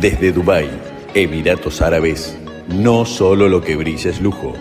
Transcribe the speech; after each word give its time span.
Desde 0.00 0.30
Dubái, 0.30 0.68
Emiratos 1.14 1.80
Árabes, 1.80 2.36
no 2.68 3.06
solo 3.06 3.48
lo 3.48 3.62
que 3.62 3.76
brilla 3.76 4.10
es 4.10 4.20
lujo. 4.20 4.52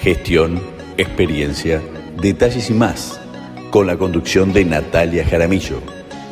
Gestión, 0.00 0.60
experiencia, 0.96 1.80
detalles 2.20 2.68
y 2.68 2.74
más. 2.74 3.20
Con 3.70 3.86
la 3.86 3.96
conducción 3.96 4.52
de 4.52 4.64
Natalia 4.64 5.24
Jaramillo. 5.24 5.78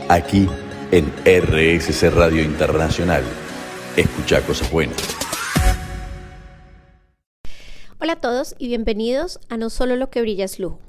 Aquí 0.09 0.49
en 0.91 1.13
RSC 1.25 2.11
Radio 2.11 2.43
Internacional. 2.43 3.23
Escucha 3.97 4.45
cosas 4.45 4.69
buenas. 4.73 5.01
Hola 8.01 8.14
a 8.14 8.21
todos 8.21 8.57
y 8.59 8.67
bienvenidos 8.67 9.39
a 9.48 9.59
No 9.59 9.71
solo 9.71 9.95
lo 9.95 10.11
que 10.11 10.23
brilla 10.23 10.45
es 10.45 10.59
lujo. 10.59 10.80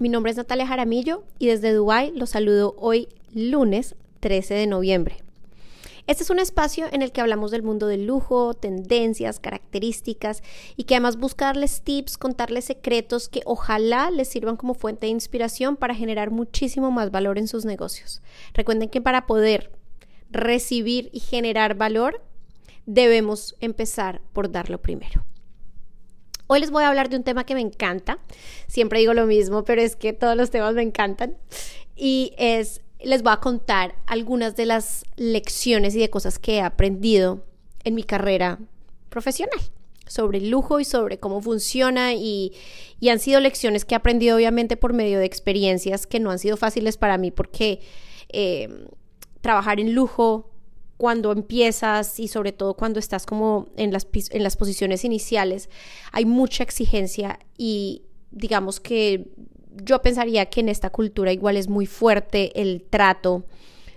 Mi 0.00 0.08
nombre 0.08 0.32
es 0.32 0.38
Natalia 0.38 0.66
Jaramillo 0.66 1.22
y 1.38 1.46
desde 1.46 1.72
Dubái 1.72 2.10
los 2.16 2.30
saludo 2.30 2.74
hoy 2.78 3.06
lunes 3.32 3.94
13 4.18 4.54
de 4.54 4.66
noviembre. 4.66 5.25
Este 6.06 6.22
es 6.22 6.30
un 6.30 6.38
espacio 6.38 6.86
en 6.92 7.02
el 7.02 7.10
que 7.10 7.20
hablamos 7.20 7.50
del 7.50 7.64
mundo 7.64 7.88
del 7.88 8.06
lujo, 8.06 8.54
tendencias, 8.54 9.40
características 9.40 10.42
y 10.76 10.84
que 10.84 10.94
además 10.94 11.16
busca 11.16 11.46
darles 11.46 11.82
tips, 11.82 12.16
contarles 12.16 12.66
secretos 12.66 13.28
que 13.28 13.42
ojalá 13.44 14.12
les 14.12 14.28
sirvan 14.28 14.56
como 14.56 14.74
fuente 14.74 15.06
de 15.06 15.12
inspiración 15.12 15.76
para 15.76 15.96
generar 15.96 16.30
muchísimo 16.30 16.92
más 16.92 17.10
valor 17.10 17.38
en 17.38 17.48
sus 17.48 17.64
negocios. 17.64 18.22
Recuerden 18.54 18.88
que 18.88 19.00
para 19.00 19.26
poder 19.26 19.72
recibir 20.30 21.10
y 21.12 21.18
generar 21.18 21.74
valor 21.74 22.22
debemos 22.86 23.56
empezar 23.60 24.20
por 24.32 24.52
darlo 24.52 24.80
primero. 24.80 25.24
Hoy 26.46 26.60
les 26.60 26.70
voy 26.70 26.84
a 26.84 26.88
hablar 26.88 27.08
de 27.08 27.16
un 27.16 27.24
tema 27.24 27.44
que 27.44 27.56
me 27.56 27.60
encanta. 27.60 28.20
Siempre 28.68 29.00
digo 29.00 29.12
lo 29.12 29.26
mismo, 29.26 29.64
pero 29.64 29.82
es 29.82 29.96
que 29.96 30.12
todos 30.12 30.36
los 30.36 30.50
temas 30.50 30.74
me 30.74 30.82
encantan. 30.82 31.36
Y 31.96 32.34
es 32.38 32.82
les 33.06 33.22
voy 33.22 33.32
a 33.32 33.36
contar 33.36 33.94
algunas 34.06 34.56
de 34.56 34.66
las 34.66 35.04
lecciones 35.16 35.94
y 35.94 36.00
de 36.00 36.10
cosas 36.10 36.40
que 36.40 36.56
he 36.56 36.60
aprendido 36.60 37.44
en 37.84 37.94
mi 37.94 38.02
carrera 38.02 38.58
profesional 39.10 39.60
sobre 40.08 40.38
el 40.38 40.50
lujo 40.50 40.80
y 40.80 40.84
sobre 40.84 41.18
cómo 41.18 41.40
funciona 41.40 42.14
y, 42.14 42.52
han 43.08 43.20
sido 43.20 43.38
lecciones 43.38 43.84
que 43.84 43.94
he 43.94 43.96
aprendido 43.96 44.36
obviamente 44.36 44.76
por 44.76 44.92
medio 44.92 45.20
de 45.20 45.24
experiencias 45.24 46.08
que 46.08 46.18
no 46.18 46.32
han 46.32 46.40
sido 46.40 46.56
fáciles 46.56 46.96
para 46.96 47.16
mí 47.16 47.30
porque 47.30 47.80
eh, 48.28 48.88
trabajar 49.40 49.78
en 49.78 49.94
lujo 49.94 50.50
cuando 50.96 51.30
empiezas 51.30 52.18
y 52.18 52.26
sobre 52.26 52.50
todo 52.50 52.74
cuando 52.74 52.98
estás 52.98 53.24
como 53.24 53.68
en 53.76 53.92
las, 53.92 54.08
en 54.30 54.42
las 54.42 54.56
posiciones 54.56 55.04
iniciales 55.04 55.70
hay 56.10 56.24
mucha 56.24 56.64
exigencia 56.64 57.38
y 57.56 58.02
digamos 58.32 58.80
que 58.80 59.28
yo 59.82 60.02
pensaría 60.02 60.46
que 60.46 60.60
en 60.60 60.68
esta 60.68 60.90
cultura 60.90 61.32
igual 61.32 61.56
es 61.56 61.68
muy 61.68 61.86
fuerte 61.86 62.60
el 62.60 62.82
trato 62.88 63.44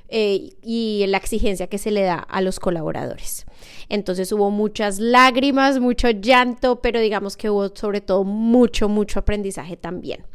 eh, 0.08 0.53
y 0.63 1.05
la 1.08 1.17
exigencia 1.17 1.67
que 1.67 1.77
se 1.77 1.91
le 1.91 2.02
da 2.02 2.16
a 2.16 2.41
los 2.41 2.59
colaboradores. 2.59 3.45
Entonces 3.89 4.31
hubo 4.31 4.50
muchas 4.50 5.00
lágrimas, 5.00 5.80
mucho 5.80 6.09
llanto, 6.09 6.81
pero 6.81 7.00
digamos 7.00 7.38
que 7.38 7.50
hubo 7.50 7.75
sobre 7.75 8.02
todo 8.02 8.23
mucho, 8.23 8.89
mucho 8.89 9.19
aprendizaje 9.19 9.77
también. 9.77 10.25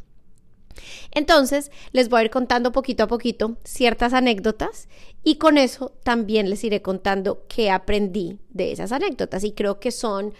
Entonces, 1.12 1.70
les 1.92 2.08
voy 2.08 2.20
a 2.20 2.24
ir 2.24 2.30
contando 2.30 2.72
poquito 2.72 3.04
a 3.04 3.06
poquito 3.06 3.56
ciertas 3.64 4.12
anécdotas 4.12 4.88
y 5.22 5.36
con 5.36 5.58
eso 5.58 5.92
también 6.02 6.50
les 6.50 6.64
iré 6.64 6.82
contando 6.82 7.44
qué 7.48 7.70
aprendí 7.70 8.38
de 8.50 8.72
esas 8.72 8.92
anécdotas 8.92 9.44
y 9.44 9.52
creo 9.52 9.78
que 9.78 9.90
son 9.90 10.34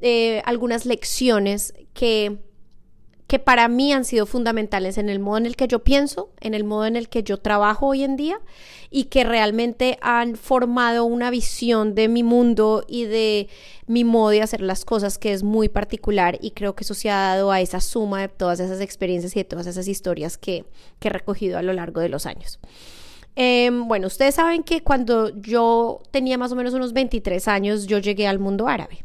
eh, 0.00 0.42
algunas 0.44 0.86
lecciones 0.86 1.74
que 1.94 2.38
que 3.26 3.38
para 3.40 3.66
mí 3.68 3.92
han 3.92 4.04
sido 4.04 4.24
fundamentales 4.24 4.98
en 4.98 5.08
el 5.08 5.18
modo 5.18 5.38
en 5.38 5.46
el 5.46 5.56
que 5.56 5.66
yo 5.66 5.82
pienso, 5.82 6.30
en 6.40 6.54
el 6.54 6.62
modo 6.62 6.86
en 6.86 6.96
el 6.96 7.08
que 7.08 7.24
yo 7.24 7.38
trabajo 7.38 7.88
hoy 7.88 8.04
en 8.04 8.16
día 8.16 8.40
y 8.88 9.04
que 9.04 9.24
realmente 9.24 9.98
han 10.00 10.36
formado 10.36 11.04
una 11.04 11.30
visión 11.30 11.94
de 11.96 12.08
mi 12.08 12.22
mundo 12.22 12.84
y 12.86 13.04
de 13.04 13.48
mi 13.86 14.04
modo 14.04 14.30
de 14.30 14.42
hacer 14.42 14.60
las 14.60 14.84
cosas 14.84 15.18
que 15.18 15.32
es 15.32 15.42
muy 15.42 15.68
particular 15.68 16.38
y 16.40 16.52
creo 16.52 16.76
que 16.76 16.84
eso 16.84 16.94
se 16.94 17.10
ha 17.10 17.16
dado 17.34 17.50
a 17.50 17.60
esa 17.60 17.80
suma 17.80 18.20
de 18.20 18.28
todas 18.28 18.60
esas 18.60 18.80
experiencias 18.80 19.34
y 19.34 19.40
de 19.40 19.44
todas 19.44 19.66
esas 19.66 19.88
historias 19.88 20.38
que, 20.38 20.64
he 21.00 21.08
recogido 21.08 21.56
a 21.56 21.62
lo 21.62 21.72
largo 21.72 22.00
de 22.00 22.08
los 22.08 22.26
años. 22.26 22.58
Em, 23.36 23.86
bueno, 23.86 24.08
ustedes 24.08 24.34
saben 24.34 24.64
que 24.64 24.82
cuando 24.82 25.28
yo 25.40 26.00
tenía 26.10 26.36
más 26.36 26.50
o 26.50 26.56
menos 26.56 26.74
unos 26.74 26.92
23 26.92 27.46
años, 27.46 27.86
yo 27.86 27.98
llegué 27.98 28.26
al 28.26 28.40
mundo 28.40 28.66
árabe. 28.66 29.04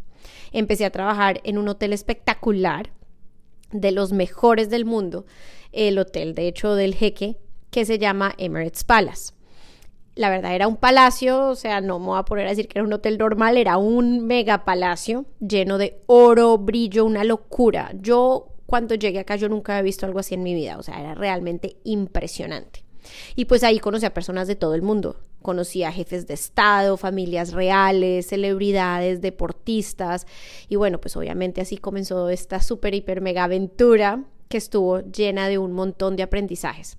Empecé 0.52 0.86
a 0.86 0.90
trabajar 0.90 1.42
en 1.44 1.60
un 1.60 1.68
hotel 1.68 1.94
espectacular 1.94 2.90
de 3.72 3.92
los 3.92 4.14
mejores 4.14 4.70
del 4.70 4.86
mundo, 4.86 5.26
el 5.72 5.98
hotel 5.98 6.36
de 6.36 6.48
hecho 6.48 6.76
del 6.76 6.96
jeque, 6.96 7.38
que 7.70 7.86
se 7.86 8.00
llama 8.00 8.34
Emirates 8.38 8.84
Palace. 8.84 9.34
La 10.16 10.30
verdad 10.30 10.54
era 10.54 10.68
un 10.68 10.76
palacio, 10.76 11.48
o 11.48 11.56
sea, 11.56 11.80
no 11.80 11.98
me 12.00 12.08
voy 12.08 12.20
a 12.20 12.26
poner 12.26 12.46
a 12.46 12.50
decir 12.50 12.68
que 12.68 12.80
era 12.80 12.86
un 12.86 12.92
hotel 12.92 13.18
normal, 13.18 13.56
era 13.56 13.78
un 13.78 14.26
mega 14.26 14.66
palacio 14.66 15.26
lleno 15.40 15.78
de 15.78 16.02
oro, 16.06 16.58
brillo, 16.58 17.06
una 17.06 17.24
locura. 17.24 17.92
Yo 18.00 18.48
cuando 18.66 18.96
llegué 18.96 19.20
acá 19.20 19.36
yo 19.38 19.50
nunca 19.50 19.74
había 19.74 19.84
visto 19.84 20.06
algo 20.06 20.20
así 20.20 20.36
en 20.36 20.44
mi 20.44 20.54
vida, 20.54 20.78
o 20.78 20.84
sea, 20.84 21.00
era 21.00 21.16
realmente 21.16 21.78
impresionante. 21.84 22.84
Y 23.36 23.46
pues 23.46 23.64
ahí 23.64 23.80
conocí 23.80 24.06
a 24.06 24.14
personas 24.14 24.48
de 24.48 24.56
todo 24.56 24.76
el 24.76 24.82
mundo. 24.82 25.18
Conocí 25.42 25.84
a 25.84 25.92
jefes 25.92 26.28
de 26.28 26.34
Estado, 26.34 26.98
familias 26.98 27.54
reales, 27.54 28.28
celebridades, 28.28 29.22
deportistas. 29.22 30.28
Y 30.70 30.76
bueno, 30.76 31.00
pues 31.00 31.16
obviamente 31.18 31.62
así 31.62 31.78
comenzó 31.78 32.30
esta 32.30 32.62
súper, 32.62 32.94
hiper, 32.94 33.22
mega 33.22 33.44
aventura 33.44 34.24
que 34.50 34.58
estuvo 34.58 35.00
llena 35.02 35.48
de 35.48 35.58
un 35.58 35.72
montón 35.72 36.16
de 36.16 36.24
aprendizajes. 36.24 36.98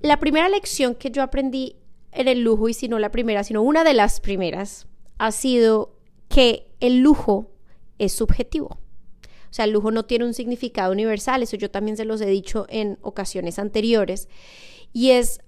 La 0.00 0.18
primera 0.18 0.48
lección 0.48 0.94
que 0.94 1.10
yo 1.10 1.22
aprendí 1.22 1.76
en 2.12 2.28
el 2.28 2.42
lujo, 2.42 2.68
y 2.68 2.74
si 2.74 2.88
no 2.88 2.98
la 2.98 3.10
primera, 3.10 3.44
sino 3.44 3.62
una 3.62 3.84
de 3.84 3.94
las 3.94 4.20
primeras, 4.20 4.86
ha 5.18 5.32
sido 5.32 5.96
que 6.28 6.68
el 6.80 7.00
lujo 7.00 7.50
es 7.98 8.12
subjetivo. 8.12 8.78
O 9.54 9.56
sea, 9.56 9.66
el 9.66 9.70
lujo 9.70 9.90
no 9.90 10.04
tiene 10.04 10.24
un 10.24 10.34
significado 10.34 10.92
universal, 10.92 11.42
eso 11.42 11.56
yo 11.56 11.70
también 11.70 11.96
se 11.96 12.04
los 12.04 12.20
he 12.20 12.26
dicho 12.26 12.66
en 12.68 12.98
ocasiones 13.02 13.58
anteriores. 13.58 14.28
Y 14.92 15.10
es 15.10 15.40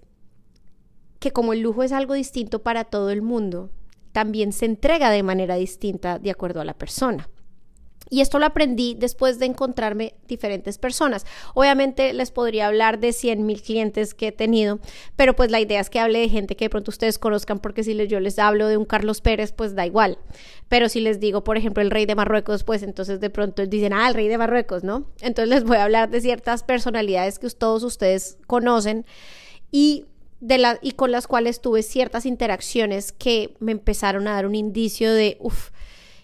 que 1.18 1.32
como 1.32 1.52
el 1.52 1.60
lujo 1.60 1.82
es 1.82 1.92
algo 1.92 2.14
distinto 2.14 2.62
para 2.62 2.84
todo 2.84 3.10
el 3.10 3.22
mundo, 3.22 3.70
también 4.12 4.52
se 4.52 4.66
entrega 4.66 5.10
de 5.10 5.22
manera 5.22 5.56
distinta 5.56 6.18
de 6.18 6.30
acuerdo 6.30 6.60
a 6.60 6.64
la 6.64 6.74
persona. 6.74 7.28
Y 8.08 8.20
esto 8.20 8.38
lo 8.38 8.46
aprendí 8.46 8.94
después 8.94 9.38
de 9.38 9.46
encontrarme 9.46 10.14
diferentes 10.28 10.78
personas. 10.78 11.26
Obviamente 11.54 12.12
les 12.12 12.30
podría 12.30 12.68
hablar 12.68 13.00
de 13.00 13.12
100 13.12 13.44
mil 13.44 13.60
clientes 13.60 14.14
que 14.14 14.28
he 14.28 14.32
tenido, 14.32 14.78
pero 15.16 15.34
pues 15.34 15.50
la 15.50 15.60
idea 15.60 15.80
es 15.80 15.90
que 15.90 15.98
hable 15.98 16.20
de 16.20 16.28
gente 16.28 16.54
que 16.54 16.66
de 16.66 16.70
pronto 16.70 16.90
ustedes 16.90 17.18
conozcan, 17.18 17.58
porque 17.58 17.82
si 17.82 18.06
yo 18.06 18.20
les 18.20 18.38
hablo 18.38 18.68
de 18.68 18.76
un 18.76 18.84
Carlos 18.84 19.20
Pérez, 19.20 19.52
pues 19.52 19.74
da 19.74 19.86
igual. 19.86 20.18
Pero 20.68 20.88
si 20.88 21.00
les 21.00 21.18
digo, 21.18 21.42
por 21.42 21.56
ejemplo, 21.56 21.82
el 21.82 21.90
rey 21.90 22.06
de 22.06 22.14
Marruecos, 22.14 22.62
pues 22.62 22.84
entonces 22.84 23.18
de 23.18 23.30
pronto 23.30 23.66
dicen, 23.66 23.92
ah, 23.92 24.08
el 24.08 24.14
rey 24.14 24.28
de 24.28 24.38
Marruecos, 24.38 24.84
¿no? 24.84 25.10
Entonces 25.20 25.48
les 25.48 25.64
voy 25.64 25.78
a 25.78 25.84
hablar 25.84 26.08
de 26.08 26.20
ciertas 26.20 26.62
personalidades 26.62 27.38
que 27.40 27.50
todos 27.50 27.82
ustedes 27.82 28.38
conocen 28.46 29.04
y 29.72 30.06
y 30.82 30.92
con 30.92 31.12
las 31.12 31.26
cuales 31.26 31.60
tuve 31.60 31.82
ciertas 31.82 32.26
interacciones 32.26 33.12
que 33.12 33.54
me 33.58 33.72
empezaron 33.72 34.28
a 34.28 34.32
dar 34.32 34.46
un 34.46 34.54
indicio 34.54 35.12
de, 35.12 35.38
uff, 35.40 35.70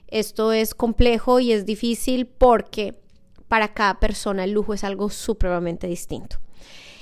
esto 0.09 0.53
es 0.53 0.75
complejo 0.75 1.41
y 1.41 1.53
es 1.53 1.65
difícil 1.65 2.27
porque 2.27 3.01
para 3.49 3.73
cada 3.75 4.01
persona 4.01 4.45
el 4.45 4.53
lujo 4.53 4.75
es 4.75 4.85
algo 4.85 5.09
supremamente 5.11 5.87
distinto. 5.87 6.37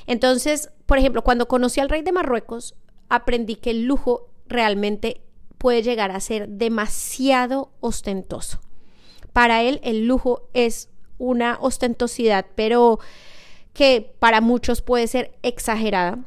Entonces, 0.07 0.71
por 0.87 0.99
ejemplo, 0.99 1.23
cuando 1.23 1.49
conocí 1.49 1.81
al 1.81 1.89
rey 1.89 2.03
de 2.03 2.13
Marruecos, 2.13 2.75
aprendí 3.09 3.57
que 3.57 3.71
el 3.71 3.85
lujo 3.85 4.31
realmente 4.47 5.21
puede 5.59 5.83
llegar 5.83 6.11
a 6.11 6.21
ser 6.21 6.49
demasiado 6.49 7.71
ostentoso. 7.81 8.61
Para 9.33 9.63
él 9.63 9.81
el 9.85 10.07
lujo 10.07 10.49
es 10.55 10.89
una 11.19 11.59
ostentosidad, 11.61 12.47
pero 12.55 12.99
que 13.73 14.15
para 14.19 14.41
muchos 14.41 14.83
puede 14.83 15.07
ser 15.07 15.33
exagerada. 15.43 16.19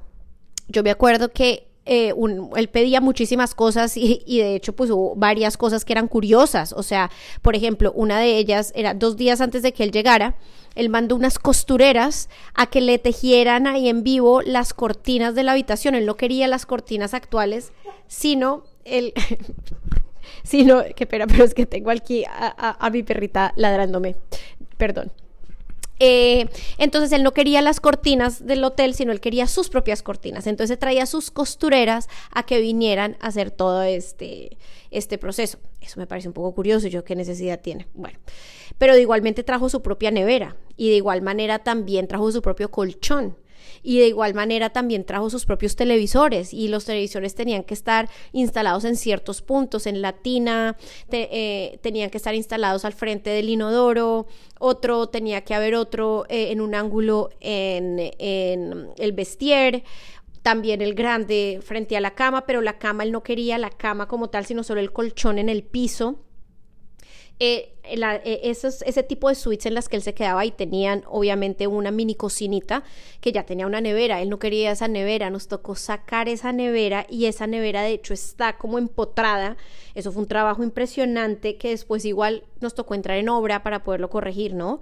Yo 0.73 0.83
me 0.83 0.91
acuerdo 0.91 1.31
que 1.31 1.67
eh, 1.85 2.13
él 2.55 2.67
pedía 2.69 3.01
muchísimas 3.01 3.53
cosas 3.55 3.97
y, 3.97 4.21
de 4.25 4.55
hecho 4.55 4.73
pues 4.73 4.89
hubo 4.89 5.15
varias 5.15 5.55
cosas 5.57 5.85
que 5.85 5.93
eran 5.93 6.07
curiosas. 6.07 6.73
O 6.73 6.83
sea, 6.83 7.11
por 7.41 7.55
ejemplo, 7.55 7.91
una 7.93 8.19
de 8.19 8.37
ellas 8.37 8.71
era 8.75 8.93
dos 8.93 9.15
días 9.15 9.39
antes 9.39 9.61
de 9.61 9.73
que 9.73 9.83
él 9.83 9.91
llegara, 9.91 10.35
él 10.75 10.89
mandó 10.89 11.15
unas 11.15 11.37
costureras 11.37 12.29
a 12.55 12.67
que 12.67 12.81
le 12.81 12.97
tejieran 12.97 13.67
ahí 13.67 13.87
en 13.87 14.03
vivo 14.03 14.41
las 14.41 14.73
cortinas 14.73 15.35
de 15.35 15.43
la 15.43 15.51
habitación. 15.51 15.93
Él 15.93 16.05
no 16.05 16.17
quería 16.17 16.47
las 16.47 16.65
cortinas 16.65 17.13
actuales, 17.13 17.71
sino 18.07 18.63
él... 18.83 19.13
sino, 20.43 20.83
que 20.95 21.05
pena, 21.05 21.27
pero 21.27 21.43
es 21.43 21.53
que 21.53 21.65
tengo 21.65 21.91
aquí 21.91 22.23
a 22.27 22.89
mi 22.91 23.03
perrita 23.03 23.53
ladrándome. 23.55 24.15
Perdón. 24.77 25.11
Eh, 25.99 26.49
entonces 26.77 27.11
él 27.11 27.23
no 27.23 27.33
quería 27.33 27.61
las 27.61 27.79
cortinas 27.79 28.45
del 28.45 28.63
hotel, 28.63 28.93
sino 28.93 29.11
él 29.11 29.19
quería 29.19 29.47
sus 29.47 29.69
propias 29.69 30.01
cortinas. 30.01 30.47
Entonces 30.47 30.79
traía 30.79 31.05
sus 31.05 31.31
costureras 31.31 32.09
a 32.31 32.43
que 32.43 32.59
vinieran 32.59 33.17
a 33.19 33.27
hacer 33.27 33.51
todo 33.51 33.83
este, 33.83 34.57
este 34.91 35.17
proceso. 35.17 35.59
Eso 35.81 35.99
me 35.99 36.07
parece 36.07 36.27
un 36.27 36.33
poco 36.33 36.53
curioso, 36.53 36.87
yo 36.87 37.03
qué 37.03 37.15
necesidad 37.15 37.61
tiene. 37.61 37.87
Bueno, 37.93 38.19
pero 38.77 38.97
igualmente 38.97 39.43
trajo 39.43 39.69
su 39.69 39.81
propia 39.81 40.11
nevera 40.11 40.55
y 40.77 40.89
de 40.89 40.95
igual 40.95 41.21
manera 41.21 41.59
también 41.59 42.07
trajo 42.07 42.31
su 42.31 42.41
propio 42.41 42.71
colchón. 42.71 43.35
Y 43.83 43.99
de 43.99 44.07
igual 44.07 44.33
manera 44.33 44.71
también 44.71 45.03
trajo 45.03 45.29
sus 45.29 45.45
propios 45.45 45.75
televisores 45.75 46.53
y 46.53 46.69
los 46.69 46.85
televisores 46.85 47.35
tenían 47.35 47.63
que 47.63 47.73
estar 47.73 48.09
instalados 48.31 48.85
en 48.85 48.95
ciertos 48.95 49.41
puntos, 49.41 49.85
en 49.85 50.01
la 50.01 50.13
tina, 50.13 50.77
eh, 51.11 51.77
tenían 51.81 52.09
que 52.09 52.17
estar 52.17 52.33
instalados 52.33 52.85
al 52.85 52.93
frente 52.93 53.29
del 53.29 53.49
inodoro, 53.49 54.27
otro 54.59 55.07
tenía 55.09 55.41
que 55.41 55.53
haber 55.53 55.75
otro 55.75 56.25
eh, 56.29 56.51
en 56.51 56.61
un 56.61 56.73
ángulo 56.73 57.29
en, 57.41 57.99
en 58.17 58.87
el 58.97 59.11
vestier, 59.11 59.83
también 60.43 60.81
el 60.81 60.93
grande 60.93 61.59
frente 61.63 61.97
a 61.97 62.01
la 62.01 62.15
cama, 62.15 62.45
pero 62.45 62.61
la 62.61 62.77
cama 62.77 63.03
él 63.03 63.11
no 63.11 63.23
quería 63.23 63.57
la 63.57 63.69
cama 63.69 64.07
como 64.07 64.29
tal, 64.29 64.45
sino 64.45 64.63
solo 64.63 64.81
el 64.81 64.91
colchón 64.91 65.39
en 65.39 65.49
el 65.49 65.63
piso. 65.63 66.19
Eh, 67.39 67.75
eh, 67.85 68.39
esos, 68.43 68.81
ese 68.83 69.03
tipo 69.03 69.27
de 69.27 69.35
suites 69.35 69.65
en 69.65 69.73
las 69.73 69.89
que 69.89 69.97
él 69.97 70.01
se 70.01 70.13
quedaba 70.13 70.45
y 70.45 70.51
tenían 70.51 71.03
obviamente 71.07 71.67
una 71.67 71.91
mini 71.91 72.15
cocinita 72.15 72.83
que 73.19 73.33
ya 73.33 73.45
tenía 73.45 73.67
una 73.67 73.81
nevera, 73.81 74.21
él 74.21 74.29
no 74.29 74.39
quería 74.39 74.71
esa 74.71 74.87
nevera, 74.87 75.29
nos 75.29 75.49
tocó 75.49 75.75
sacar 75.75 76.29
esa 76.29 76.53
nevera 76.53 77.05
y 77.09 77.25
esa 77.25 77.45
nevera 77.45 77.81
de 77.81 77.91
hecho 77.91 78.13
está 78.13 78.57
como 78.57 78.77
empotrada, 78.77 79.57
eso 79.95 80.11
fue 80.13 80.21
un 80.23 80.29
trabajo 80.29 80.63
impresionante 80.63 81.57
que 81.57 81.69
después 81.69 82.05
igual 82.05 82.43
nos 82.61 82.73
tocó 82.73 82.95
entrar 82.95 83.17
en 83.17 83.27
obra 83.27 83.63
para 83.63 83.83
poderlo 83.83 84.09
corregir, 84.09 84.53
¿no? 84.53 84.79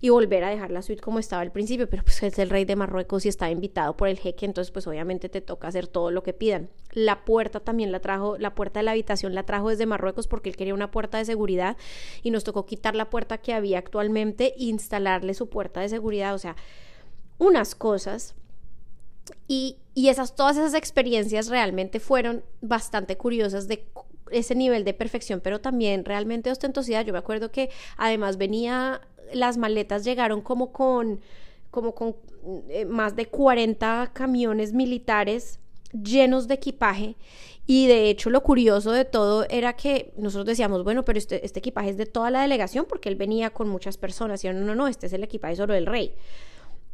Y 0.00 0.10
volver 0.10 0.44
a 0.44 0.50
dejar 0.50 0.70
la 0.70 0.82
suite 0.82 1.02
como 1.02 1.18
estaba 1.18 1.42
al 1.42 1.50
principio, 1.50 1.88
pero 1.88 2.04
pues 2.04 2.22
es 2.22 2.38
el 2.38 2.50
rey 2.50 2.64
de 2.64 2.76
Marruecos 2.76 3.26
y 3.26 3.28
estaba 3.28 3.50
invitado 3.50 3.96
por 3.96 4.08
el 4.08 4.18
jeque, 4.18 4.46
entonces 4.46 4.70
pues 4.70 4.86
obviamente 4.86 5.28
te 5.28 5.40
toca 5.40 5.68
hacer 5.68 5.86
todo 5.86 6.10
lo 6.10 6.22
que 6.22 6.32
pidan. 6.32 6.70
La 6.92 7.24
puerta 7.24 7.58
también 7.60 7.90
la 7.90 8.00
trajo, 8.00 8.38
la 8.38 8.54
puerta 8.54 8.78
de 8.78 8.84
la 8.84 8.92
habitación 8.92 9.34
la 9.34 9.42
trajo 9.42 9.70
desde 9.70 9.86
Marruecos 9.86 10.28
porque 10.28 10.48
él 10.48 10.56
quería 10.56 10.74
una 10.74 10.92
puerta 10.92 11.18
de 11.18 11.24
seguridad 11.24 11.76
y 12.22 12.30
nos 12.30 12.43
tocó 12.44 12.66
quitar 12.66 12.94
la 12.94 13.10
puerta 13.10 13.38
que 13.38 13.52
había 13.52 13.78
actualmente 13.78 14.54
e 14.56 14.64
instalarle 14.64 15.34
su 15.34 15.48
puerta 15.48 15.80
de 15.80 15.88
seguridad, 15.88 16.34
o 16.34 16.38
sea, 16.38 16.56
unas 17.38 17.74
cosas. 17.74 18.34
Y, 19.48 19.78
y 19.94 20.08
esas, 20.08 20.36
todas 20.36 20.56
esas 20.56 20.74
experiencias 20.74 21.48
realmente 21.48 21.98
fueron 21.98 22.44
bastante 22.60 23.16
curiosas 23.16 23.68
de 23.68 23.86
ese 24.30 24.54
nivel 24.54 24.84
de 24.84 24.94
perfección, 24.94 25.40
pero 25.40 25.60
también 25.60 26.04
realmente 26.04 26.50
ostentosidad. 26.50 27.04
Yo 27.04 27.12
me 27.12 27.18
acuerdo 27.18 27.50
que 27.50 27.70
además 27.96 28.36
venía, 28.36 29.00
las 29.32 29.56
maletas 29.56 30.04
llegaron 30.04 30.40
como 30.42 30.72
con, 30.72 31.20
como 31.70 31.94
con 31.94 32.16
eh, 32.68 32.84
más 32.84 33.16
de 33.16 33.26
40 33.26 34.10
camiones 34.12 34.72
militares 34.72 35.58
llenos 35.92 36.48
de 36.48 36.54
equipaje 36.54 37.16
y 37.66 37.86
de 37.86 38.10
hecho 38.10 38.30
lo 38.30 38.42
curioso 38.42 38.92
de 38.92 39.04
todo 39.04 39.46
era 39.48 39.74
que 39.74 40.12
nosotros 40.16 40.46
decíamos, 40.46 40.84
bueno, 40.84 41.04
pero 41.04 41.18
este, 41.18 41.44
este 41.44 41.60
equipaje 41.60 41.90
es 41.90 41.96
de 41.96 42.06
toda 42.06 42.30
la 42.30 42.42
delegación 42.42 42.84
porque 42.88 43.08
él 43.08 43.16
venía 43.16 43.50
con 43.50 43.68
muchas 43.68 43.96
personas 43.96 44.44
y 44.44 44.48
no, 44.48 44.54
no, 44.54 44.74
no, 44.74 44.86
este 44.86 45.06
es 45.06 45.12
el 45.14 45.24
equipaje 45.24 45.56
solo 45.56 45.72
del 45.72 45.86
rey. 45.86 46.14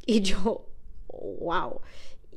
Y 0.07 0.21
yo, 0.23 0.67
wow. 1.41 1.81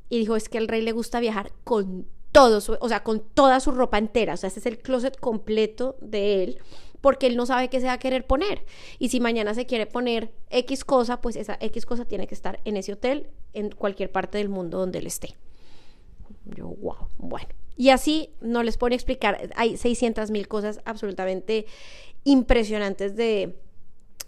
Y 0.10 0.20
dijo, 0.20 0.36
es 0.36 0.50
que 0.50 0.58
al 0.58 0.68
rey 0.68 0.82
le 0.82 0.92
gusta 0.92 1.20
viajar 1.20 1.52
con 1.64 2.08
todo, 2.32 2.60
su, 2.62 2.76
o 2.80 2.90
sea, 2.90 3.04
con 3.04 3.20
toda 3.20 3.60
su 3.60 3.72
ropa 3.72 4.00
entera, 4.00 4.34
o 4.34 4.38
sea, 4.38 4.48
este 4.48 4.60
es 4.60 4.66
el 4.66 4.80
closet 4.80 5.20
completo 5.20 5.96
de 6.02 6.44
él 6.44 6.60
porque 7.04 7.28
él 7.28 7.36
no 7.36 7.46
sabe 7.46 7.68
qué 7.68 7.82
se 7.82 7.88
va 7.88 7.94
a 7.94 7.98
querer 7.98 8.26
poner. 8.26 8.64
Y 8.98 9.10
si 9.10 9.20
mañana 9.20 9.54
se 9.54 9.66
quiere 9.66 9.86
poner 9.86 10.32
X 10.50 10.86
cosa, 10.86 11.20
pues 11.20 11.36
esa 11.36 11.58
X 11.60 11.86
cosa 11.86 12.06
tiene 12.06 12.28
que 12.28 12.34
estar 12.34 12.62
en 12.64 12.78
ese 12.78 12.94
hotel, 12.94 13.30
en 13.52 13.72
cualquier 13.72 14.10
parte 14.10 14.38
del 14.38 14.48
mundo 14.48 14.78
donde 14.78 15.00
él 15.00 15.08
esté. 15.08 15.36
Yo, 16.46 16.70
wow, 16.70 17.10
bueno. 17.18 17.50
Y 17.76 17.90
así 17.90 18.30
no 18.42 18.64
les 18.64 18.78
puedo 18.78 18.94
explicar, 18.94 19.50
hay 19.56 19.78
600 19.78 20.32
mil 20.32 20.48
cosas 20.48 20.82
absolutamente 20.86 21.66
impresionantes 22.24 23.16
de, 23.16 23.56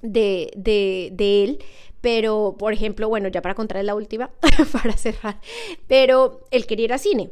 de, 0.01 0.51
de, 0.55 1.09
de, 1.13 1.43
él. 1.43 1.59
Pero, 2.01 2.55
por 2.57 2.73
ejemplo, 2.73 3.09
bueno, 3.09 3.29
ya 3.29 3.41
para 3.41 3.55
contar 3.55 3.83
la 3.83 3.95
última, 3.95 4.31
para 4.71 4.95
cerrar, 4.97 5.39
pero 5.87 6.41
él 6.51 6.65
quería 6.65 6.85
ir 6.85 6.93
a 6.93 6.97
cine, 6.97 7.31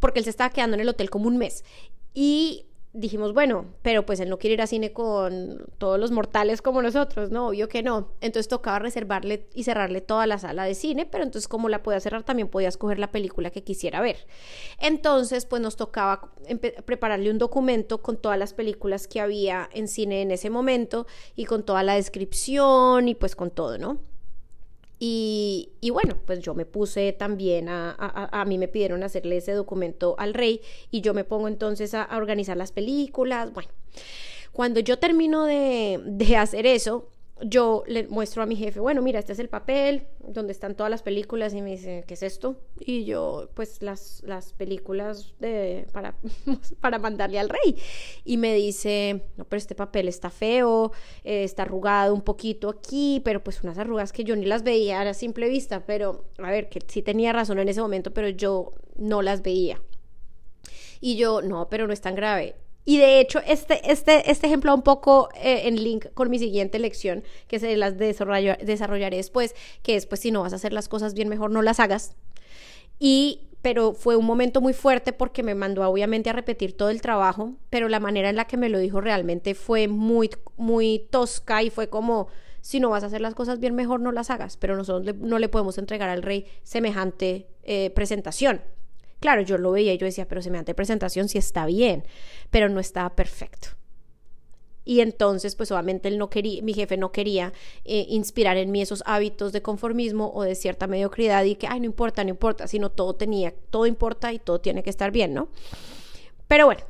porque 0.00 0.18
él 0.18 0.24
se 0.24 0.30
estaba 0.30 0.50
quedando 0.50 0.74
en 0.74 0.80
el 0.80 0.88
hotel 0.88 1.10
como 1.10 1.28
un 1.28 1.36
mes. 1.36 1.64
Y 2.12 2.64
dijimos, 2.94 3.34
bueno, 3.34 3.66
pero 3.82 4.06
pues 4.06 4.20
él 4.20 4.30
no 4.30 4.38
quiere 4.38 4.54
ir 4.54 4.62
a 4.62 4.68
cine 4.68 4.92
con 4.92 5.66
todos 5.78 5.98
los 5.98 6.12
mortales 6.12 6.62
como 6.62 6.80
nosotros, 6.80 7.30
¿no? 7.30 7.48
Obvio 7.48 7.68
que 7.68 7.82
no. 7.82 8.12
Entonces 8.20 8.48
tocaba 8.48 8.78
reservarle 8.78 9.48
y 9.52 9.64
cerrarle 9.64 10.00
toda 10.00 10.26
la 10.26 10.38
sala 10.38 10.64
de 10.64 10.74
cine, 10.74 11.04
pero 11.04 11.24
entonces 11.24 11.48
como 11.48 11.68
la 11.68 11.82
podía 11.82 11.98
cerrar 11.98 12.22
también 12.22 12.48
podía 12.48 12.68
escoger 12.68 13.00
la 13.00 13.10
película 13.10 13.50
que 13.50 13.64
quisiera 13.64 14.00
ver. 14.00 14.26
Entonces 14.80 15.44
pues 15.44 15.60
nos 15.60 15.76
tocaba 15.76 16.32
prepararle 16.86 17.30
un 17.30 17.38
documento 17.38 18.00
con 18.00 18.16
todas 18.16 18.38
las 18.38 18.54
películas 18.54 19.08
que 19.08 19.20
había 19.20 19.68
en 19.72 19.88
cine 19.88 20.22
en 20.22 20.30
ese 20.30 20.48
momento 20.48 21.06
y 21.34 21.46
con 21.46 21.64
toda 21.64 21.82
la 21.82 21.96
descripción 21.96 23.08
y 23.08 23.16
pues 23.16 23.34
con 23.34 23.50
todo, 23.50 23.76
¿no? 23.76 24.13
Y, 25.06 25.90
bueno, 25.90 26.16
pues 26.24 26.40
yo 26.40 26.54
me 26.54 26.64
puse 26.64 27.12
también 27.12 27.68
a, 27.68 27.90
a, 27.92 28.44
mí 28.46 28.56
me 28.56 28.68
pidieron 28.68 29.02
hacerle 29.02 29.36
ese 29.36 29.52
documento 29.52 30.14
al 30.16 30.32
rey 30.32 30.62
y 30.90 31.02
yo 31.02 31.12
me 31.12 31.24
pongo 31.24 31.46
entonces 31.46 31.92
a, 31.92 32.08
organizar 32.16 32.56
las 32.56 32.72
películas. 32.72 33.52
Bueno, 33.52 33.68
cuando 34.52 34.80
yo 34.80 34.98
termino 34.98 35.44
de, 35.44 36.00
de 36.06 36.38
hacer 36.38 36.64
eso, 36.64 37.10
yo 37.42 37.82
le 37.86 38.06
muestro 38.06 38.42
a 38.42 38.46
mi 38.46 38.54
jefe, 38.54 38.78
bueno, 38.78 39.02
mira, 39.02 39.18
este 39.18 39.32
es 39.32 39.38
el 39.38 39.48
papel 39.48 40.06
donde 40.20 40.52
están 40.52 40.76
todas 40.76 40.90
las 40.90 41.02
películas 41.02 41.52
y 41.52 41.62
me 41.62 41.72
dice, 41.72 42.04
¿qué 42.06 42.14
es 42.14 42.22
esto? 42.22 42.60
Y 42.78 43.04
yo, 43.04 43.50
pues 43.54 43.82
las, 43.82 44.22
las 44.24 44.52
películas 44.52 45.34
de, 45.40 45.86
para, 45.92 46.16
para 46.80 46.98
mandarle 46.98 47.40
al 47.40 47.48
rey. 47.48 47.76
Y 48.24 48.36
me 48.36 48.54
dice, 48.54 49.22
no, 49.36 49.44
pero 49.44 49.58
este 49.58 49.74
papel 49.74 50.06
está 50.06 50.30
feo, 50.30 50.92
eh, 51.24 51.42
está 51.44 51.62
arrugado 51.62 52.14
un 52.14 52.22
poquito 52.22 52.68
aquí, 52.68 53.20
pero 53.24 53.42
pues 53.42 53.62
unas 53.62 53.78
arrugas 53.78 54.12
que 54.12 54.24
yo 54.24 54.36
ni 54.36 54.46
las 54.46 54.62
veía 54.62 55.00
a 55.00 55.14
simple 55.14 55.48
vista, 55.48 55.84
pero 55.84 56.26
a 56.38 56.50
ver, 56.50 56.68
que 56.68 56.80
sí 56.86 57.02
tenía 57.02 57.32
razón 57.32 57.58
en 57.58 57.68
ese 57.68 57.80
momento, 57.80 58.12
pero 58.12 58.28
yo 58.28 58.72
no 58.96 59.22
las 59.22 59.42
veía. 59.42 59.82
Y 61.00 61.16
yo, 61.16 61.42
no, 61.42 61.68
pero 61.68 61.86
no 61.86 61.92
es 61.92 62.00
tan 62.00 62.14
grave. 62.14 62.54
Y 62.84 62.98
de 62.98 63.20
hecho, 63.20 63.40
este, 63.46 63.90
este, 63.90 64.30
este 64.30 64.46
ejemplo 64.46 64.74
un 64.74 64.82
poco 64.82 65.30
eh, 65.34 65.62
en 65.64 65.82
link 65.82 66.06
con 66.14 66.28
mi 66.30 66.38
siguiente 66.38 66.78
lección, 66.78 67.24
que 67.48 67.58
se 67.58 67.76
las 67.76 67.96
desarrollaré 67.96 69.16
después, 69.16 69.54
que 69.82 69.96
es, 69.96 70.06
pues, 70.06 70.20
si 70.20 70.30
no 70.30 70.42
vas 70.42 70.52
a 70.52 70.56
hacer 70.56 70.72
las 70.72 70.88
cosas 70.88 71.14
bien, 71.14 71.28
mejor 71.28 71.50
no 71.50 71.62
las 71.62 71.80
hagas. 71.80 72.14
Y, 72.98 73.48
pero 73.62 73.94
fue 73.94 74.16
un 74.16 74.26
momento 74.26 74.60
muy 74.60 74.74
fuerte 74.74 75.12
porque 75.12 75.42
me 75.42 75.54
mandó 75.54 75.88
obviamente 75.88 76.28
a 76.28 76.34
repetir 76.34 76.76
todo 76.76 76.90
el 76.90 77.00
trabajo, 77.00 77.54
pero 77.70 77.88
la 77.88 78.00
manera 78.00 78.28
en 78.28 78.36
la 78.36 78.46
que 78.46 78.58
me 78.58 78.68
lo 78.68 78.78
dijo 78.78 79.00
realmente 79.00 79.54
fue 79.54 79.88
muy, 79.88 80.30
muy 80.56 81.06
tosca 81.10 81.62
y 81.62 81.70
fue 81.70 81.88
como, 81.88 82.28
si 82.60 82.80
no 82.80 82.90
vas 82.90 83.02
a 83.02 83.06
hacer 83.06 83.22
las 83.22 83.34
cosas 83.34 83.60
bien, 83.60 83.74
mejor 83.74 84.00
no 84.00 84.12
las 84.12 84.30
hagas, 84.30 84.58
pero 84.58 84.76
nosotros 84.76 85.16
no 85.16 85.38
le 85.38 85.48
podemos 85.48 85.78
entregar 85.78 86.10
al 86.10 86.22
rey 86.22 86.46
semejante 86.62 87.46
eh, 87.62 87.90
presentación. 87.90 88.60
Claro, 89.24 89.40
yo 89.40 89.56
lo 89.56 89.70
veía 89.70 89.94
y 89.94 89.96
yo 89.96 90.04
decía, 90.04 90.28
pero 90.28 90.42
semejante 90.42 90.74
presentación 90.74 91.30
sí 91.30 91.38
está 91.38 91.64
bien, 91.64 92.04
pero 92.50 92.68
no 92.68 92.78
estaba 92.78 93.16
perfecto. 93.16 93.68
Y 94.84 95.00
entonces, 95.00 95.56
pues 95.56 95.72
obviamente 95.72 96.08
él 96.08 96.18
no 96.18 96.28
quería, 96.28 96.60
mi 96.60 96.74
jefe 96.74 96.98
no 96.98 97.10
quería 97.10 97.54
eh, 97.86 98.04
inspirar 98.10 98.58
en 98.58 98.70
mí 98.70 98.82
esos 98.82 99.02
hábitos 99.06 99.52
de 99.52 99.62
conformismo 99.62 100.30
o 100.34 100.42
de 100.42 100.54
cierta 100.54 100.86
mediocridad 100.86 101.42
y 101.44 101.54
que, 101.54 101.66
ay, 101.66 101.80
no 101.80 101.86
importa, 101.86 102.22
no 102.22 102.28
importa, 102.28 102.66
sino 102.66 102.90
todo 102.90 103.14
tenía, 103.14 103.54
todo 103.70 103.86
importa 103.86 104.30
y 104.30 104.38
todo 104.38 104.60
tiene 104.60 104.82
que 104.82 104.90
estar 104.90 105.10
bien, 105.10 105.32
¿no? 105.32 105.48
Pero 106.46 106.66
bueno, 106.66 106.82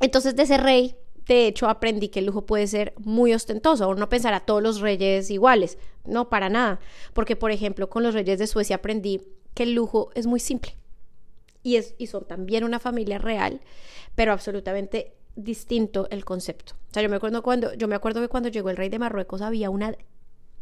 entonces 0.00 0.34
de 0.36 0.44
ese 0.44 0.56
rey, 0.56 0.96
de 1.26 1.46
hecho, 1.46 1.68
aprendí 1.68 2.08
que 2.08 2.20
el 2.20 2.24
lujo 2.24 2.46
puede 2.46 2.68
ser 2.68 2.94
muy 2.96 3.34
ostentoso. 3.34 3.94
No 3.94 4.08
pensar 4.08 4.32
a 4.32 4.40
todos 4.40 4.62
los 4.62 4.80
reyes 4.80 5.30
iguales, 5.30 5.76
no, 6.06 6.30
para 6.30 6.48
nada. 6.48 6.80
Porque, 7.12 7.36
por 7.36 7.50
ejemplo, 7.50 7.90
con 7.90 8.02
los 8.02 8.14
reyes 8.14 8.38
de 8.38 8.46
Suecia 8.46 8.76
aprendí 8.76 9.20
que 9.52 9.64
el 9.64 9.74
lujo 9.74 10.08
es 10.14 10.24
muy 10.24 10.40
simple 10.40 10.80
y, 11.62 11.76
es, 11.76 11.94
y 11.98 12.06
son 12.06 12.26
también 12.26 12.64
una 12.64 12.78
familia 12.78 13.18
real, 13.18 13.60
pero 14.14 14.32
absolutamente 14.32 15.14
distinto 15.36 16.08
el 16.10 16.24
concepto. 16.24 16.74
O 16.90 16.94
sea, 16.94 17.02
yo 17.02 17.08
me 17.08 17.16
acuerdo 17.16 17.42
cuando, 17.42 17.74
yo 17.74 17.88
me 17.88 17.94
acuerdo 17.94 18.20
que 18.20 18.28
cuando 18.28 18.48
llegó 18.48 18.70
el 18.70 18.76
rey 18.76 18.88
de 18.88 18.98
Marruecos 18.98 19.42
había 19.42 19.70
una 19.70 19.94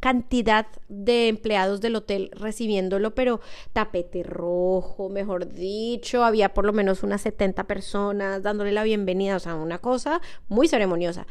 cantidad 0.00 0.66
de 0.88 1.28
empleados 1.28 1.80
del 1.80 1.96
hotel 1.96 2.30
recibiéndolo, 2.32 3.14
pero 3.14 3.40
tapete 3.72 4.22
rojo, 4.22 5.08
mejor 5.08 5.52
dicho, 5.52 6.24
había 6.24 6.54
por 6.54 6.64
lo 6.64 6.72
menos 6.72 7.02
unas 7.02 7.22
70 7.22 7.64
personas 7.64 8.42
dándole 8.42 8.72
la 8.72 8.84
bienvenida, 8.84 9.36
o 9.36 9.40
sea, 9.40 9.56
una 9.56 9.78
cosa 9.78 10.20
muy 10.48 10.68
ceremoniosa. 10.68 11.26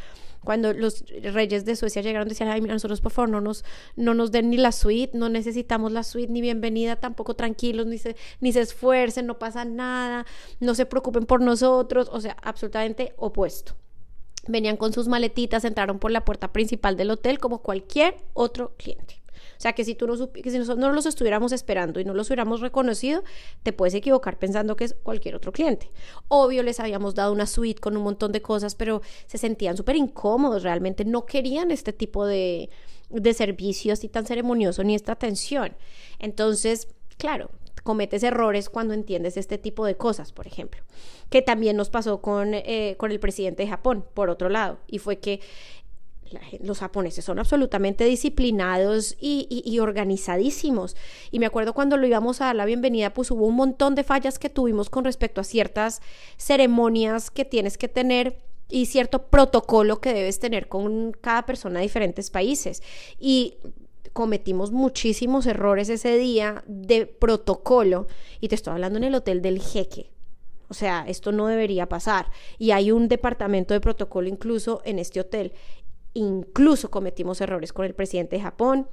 Cuando 0.47 0.71
los 0.71 1.03
reyes 1.33 1.65
de 1.65 1.75
Suecia 1.75 2.01
llegaron, 2.01 2.29
decían, 2.29 2.47
ay, 2.47 2.61
mira, 2.61 2.73
nosotros 2.73 3.01
por 3.01 3.11
favor 3.11 3.27
no 3.27 3.41
nos, 3.41 3.65
no 3.97 4.13
nos 4.13 4.31
den 4.31 4.49
ni 4.49 4.55
la 4.55 4.71
suite, 4.71 5.17
no 5.17 5.27
necesitamos 5.27 5.91
la 5.91 6.03
suite 6.03 6.31
ni 6.31 6.39
bienvenida, 6.39 6.95
tampoco 6.95 7.35
tranquilos, 7.35 7.85
ni 7.85 7.97
se, 7.97 8.15
ni 8.39 8.53
se 8.53 8.61
esfuercen, 8.61 9.25
no 9.25 9.39
pasa 9.39 9.65
nada, 9.65 10.25
no 10.61 10.73
se 10.73 10.85
preocupen 10.85 11.25
por 11.25 11.41
nosotros, 11.41 12.07
o 12.13 12.21
sea, 12.21 12.37
absolutamente 12.41 13.13
opuesto. 13.17 13.73
Venían 14.47 14.77
con 14.77 14.93
sus 14.93 15.09
maletitas, 15.09 15.65
entraron 15.65 15.99
por 15.99 16.11
la 16.11 16.23
puerta 16.23 16.53
principal 16.53 16.95
del 16.95 17.11
hotel 17.11 17.39
como 17.39 17.61
cualquier 17.61 18.15
otro 18.33 18.73
cliente. 18.77 19.21
O 19.57 19.61
sea, 19.61 19.73
que 19.73 19.83
si, 19.83 19.95
tú 19.95 20.07
no 20.07 20.31
que 20.31 20.51
si 20.51 20.57
nosotros 20.57 20.79
no 20.79 20.91
los 20.91 21.05
estuviéramos 21.05 21.51
esperando 21.51 21.99
y 21.99 22.05
no 22.05 22.13
los 22.13 22.27
hubiéramos 22.27 22.61
reconocido, 22.61 23.23
te 23.63 23.73
puedes 23.73 23.93
equivocar 23.93 24.37
pensando 24.37 24.75
que 24.75 24.85
es 24.85 24.95
cualquier 25.03 25.35
otro 25.35 25.51
cliente. 25.51 25.91
Obvio, 26.27 26.63
les 26.63 26.79
habíamos 26.79 27.15
dado 27.15 27.33
una 27.33 27.47
suite 27.47 27.81
con 27.81 27.97
un 27.97 28.03
montón 28.03 28.31
de 28.31 28.41
cosas, 28.41 28.75
pero 28.75 29.01
se 29.25 29.37
sentían 29.37 29.75
súper 29.75 29.95
incómodos, 29.95 30.63
realmente 30.63 31.05
no 31.05 31.25
querían 31.25 31.71
este 31.71 31.93
tipo 31.93 32.25
de, 32.25 32.69
de 33.09 33.33
servicio 33.33 33.93
así 33.93 34.09
tan 34.09 34.25
ceremonioso 34.25 34.83
ni 34.83 34.95
esta 34.95 35.13
atención. 35.13 35.75
Entonces, 36.19 36.87
claro, 37.17 37.49
cometes 37.87 38.21
errores 38.23 38.69
cuando 38.69 38.93
entiendes 38.93 39.37
este 39.37 39.57
tipo 39.57 39.85
de 39.85 39.95
cosas, 39.95 40.33
por 40.33 40.45
ejemplo, 40.45 40.81
que 41.29 41.41
también 41.41 41.77
nos 41.77 41.89
pasó 41.89 42.19
con, 42.19 42.53
eh, 42.53 42.95
con 42.97 43.11
el 43.11 43.19
presidente 43.21 43.63
de 43.63 43.69
Japón, 43.69 44.05
por 44.13 44.29
otro 44.29 44.49
lado, 44.49 44.79
y 44.87 44.99
fue 44.99 45.19
que 45.19 45.39
los 46.61 46.79
japoneses 46.79 47.25
son 47.25 47.39
absolutamente 47.39 48.05
disciplinados 48.05 49.15
y, 49.19 49.79
organizadísimos. 49.79 50.95
Y 51.31 51.39
me 51.39 51.45
acuerdo 51.45 51.73
cuando 51.73 51.97
lo 51.97 52.07
íbamos 52.07 52.41
a 52.41 52.45
dar 52.45 52.55
la 52.55 52.65
bienvenida, 52.65 53.13
pues 53.13 53.31
hubo 53.31 53.45
un 53.45 53.55
montón 53.55 53.95
de 53.95 54.03
fallas 54.03 54.39
que 54.39 54.49
tuvimos 54.49 54.89
con 54.89 55.05
respecto 55.05 55.41
a 55.41 55.43
ciertas 55.43 56.01
ceremonias 56.37 57.31
que 57.31 57.45
tienes 57.45 57.77
que 57.77 57.87
tener 57.87 58.39
y 58.69 58.87
cierto 58.87 59.27
protocolo 59.27 60.01
que 60.01 60.13
debes 60.13 60.39
tener 60.39 60.67
con 60.67 61.13
cada 61.13 61.45
persona 61.45 61.79
de 61.79 61.83
diferentes 61.83 62.29
países. 62.29 62.83
Y 63.19 63.55
cometimos 64.13 64.71
muchísimos 64.71 65.45
errores 65.45 65.89
ese 65.89 66.17
día 66.17 66.63
de 66.67 67.05
protocolo 67.05 68.07
y 68.41 68.47
te 68.47 68.55
estoy 68.55 68.73
hablando 68.73 68.97
en 68.97 69.05
el 69.05 69.15
hotel 69.15 69.41
del 69.41 69.61
jeque. 69.61 70.11
O 70.69 70.73
sea, 70.73 71.05
esto 71.07 71.31
no 71.31 71.47
debería 71.47 71.87
pasar. 71.87 72.27
Y 72.57 72.71
hay 72.71 72.91
un 72.91 73.07
departamento 73.07 73.73
de 73.73 73.79
protocolo 73.79 74.27
incluso 74.27 74.81
en 74.85 74.99
este 74.99 75.19
hotel. 75.19 75.53
Incluso 76.17 76.89
cometimos 76.89 77.39
errores 77.41 77.71
con 77.71 77.85
el 77.85 77.93
presidente 77.93 78.37
de 78.37 78.41
Japón. 78.41 78.87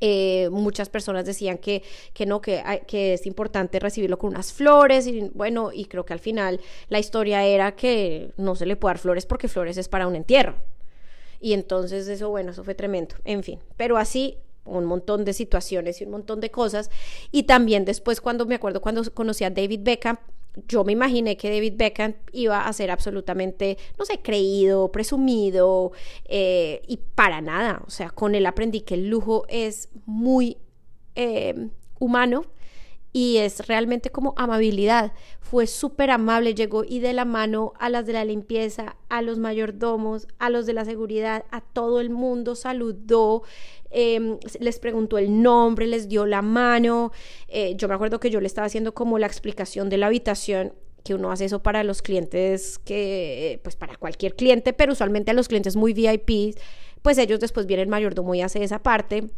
Eh, 0.00 0.48
muchas 0.50 0.88
personas 0.88 1.24
decían 1.24 1.58
que, 1.58 1.84
que 2.12 2.26
no, 2.26 2.40
que, 2.40 2.62
que, 2.88 3.14
es 3.14 3.26
importante 3.26 3.78
recibirlo 3.78 4.18
con 4.18 4.30
unas 4.30 4.52
flores 4.52 5.06
y 5.06 5.30
bueno, 5.34 5.70
y 5.72 5.84
creo 5.84 6.04
que 6.04 6.12
al 6.12 6.18
final 6.18 6.60
la 6.88 6.98
historia 6.98 7.44
era 7.44 7.76
que 7.76 8.32
no 8.36 8.56
se 8.56 8.66
le 8.66 8.74
puede 8.74 8.94
dar 8.94 8.98
flores 8.98 9.24
porque 9.24 9.46
flores 9.46 9.76
es 9.76 9.88
para 9.88 10.08
un 10.08 10.16
entierro. 10.16 10.56
Y 11.40 11.52
entonces 11.52 12.08
eso, 12.08 12.28
bueno, 12.30 12.50
eso 12.50 12.64
fue 12.64 12.74
tremendo. 12.74 13.14
En 13.24 13.44
fin, 13.44 13.60
pero 13.76 13.96
así 13.96 14.38
un 14.64 14.84
montón 14.84 15.24
de 15.24 15.32
situaciones 15.34 16.00
y 16.00 16.04
un 16.04 16.10
montón 16.10 16.40
de 16.40 16.50
cosas. 16.50 16.90
Y 17.30 17.44
también 17.44 17.84
después 17.84 18.20
cuando 18.20 18.46
me 18.46 18.56
acuerdo 18.56 18.80
cuando 18.80 19.02
conocí 19.14 19.44
a 19.44 19.50
David 19.50 19.80
Beckham, 19.84 20.18
yo 20.66 20.84
me 20.84 20.92
imaginé 20.92 21.36
que 21.36 21.50
David 21.50 21.74
Beckham 21.76 22.14
iba 22.32 22.66
a 22.66 22.72
ser 22.72 22.90
absolutamente, 22.90 23.78
no 23.98 24.04
sé, 24.04 24.20
creído, 24.20 24.90
presumido 24.90 25.92
eh, 26.24 26.82
y 26.86 26.98
para 27.14 27.40
nada. 27.40 27.82
O 27.86 27.90
sea, 27.90 28.10
con 28.10 28.34
él 28.34 28.46
aprendí 28.46 28.80
que 28.80 28.94
el 28.94 29.08
lujo 29.08 29.44
es 29.48 29.88
muy 30.06 30.56
eh, 31.14 31.68
humano 31.98 32.44
y 33.12 33.38
es 33.38 33.66
realmente 33.66 34.10
como 34.10 34.34
amabilidad. 34.36 35.12
Fue 35.40 35.66
súper 35.66 36.10
amable, 36.10 36.54
llegó 36.54 36.84
y 36.84 37.00
de 37.00 37.12
la 37.12 37.24
mano 37.24 37.72
a 37.78 37.88
las 37.88 38.06
de 38.06 38.12
la 38.12 38.24
limpieza, 38.24 38.96
a 39.08 39.22
los 39.22 39.38
mayordomos, 39.38 40.28
a 40.38 40.50
los 40.50 40.66
de 40.66 40.74
la 40.74 40.84
seguridad, 40.84 41.44
a 41.50 41.60
todo 41.60 42.00
el 42.00 42.10
mundo, 42.10 42.54
saludó, 42.54 43.42
em, 43.90 44.38
les 44.60 44.78
preguntó 44.78 45.16
el 45.18 45.42
nombre, 45.42 45.86
les 45.86 46.08
dio 46.08 46.26
la 46.26 46.42
mano. 46.42 47.12
Eh, 47.48 47.74
yo 47.76 47.88
me 47.88 47.94
acuerdo 47.94 48.20
que 48.20 48.30
yo 48.30 48.40
le 48.40 48.46
estaba 48.46 48.66
haciendo 48.66 48.92
como 48.92 49.18
la 49.18 49.26
explicación 49.26 49.88
de 49.88 49.96
la 49.96 50.06
habitación 50.06 50.74
que 51.04 51.14
uno 51.14 51.30
hace 51.30 51.46
eso 51.46 51.62
para 51.62 51.84
los 51.84 52.02
clientes 52.02 52.78
que, 52.78 53.60
pues 53.62 53.76
para 53.76 53.96
cualquier 53.96 54.36
cliente, 54.36 54.74
pero 54.74 54.92
usualmente 54.92 55.30
a 55.30 55.34
los 55.34 55.48
clientes 55.48 55.74
muy 55.76 55.94
VIP, 55.94 56.58
pues 57.00 57.16
ellos 57.16 57.40
después 57.40 57.66
vienen 57.66 57.88
mayordomo 57.88 58.34
y 58.34 58.42
hace 58.42 58.62
esa 58.62 58.82
parte 58.82 59.30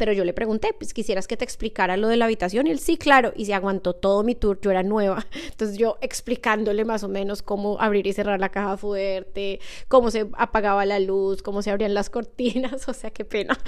pero 0.00 0.14
yo 0.14 0.24
le 0.24 0.32
pregunté, 0.32 0.72
pues 0.72 0.94
quisieras 0.94 1.28
que 1.28 1.36
te 1.36 1.44
explicara 1.44 1.98
lo 1.98 2.08
de 2.08 2.16
la 2.16 2.24
habitación 2.24 2.66
y 2.66 2.70
él 2.70 2.78
sí, 2.78 2.96
claro, 2.96 3.34
y 3.36 3.44
se 3.44 3.52
aguantó 3.52 3.92
todo 3.92 4.22
mi 4.22 4.34
tour, 4.34 4.58
yo 4.62 4.70
era 4.70 4.82
nueva, 4.82 5.26
entonces 5.50 5.76
yo 5.76 5.98
explicándole 6.00 6.86
más 6.86 7.04
o 7.04 7.08
menos 7.10 7.42
cómo 7.42 7.78
abrir 7.78 8.06
y 8.06 8.14
cerrar 8.14 8.40
la 8.40 8.48
caja 8.48 8.78
fuerte, 8.78 9.60
cómo 9.88 10.10
se 10.10 10.30
apagaba 10.38 10.86
la 10.86 10.98
luz, 11.00 11.42
cómo 11.42 11.60
se 11.60 11.70
abrían 11.70 11.92
las 11.92 12.08
cortinas, 12.08 12.88
o 12.88 12.94
sea, 12.94 13.10
qué 13.10 13.26
pena, 13.26 13.58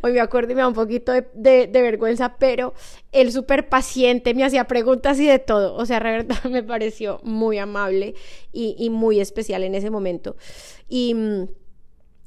hoy 0.00 0.12
me 0.12 0.20
acuerdo 0.20 0.52
y 0.52 0.54
me 0.54 0.62
da 0.62 0.68
un 0.68 0.72
poquito 0.72 1.12
de, 1.12 1.68
vergüenza, 1.70 2.38
pero 2.38 2.72
él 3.12 3.30
súper 3.30 3.68
paciente, 3.68 4.32
me 4.32 4.44
hacía 4.44 4.64
preguntas 4.64 5.20
y 5.20 5.26
de 5.26 5.40
todo, 5.40 5.74
o 5.74 5.84
sea, 5.84 6.00
la 6.00 6.24
me 6.48 6.62
pareció 6.62 7.20
muy 7.22 7.58
amable 7.58 8.14
y, 8.50 8.76
y 8.78 8.88
muy 8.88 9.20
especial 9.20 9.62
en 9.62 9.74
ese 9.74 9.90
momento. 9.90 10.36
Y 10.88 11.12
mm, 11.12 11.48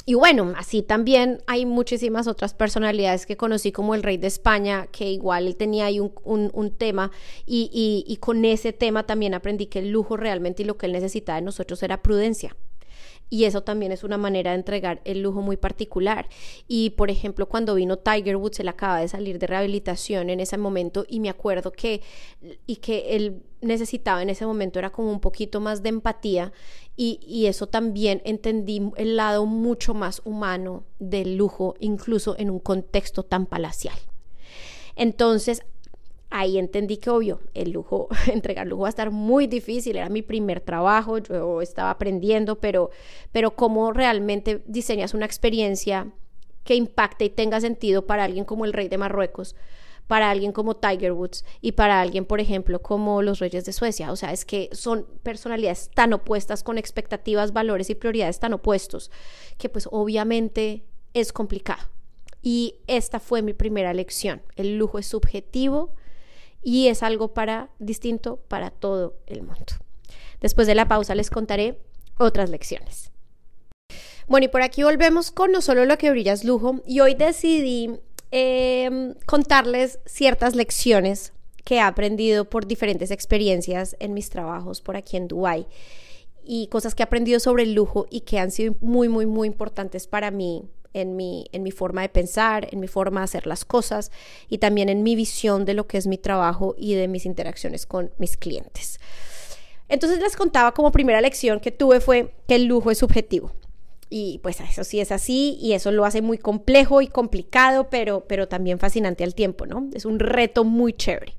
y 0.08 0.14
bueno, 0.14 0.54
así 0.56 0.84
también 0.84 1.42
hay 1.48 1.66
muchísimas 1.66 2.28
otras 2.28 2.54
personalidades 2.54 3.26
que 3.26 3.38
conocí 3.38 3.72
como 3.72 3.96
el 3.96 4.04
rey 4.04 4.18
de 4.18 4.28
España, 4.28 4.88
que 4.92 5.10
igual 5.10 5.48
él 5.48 5.56
tenía 5.56 5.88
ahí 5.88 6.00
un, 6.00 6.14
un, 6.24 6.72
tema 6.72 7.12
y, 7.48 8.04
y, 8.08 8.18
con 8.18 8.46
ese 8.46 8.72
tema 8.72 9.08
también 9.08 9.34
aprendí 9.34 9.66
que 9.66 9.80
el 9.80 9.90
lujo 9.90 10.16
realmente 10.16 10.62
y 10.62 10.66
lo 10.66 10.78
que 10.78 10.86
él 10.86 10.92
necesitaba 10.92 11.38
de 11.38 11.46
nosotros 11.46 11.82
era 11.82 12.04
prudencia. 12.04 12.56
Y 13.30 13.46
eso 13.46 13.64
también 13.64 13.92
es 13.92 14.04
una 14.04 14.18
manera 14.18 14.52
de 14.52 14.58
entregar 14.58 15.02
el 15.04 15.22
lujo 15.22 15.42
muy 15.42 15.58
particular. 15.58 16.30
Y 16.68 16.92
por 16.92 17.10
ejemplo, 17.10 17.48
cuando 17.50 17.74
vino 17.74 17.98
Tiger 17.98 18.36
Woods, 18.36 18.60
él 18.60 18.68
acaba 18.68 19.00
de 19.00 19.08
salir 19.08 19.40
de 19.40 19.48
rehabilitación 19.48 20.30
en 20.30 20.40
ese 20.40 20.58
momento 20.58 21.06
y 21.10 21.20
me 21.20 21.30
acuerdo 21.30 21.72
que, 21.72 22.02
y 22.68 22.76
que 22.78 23.16
él 23.16 23.42
necesitaba 23.62 24.22
en 24.22 24.30
ese 24.30 24.46
momento 24.46 24.78
era 24.78 24.92
como 24.92 25.12
un 25.12 25.20
poquito 25.20 25.60
más 25.60 25.82
de 25.82 25.90
empatía 25.90 26.54
y, 26.98 27.46
eso 27.48 27.68
también 27.68 28.22
entendí 28.24 28.82
el 28.96 29.18
lado 29.18 29.46
mucho 29.46 29.94
más 29.94 30.22
humano 30.24 30.86
del 31.00 31.36
lujo, 31.36 31.76
incluso 31.80 32.36
en 32.38 32.50
un 32.50 32.60
contexto 32.60 33.24
tan 33.24 33.46
palacial. 33.46 33.98
Entonces, 34.96 35.64
ahí 36.30 36.58
entendí 36.58 36.98
que 36.98 37.10
obvio, 37.10 37.42
el 37.54 37.72
lujo, 37.72 38.08
entregar 38.32 38.68
lujo 38.68 38.84
va 38.84 38.88
a 38.88 38.90
estar 38.90 39.12
muy 39.12 39.48
difícil, 39.48 39.98
era 39.98 40.08
mi 40.08 40.22
primer 40.22 40.62
trabajo, 40.62 41.18
yo 41.18 41.62
estaba 41.62 41.90
aprendiendo, 41.90 42.60
pero, 42.60 42.92
pero 43.34 43.56
cómo 43.56 43.92
realmente 43.92 44.64
diseñas 44.66 45.14
una 45.14 45.26
experiencia 45.26 46.08
que 46.64 46.76
impacte 46.76 47.26
y 47.26 47.30
tenga 47.30 47.60
sentido 47.60 48.06
para 48.06 48.24
alguien 48.24 48.46
como 48.46 48.64
el 48.66 48.74
rey 48.74 48.88
de 48.88 48.98
Marruecos, 48.98 49.56
para 50.08 50.30
alguien 50.30 50.52
como 50.52 50.76
Tiger 50.76 51.14
Woods 51.14 51.44
y 51.62 51.74
para 51.74 52.02
alguien, 52.02 52.26
por 52.26 52.40
ejemplo, 52.40 52.82
como 52.82 53.22
los 53.22 53.40
reyes 53.40 53.66
de 53.66 53.74
Suecia. 53.74 54.12
O 54.12 54.16
sea, 54.16 54.32
es 54.32 54.46
que 54.46 54.70
son 54.72 55.08
personalidades 55.24 55.90
tan 55.94 56.14
opuestas 56.14 56.64
con 56.64 56.78
expectativas, 56.78 57.54
valores 57.54 57.90
y 57.90 57.96
prioridades 57.96 58.40
tan 58.40 58.54
opuestos 58.54 59.12
que 59.58 59.70
pues 59.70 59.88
obviamente 59.92 60.86
es 61.14 61.34
complicado. 61.34 61.84
Y 62.42 62.76
esta 62.86 63.20
fue 63.20 63.42
mi 63.42 63.54
primera 63.54 63.94
lección. 63.94 64.44
El 64.56 64.78
lujo 64.78 65.00
es 65.00 65.08
subjetivo 65.08 65.96
y 66.62 66.88
es 66.88 67.02
algo 67.02 67.34
para 67.34 67.70
distinto 67.80 68.38
para 68.48 68.70
todo 68.70 69.18
el 69.26 69.42
mundo. 69.42 69.74
Después 70.42 70.68
de 70.68 70.76
la 70.76 70.88
pausa 70.88 71.16
les 71.16 71.32
contaré 71.32 71.80
otras 72.18 72.50
lecciones. 72.50 73.12
Bueno, 74.28 74.46
y 74.46 74.48
por 74.48 74.62
aquí 74.62 74.84
volvemos 74.84 75.32
con 75.32 75.52
no 75.52 75.62
solo 75.62 75.86
lo 75.86 75.98
que 75.98 76.10
brilla 76.10 76.34
es 76.34 76.44
lujo 76.44 76.82
y 76.86 77.00
hoy 77.00 77.14
decidí 77.14 78.00
Em, 78.38 79.14
contarles 79.26 79.98
ciertas 80.06 80.56
lecciones 80.56 81.32
que 81.64 81.76
he 81.76 81.80
aprendido 81.80 82.44
por 82.44 82.68
diferentes 82.68 83.10
experiencias 83.10 83.96
en 84.02 84.14
mis 84.14 84.30
trabajos 84.30 84.82
por 84.82 84.98
aquí 84.98 85.16
en 85.16 85.30
Dubai 85.30 85.66
y 86.44 86.68
cosas 86.68 86.94
que 86.94 87.02
he 87.02 87.06
aprendido 87.06 87.40
sobre 87.40 87.64
el 87.64 87.74
lujo 87.74 88.08
y 88.10 88.22
que 88.22 88.38
han 88.38 88.52
sido 88.52 88.76
muy, 88.82 89.08
muy, 89.08 89.26
muy 89.26 89.48
importantes 89.48 90.06
para 90.06 90.32
mí 90.32 90.66
en 90.92 91.16
mi, 91.16 91.48
en 91.54 91.64
mi 91.64 91.72
forma 91.72 92.02
de 92.02 92.10
pensar, 92.10 92.68
en 92.74 92.82
mi 92.82 92.90
forma 92.90 93.22
de 93.22 93.24
hacer 93.24 93.48
las 93.48 93.64
cosas 93.64 94.12
y 94.50 94.58
también 94.58 94.90
en 94.90 95.02
mi 95.02 95.16
visión 95.16 95.64
de 95.64 95.74
lo 95.74 95.88
que 95.88 95.98
es 95.98 96.06
mi 96.06 96.18
trabajo 96.18 96.76
y 96.78 96.96
de 96.96 97.08
mis 97.08 97.26
interacciones 97.26 97.86
con 97.86 98.12
mis 98.18 98.36
clientes. 98.36 99.00
Entonces 99.88 100.20
les 100.20 100.36
contaba 100.36 100.74
como 100.74 100.92
primera 100.92 101.22
lección 101.22 101.62
que 101.62 101.72
tuve 101.72 102.02
fue 102.02 102.34
que 102.50 102.56
el 102.56 102.66
lujo 102.66 102.92
es 102.92 102.98
subjetivo. 102.98 103.54
Y 104.18 104.40
pues 104.40 104.62
eso 104.62 104.86
sí 104.86 105.02
es 105.02 105.12
así 105.12 105.58
y 105.60 105.74
eso 105.74 105.92
lo 105.92 106.06
hace 106.06 106.22
muy 106.22 106.38
complejo 106.38 107.02
y 107.02 107.08
complicado, 107.08 107.90
pero, 107.90 108.24
pero 108.30 108.48
también 108.48 108.80
fascinante 108.80 109.26
al 109.26 109.36
tiempo, 109.36 109.66
¿no? 109.66 109.90
Es 109.94 110.06
un 110.06 110.20
reto 110.20 110.64
muy 110.64 110.94
chévere. 110.94 111.36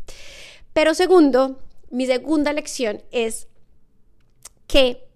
Pero 0.75 0.93
segundo, 0.93 1.59
mi 1.89 2.05
segunda 2.05 2.53
lección 2.53 3.01
es 3.13 3.49
que 4.67 5.09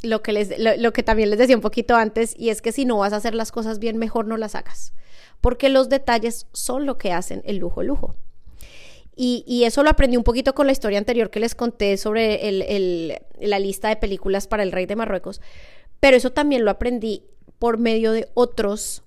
lo 0.00 0.22
que, 0.22 0.32
les, 0.32 0.58
lo, 0.58 0.94
que 0.94 1.02
también 1.02 1.28
les 1.28 1.38
decía 1.38 1.56
un 1.56 1.60
poquito 1.60 1.94
antes, 1.94 2.34
y 2.38 2.48
es 2.48 2.62
que 2.62 2.72
si 2.72 2.86
no 2.86 2.96
vas 2.96 3.12
a 3.12 3.16
hacer 3.16 3.34
las 3.34 3.52
cosas 3.52 3.80
bien, 3.80 3.98
mejor 3.98 4.26
no 4.26 4.38
las 4.38 4.54
hagas, 4.54 4.94
porque 5.42 5.68
los 5.68 5.90
detalles 5.90 6.46
son 6.54 6.86
lo 6.86 6.96
que 6.96 7.12
hacen 7.12 7.42
el 7.44 7.58
lujo 7.58 7.82
lujo. 7.82 8.16
Y, 9.14 9.44
y, 9.46 9.64
eso 9.64 9.82
lo 9.82 9.90
aprendí 9.90 10.16
un 10.16 10.24
poquito 10.24 10.54
con 10.54 10.66
la 10.66 10.72
historia 10.72 10.98
anterior 10.98 11.28
que 11.28 11.38
les 11.38 11.54
conté 11.54 11.98
sobre 11.98 12.48
el, 12.48 12.62
el, 12.62 13.18
la 13.38 13.58
lista 13.58 13.90
de 13.90 13.96
películas 13.96 14.48
para 14.48 14.62
el 14.62 14.72
rey 14.72 14.86
de 14.86 14.96
Marruecos, 14.96 15.42
pero 16.00 16.16
eso 16.16 16.32
también 16.32 16.64
lo 16.64 16.70
aprendí 16.70 17.24
por 17.58 17.78
medio 17.78 18.12
de 18.12 18.28
otros, 18.34 19.02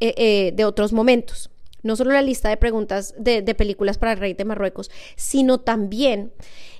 eh, 0.00 0.14
eh, 0.16 0.52
de 0.54 0.64
otros 0.64 0.92
momentos. 0.92 1.50
No 1.82 1.96
solo 1.96 2.12
la 2.12 2.22
lista 2.22 2.48
de 2.48 2.56
preguntas 2.56 3.14
de, 3.18 3.42
películas 3.54 3.98
para 3.98 4.12
el 4.12 4.18
rey 4.18 4.34
de 4.34 4.44
Marruecos, 4.44 4.90
sino 5.16 5.60
también 5.60 6.32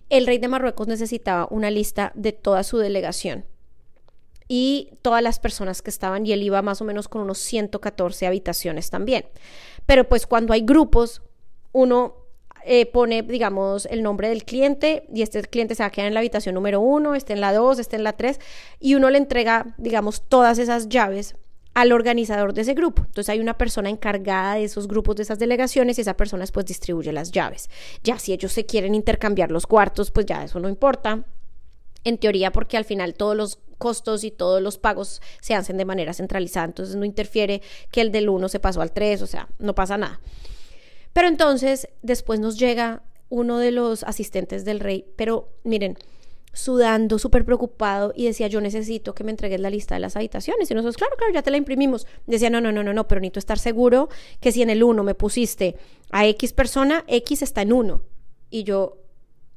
el 0.08 0.26
rey 0.26 0.38
de 0.38 0.48
Marruecos 0.48 0.88
necesitaba 0.88 1.46
una 1.50 1.70
lista 1.70 2.12
de 2.14 2.32
toda 2.32 2.64
su 2.64 2.78
delegación 2.78 3.44
y 4.48 4.90
todas 5.02 5.22
las 5.22 5.38
personas 5.38 5.82
que 5.82 5.90
estaban 5.90 6.26
y 6.26 6.32
él 6.32 6.42
iba 6.42 6.62
más 6.62 6.80
o 6.80 6.84
menos 6.84 7.08
con 7.08 7.22
unos 7.22 7.38
114 7.38 8.26
habitaciones 8.26 8.90
también. 8.90 9.26
Pero 9.86 10.08
pues 10.08 10.26
cuando 10.26 10.52
hay 10.52 10.62
grupos, 10.62 11.22
uno 11.72 12.23
eh, 12.66 12.86
pone, 12.86 13.22
digamos, 13.22 13.86
el 13.86 14.02
nombre 14.02 14.28
del 14.28 14.44
cliente 14.44 15.06
y 15.12 15.22
este 15.22 15.42
cliente 15.42 15.74
se 15.74 15.82
va 15.82 15.88
a 15.88 15.90
quedar 15.90 16.08
en 16.08 16.14
la 16.14 16.20
habitación 16.20 16.54
número 16.54 16.80
uno, 16.80 17.14
este 17.14 17.34
en 17.34 17.40
la 17.40 17.52
dos, 17.52 17.78
este 17.78 17.96
en 17.96 18.04
la 18.04 18.14
tres, 18.14 18.40
y 18.80 18.94
uno 18.94 19.10
le 19.10 19.18
entrega, 19.18 19.74
digamos, 19.76 20.22
todas 20.28 20.58
esas 20.58 20.88
llaves 20.88 21.36
al 21.74 21.92
organizador 21.92 22.54
de 22.54 22.62
ese 22.62 22.74
grupo. 22.74 23.02
Entonces 23.04 23.28
hay 23.28 23.40
una 23.40 23.58
persona 23.58 23.90
encargada 23.90 24.54
de 24.54 24.64
esos 24.64 24.88
grupos, 24.88 25.16
de 25.16 25.24
esas 25.24 25.38
delegaciones, 25.38 25.98
y 25.98 26.00
esa 26.00 26.16
persona 26.16 26.42
después 26.42 26.64
distribuye 26.64 27.12
las 27.12 27.32
llaves. 27.32 27.68
Ya 28.02 28.18
si 28.18 28.32
ellos 28.32 28.52
se 28.52 28.64
quieren 28.64 28.94
intercambiar 28.94 29.50
los 29.50 29.66
cuartos, 29.66 30.10
pues 30.10 30.24
ya 30.24 30.42
eso 30.44 30.58
no 30.60 30.68
importa. 30.68 31.24
En 32.04 32.18
teoría, 32.18 32.52
porque 32.52 32.76
al 32.76 32.84
final 32.84 33.14
todos 33.14 33.36
los 33.36 33.58
costos 33.76 34.24
y 34.24 34.30
todos 34.30 34.62
los 34.62 34.78
pagos 34.78 35.20
se 35.40 35.54
hacen 35.54 35.76
de 35.76 35.84
manera 35.84 36.14
centralizada, 36.14 36.66
entonces 36.66 36.96
no 36.96 37.04
interfiere 37.04 37.60
que 37.90 38.00
el 38.00 38.12
del 38.12 38.28
1 38.28 38.48
se 38.48 38.60
pasó 38.60 38.80
al 38.80 38.92
3, 38.92 39.20
o 39.22 39.26
sea, 39.26 39.48
no 39.58 39.74
pasa 39.74 39.98
nada. 39.98 40.20
Pero 41.14 41.28
entonces 41.28 41.88
después 42.02 42.40
nos 42.40 42.58
llega 42.58 43.02
uno 43.30 43.58
de 43.58 43.70
los 43.70 44.02
asistentes 44.02 44.66
del 44.66 44.80
rey, 44.80 45.06
pero 45.16 45.48
miren, 45.62 45.96
sudando, 46.52 47.18
súper 47.18 47.44
preocupado 47.44 48.12
y 48.14 48.26
decía, 48.26 48.46
yo 48.46 48.60
necesito 48.60 49.14
que 49.14 49.24
me 49.24 49.30
entregues 49.30 49.60
la 49.60 49.70
lista 49.70 49.94
de 49.94 50.00
las 50.00 50.16
habitaciones. 50.16 50.70
Y 50.70 50.74
nosotros, 50.74 50.96
claro, 50.96 51.16
claro, 51.16 51.32
ya 51.32 51.42
te 51.42 51.50
la 51.50 51.56
imprimimos. 51.56 52.06
Decía, 52.26 52.50
no, 52.50 52.60
no, 52.60 52.72
no, 52.72 52.82
no, 52.82 52.92
no, 52.92 53.08
pero 53.08 53.20
necesito 53.20 53.38
estar 53.38 53.58
seguro 53.58 54.08
que 54.40 54.52
si 54.52 54.62
en 54.62 54.70
el 54.70 54.82
1 54.82 55.02
me 55.02 55.14
pusiste 55.14 55.76
a 56.10 56.26
X 56.26 56.52
persona, 56.52 57.04
X 57.08 57.42
está 57.42 57.62
en 57.62 57.72
1. 57.72 58.02
Y 58.50 58.64
yo, 58.64 58.98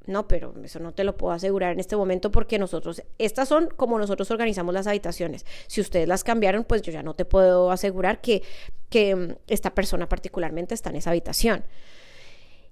no, 0.07 0.27
pero 0.27 0.53
eso 0.63 0.79
no 0.79 0.93
te 0.93 1.03
lo 1.03 1.17
puedo 1.17 1.33
asegurar 1.33 1.73
en 1.73 1.79
este 1.79 1.95
momento 1.95 2.31
porque 2.31 2.57
nosotros, 2.57 3.03
estas 3.17 3.47
son 3.47 3.69
como 3.75 3.99
nosotros 3.99 4.31
organizamos 4.31 4.73
las 4.73 4.87
habitaciones. 4.87 5.45
Si 5.67 5.81
ustedes 5.81 6.07
las 6.07 6.23
cambiaron, 6.23 6.63
pues 6.63 6.81
yo 6.81 6.91
ya 6.91 7.03
no 7.03 7.13
te 7.13 7.25
puedo 7.25 7.71
asegurar 7.71 8.21
que, 8.21 8.41
que 8.89 9.15
mm, 9.15 9.35
esta 9.47 9.75
persona 9.75 10.07
particularmente 10.09 10.73
está 10.73 10.89
en 10.89 10.95
esa 10.95 11.11
habitación. 11.11 11.65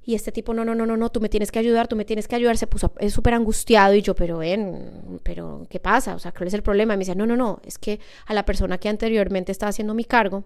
Y 0.08 0.16
este 0.16 0.32
tipo, 0.32 0.54
no, 0.54 0.64
no, 0.64 0.76
no, 0.76 0.86
no, 0.86 0.96
no, 0.96 1.12
tú 1.12 1.20
me 1.20 1.30
tienes 1.30 1.52
que 1.52 1.60
ayudar, 1.60 1.88
tú 1.88 1.96
me 1.96 2.06
tienes 2.06 2.28
que 2.28 2.36
ayudar, 2.36 2.58
se 2.58 2.68
puso 2.68 2.94
súper 3.10 3.34
angustiado 3.34 3.96
y 3.96 4.02
yo, 4.04 4.16
pero 4.16 4.38
ven, 4.38 5.20
pero 5.24 5.66
¿qué 5.70 5.80
pasa? 5.80 6.16
O 6.16 6.20
sea, 6.20 6.32
¿cuál 6.32 6.48
es 6.48 6.54
el 6.54 6.62
problema? 6.62 6.94
Y 6.94 6.98
me 6.98 7.02
decía, 7.02 7.16
no, 7.16 7.26
no, 7.26 7.36
no, 7.36 7.60
es 7.66 7.80
que 7.80 8.00
a 8.28 8.34
la 8.36 8.46
persona 8.46 8.78
que 8.78 8.88
anteriormente 8.88 9.52
estaba 9.52 9.72
haciendo 9.72 9.96
mi 9.96 10.06
cargo, 10.06 10.44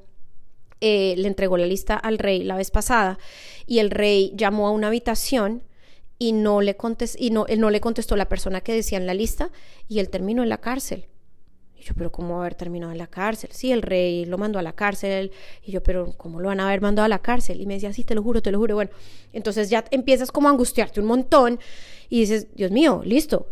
eh, 0.82 1.14
le 1.18 1.28
entregó 1.28 1.58
la 1.58 1.66
lista 1.66 1.96
al 1.96 2.18
rey 2.18 2.42
la 2.44 2.56
vez 2.56 2.72
pasada 2.72 3.20
y 3.68 3.80
el 3.80 3.92
rey 3.92 4.32
llamó 4.36 4.66
a 4.66 4.72
una 4.72 4.88
habitación 4.88 5.62
y 6.20 6.34
no 6.34 6.62
le 6.62 6.76
contestó, 6.76 7.18
y 7.20 7.32
no, 7.32 7.48
él 7.48 7.60
no 7.60 7.70
le 7.72 7.82
contestó 7.82 8.16
la 8.16 8.30
persona 8.30 8.62
que 8.62 8.74
decía 8.74 8.98
en 8.98 9.08
la 9.08 9.14
lista 9.14 9.50
y 9.88 10.00
él 10.00 10.10
terminó 10.10 10.44
en 10.44 10.50
la 10.50 10.58
cárcel. 10.58 11.08
Y 11.80 11.84
yo, 11.84 11.94
pero 11.96 12.12
¿cómo 12.12 12.34
va 12.34 12.36
a 12.36 12.40
haber 12.42 12.56
terminado 12.56 12.92
en 12.92 12.98
la 12.98 13.08
cárcel? 13.08 13.50
Sí, 13.54 13.72
el 13.72 13.82
rey 13.82 14.26
lo 14.26 14.38
mandó 14.38 14.60
a 14.60 14.62
la 14.62 14.74
cárcel. 14.74 15.32
Y 15.64 15.72
yo, 15.72 15.82
pero 15.82 16.12
¿cómo 16.18 16.42
lo 16.42 16.50
van 16.50 16.60
a 16.60 16.68
haber 16.68 16.82
mandado 16.82 17.06
a 17.06 17.10
la 17.10 17.20
cárcel? 17.20 17.62
Y 17.62 17.66
me 17.66 17.76
decía, 17.76 17.94
sí, 17.94 18.04
te 18.04 18.16
lo 18.16 18.22
juro, 18.22 18.42
te 18.42 18.52
lo 18.52 18.60
juro. 18.60 18.76
Bueno, 18.76 18.92
entonces 19.32 19.70
ya 19.70 19.86
empiezas 19.90 20.30
como 20.30 20.50
a 20.50 20.52
angustiarte 20.52 21.00
un 21.00 21.08
montón 21.08 21.58
y 22.10 22.20
dices, 22.20 22.48
Dios 22.54 22.72
mío, 22.72 23.02
listo. 23.06 23.48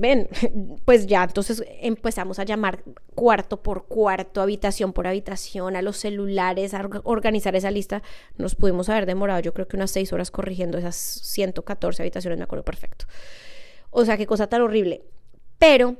Ven, 0.00 0.28
pues 0.84 1.06
ya 1.06 1.24
entonces 1.24 1.64
empezamos 1.80 2.38
a 2.38 2.44
llamar 2.44 2.82
cuarto 3.14 3.62
por 3.62 3.86
cuarto, 3.86 4.40
habitación 4.40 4.92
por 4.92 5.06
habitación, 5.06 5.76
a 5.76 5.82
los 5.82 5.96
celulares, 5.96 6.74
a 6.74 6.88
organizar 7.04 7.56
esa 7.56 7.70
lista. 7.70 8.02
Nos 8.36 8.54
pudimos 8.54 8.88
haber 8.88 9.06
demorado, 9.06 9.40
yo 9.40 9.54
creo 9.54 9.68
que 9.68 9.76
unas 9.76 9.90
seis 9.90 10.12
horas 10.12 10.30
corrigiendo 10.30 10.78
esas 10.78 10.96
114 10.96 12.02
habitaciones, 12.02 12.38
me 12.38 12.44
acuerdo 12.44 12.64
perfecto. 12.64 13.06
O 13.90 14.04
sea, 14.04 14.16
qué 14.16 14.26
cosa 14.26 14.46
tan 14.46 14.62
horrible. 14.62 15.02
Pero 15.58 15.96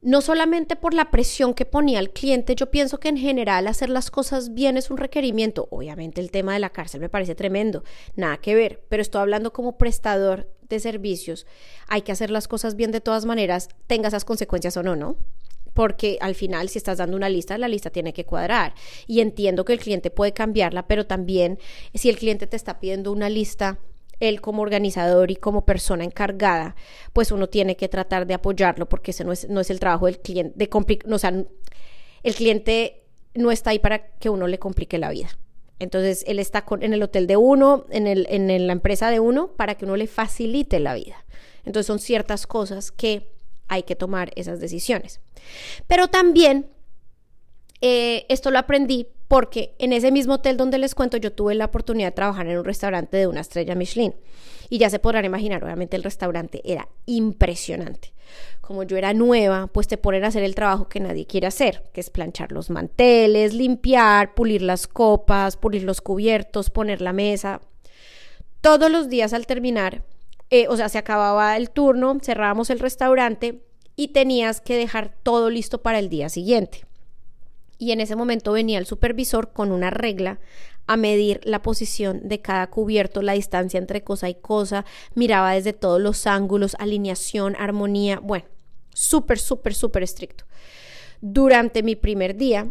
no 0.00 0.20
solamente 0.20 0.76
por 0.76 0.94
la 0.94 1.10
presión 1.10 1.54
que 1.54 1.64
ponía 1.64 1.98
el 1.98 2.10
cliente, 2.10 2.54
yo 2.54 2.70
pienso 2.70 3.00
que 3.00 3.08
en 3.08 3.16
general 3.16 3.66
hacer 3.66 3.90
las 3.90 4.10
cosas 4.10 4.54
bien 4.54 4.76
es 4.76 4.90
un 4.90 4.96
requerimiento. 4.96 5.66
Obviamente 5.70 6.20
el 6.20 6.30
tema 6.30 6.52
de 6.52 6.60
la 6.60 6.70
cárcel 6.70 7.00
me 7.00 7.08
parece 7.08 7.34
tremendo, 7.34 7.82
nada 8.14 8.36
que 8.36 8.54
ver, 8.54 8.84
pero 8.88 9.02
estoy 9.02 9.20
hablando 9.20 9.52
como 9.52 9.76
prestador 9.76 10.48
de 10.68 10.80
servicios. 10.80 11.46
Hay 11.86 12.02
que 12.02 12.12
hacer 12.12 12.30
las 12.30 12.48
cosas 12.48 12.76
bien 12.76 12.90
de 12.90 13.00
todas 13.00 13.24
maneras, 13.24 13.68
tenga 13.86 14.08
esas 14.08 14.24
consecuencias 14.24 14.76
o 14.76 14.82
no, 14.82 14.96
¿no? 14.96 15.16
Porque 15.74 16.18
al 16.20 16.34
final, 16.34 16.68
si 16.68 16.78
estás 16.78 16.98
dando 16.98 17.16
una 17.16 17.28
lista, 17.28 17.56
la 17.58 17.68
lista 17.68 17.90
tiene 17.90 18.12
que 18.12 18.24
cuadrar. 18.24 18.74
Y 19.06 19.20
entiendo 19.20 19.64
que 19.64 19.72
el 19.72 19.78
cliente 19.78 20.10
puede 20.10 20.32
cambiarla, 20.32 20.86
pero 20.86 21.06
también 21.06 21.58
si 21.94 22.08
el 22.08 22.16
cliente 22.16 22.46
te 22.46 22.56
está 22.56 22.80
pidiendo 22.80 23.12
una 23.12 23.28
lista 23.28 23.78
él 24.20 24.40
como 24.40 24.62
organizador 24.62 25.30
y 25.30 25.36
como 25.36 25.64
persona 25.64 26.04
encargada, 26.04 26.74
pues 27.12 27.30
uno 27.30 27.48
tiene 27.48 27.76
que 27.76 27.88
tratar 27.88 28.26
de 28.26 28.34
apoyarlo 28.34 28.88
porque 28.88 29.12
ese 29.12 29.24
no 29.24 29.32
es, 29.32 29.48
no 29.48 29.60
es 29.60 29.70
el 29.70 29.78
trabajo 29.78 30.06
del 30.06 30.18
cliente, 30.18 30.54
de 30.56 30.68
o 31.14 31.18
sea, 31.18 31.44
el 32.22 32.34
cliente 32.34 33.04
no 33.34 33.50
está 33.52 33.70
ahí 33.70 33.78
para 33.78 34.08
que 34.16 34.28
uno 34.28 34.46
le 34.46 34.58
complique 34.58 34.98
la 34.98 35.10
vida. 35.10 35.28
Entonces, 35.78 36.24
él 36.26 36.38
está 36.38 36.64
en 36.80 36.92
el 36.92 37.02
hotel 37.02 37.26
de 37.26 37.36
uno, 37.36 37.86
en, 37.90 38.06
el, 38.06 38.66
la 38.66 38.72
empresa 38.72 39.10
de 39.10 39.20
uno, 39.20 39.48
para 39.48 39.76
que 39.76 39.84
uno 39.84 39.96
le 39.96 40.06
facilite 40.06 40.80
la 40.80 40.94
vida. 40.94 41.24
Entonces, 41.64 41.86
son 41.86 41.98
ciertas 41.98 42.46
cosas 42.46 42.90
que 42.90 43.28
hay 43.68 43.84
que 43.84 43.94
tomar 43.94 44.30
esas 44.34 44.60
decisiones. 44.60 45.20
Pero 45.86 46.08
también, 46.08 46.66
eh, 47.80 48.26
esto 48.28 48.50
lo 48.50 48.58
aprendí 48.58 49.06
porque 49.28 49.74
en 49.78 49.92
ese 49.92 50.10
mismo 50.10 50.34
hotel 50.34 50.56
donde 50.56 50.78
les 50.78 50.94
cuento 50.94 51.18
yo 51.18 51.32
tuve 51.32 51.54
la 51.54 51.66
oportunidad 51.66 52.08
de 52.08 52.12
trabajar 52.12 52.46
en 52.48 52.58
un 52.58 52.64
restaurante 52.64 53.18
de 53.18 53.26
una 53.26 53.42
estrella 53.42 53.74
Michelin. 53.74 54.14
Y 54.70 54.78
ya 54.78 54.90
se 54.90 54.98
podrán 54.98 55.24
imaginar, 55.24 55.62
obviamente 55.62 55.96
el 55.96 56.02
restaurante 56.02 56.60
era 56.64 56.88
impresionante. 57.06 58.12
Como 58.68 58.82
yo 58.82 58.98
era 58.98 59.14
nueva, 59.14 59.68
pues 59.68 59.88
te 59.88 59.96
ponen 59.96 60.24
a 60.24 60.26
hacer 60.26 60.42
el 60.42 60.54
trabajo 60.54 60.90
que 60.90 61.00
nadie 61.00 61.26
quiere 61.26 61.46
hacer, 61.46 61.84
que 61.94 62.02
es 62.02 62.10
planchar 62.10 62.52
los 62.52 62.68
manteles, 62.68 63.54
limpiar, 63.54 64.34
pulir 64.34 64.60
las 64.60 64.86
copas, 64.86 65.56
pulir 65.56 65.84
los 65.84 66.02
cubiertos, 66.02 66.68
poner 66.68 67.00
la 67.00 67.14
mesa. 67.14 67.62
Todos 68.60 68.90
los 68.90 69.08
días 69.08 69.32
al 69.32 69.46
terminar, 69.46 70.02
eh, 70.50 70.66
o 70.68 70.76
sea, 70.76 70.90
se 70.90 70.98
acababa 70.98 71.56
el 71.56 71.70
turno, 71.70 72.18
cerrábamos 72.20 72.68
el 72.68 72.78
restaurante 72.78 73.62
y 73.96 74.08
tenías 74.08 74.60
que 74.60 74.76
dejar 74.76 75.14
todo 75.22 75.48
listo 75.48 75.80
para 75.80 75.98
el 75.98 76.10
día 76.10 76.28
siguiente 76.28 76.84
y 77.78 77.92
en 77.92 78.00
ese 78.00 78.16
momento 78.16 78.52
venía 78.52 78.78
el 78.78 78.86
supervisor 78.86 79.52
con 79.52 79.72
una 79.72 79.90
regla 79.90 80.40
a 80.86 80.96
medir 80.96 81.40
la 81.44 81.62
posición 81.62 82.28
de 82.28 82.40
cada 82.40 82.68
cubierto, 82.68 83.22
la 83.22 83.34
distancia 83.34 83.78
entre 83.78 84.02
cosa 84.02 84.28
y 84.28 84.34
cosa, 84.34 84.84
miraba 85.14 85.52
desde 85.52 85.72
todos 85.72 86.00
los 86.00 86.26
ángulos, 86.26 86.76
alineación, 86.78 87.56
armonía, 87.58 88.20
bueno, 88.20 88.46
súper, 88.98 89.38
súper, 89.38 89.74
súper 89.74 90.02
estricto. 90.02 90.44
Durante 91.20 91.82
mi 91.82 91.94
primer 91.94 92.36
día 92.36 92.70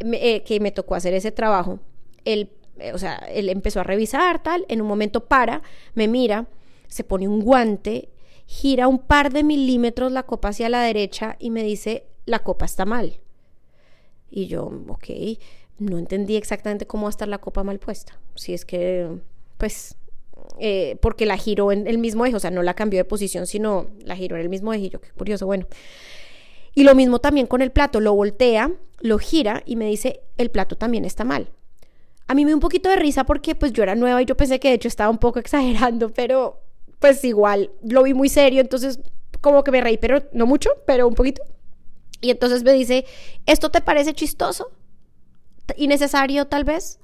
eh, 0.00 0.42
que 0.44 0.60
me 0.60 0.72
tocó 0.72 0.94
hacer 0.94 1.12
ese 1.14 1.30
trabajo, 1.30 1.78
él, 2.24 2.50
eh, 2.78 2.92
o 2.92 2.98
sea, 2.98 3.16
él 3.16 3.50
empezó 3.50 3.80
a 3.80 3.84
revisar 3.84 4.42
tal, 4.42 4.64
en 4.68 4.80
un 4.80 4.88
momento 4.88 5.26
para, 5.26 5.62
me 5.94 6.08
mira, 6.08 6.46
se 6.88 7.04
pone 7.04 7.28
un 7.28 7.40
guante, 7.40 8.08
gira 8.46 8.88
un 8.88 8.98
par 8.98 9.32
de 9.32 9.44
milímetros 9.44 10.10
la 10.10 10.22
copa 10.22 10.48
hacia 10.48 10.70
la 10.70 10.82
derecha 10.82 11.36
y 11.38 11.50
me 11.50 11.62
dice, 11.62 12.06
la 12.24 12.38
copa 12.38 12.64
está 12.64 12.86
mal. 12.86 13.20
Y 14.30 14.46
yo, 14.46 14.72
ok, 14.88 15.06
no 15.78 15.98
entendí 15.98 16.36
exactamente 16.36 16.86
cómo 16.86 17.04
va 17.04 17.08
a 17.08 17.10
estar 17.10 17.28
la 17.28 17.38
copa 17.38 17.62
mal 17.62 17.78
puesta. 17.78 18.18
Si 18.34 18.54
es 18.54 18.64
que, 18.64 19.18
pues, 19.58 19.96
eh, 20.58 20.96
porque 21.00 21.26
la 21.26 21.36
giró 21.36 21.72
en 21.72 21.86
el 21.86 21.98
mismo 21.98 22.26
eje, 22.26 22.36
o 22.36 22.40
sea, 22.40 22.50
no 22.50 22.62
la 22.62 22.74
cambió 22.74 22.98
de 22.98 23.04
posición, 23.04 23.46
sino 23.46 23.88
la 24.04 24.16
giró 24.16 24.36
en 24.36 24.42
el 24.42 24.48
mismo 24.48 24.72
eje. 24.72 24.86
Y 24.86 24.90
yo, 24.90 25.00
qué 25.00 25.10
curioso, 25.10 25.46
bueno. 25.46 25.66
Y 26.74 26.84
lo 26.84 26.94
mismo 26.94 27.18
también 27.18 27.46
con 27.46 27.62
el 27.62 27.72
plato, 27.72 28.00
lo 28.00 28.14
voltea, 28.14 28.72
lo 29.00 29.18
gira 29.18 29.62
y 29.66 29.76
me 29.76 29.86
dice, 29.86 30.20
el 30.36 30.50
plato 30.50 30.76
también 30.76 31.04
está 31.04 31.24
mal. 31.24 31.48
A 32.28 32.34
mí 32.34 32.44
me 32.44 32.50
dio 32.50 32.56
un 32.56 32.60
poquito 32.60 32.88
de 32.88 32.96
risa 32.96 33.24
porque 33.24 33.54
pues 33.54 33.72
yo 33.72 33.82
era 33.82 33.94
nueva 33.94 34.20
y 34.20 34.24
yo 34.24 34.36
pensé 34.36 34.58
que 34.58 34.68
de 34.68 34.74
hecho 34.74 34.88
estaba 34.88 35.10
un 35.10 35.18
poco 35.18 35.38
exagerando, 35.40 36.12
pero 36.12 36.60
pues 36.98 37.24
igual 37.24 37.70
lo 37.82 38.02
vi 38.02 38.14
muy 38.14 38.28
serio, 38.28 38.60
entonces 38.60 39.00
como 39.40 39.62
que 39.64 39.70
me 39.70 39.80
reí, 39.80 39.98
pero 39.98 40.22
no 40.32 40.46
mucho, 40.46 40.70
pero 40.86 41.06
un 41.06 41.14
poquito. 41.14 41.42
Y 42.20 42.30
entonces 42.30 42.62
me 42.62 42.72
dice, 42.72 43.06
¿esto 43.44 43.70
te 43.70 43.80
parece 43.80 44.14
chistoso? 44.14 44.70
¿Innecesario 45.76 46.46
tal 46.46 46.64
vez? 46.64 46.98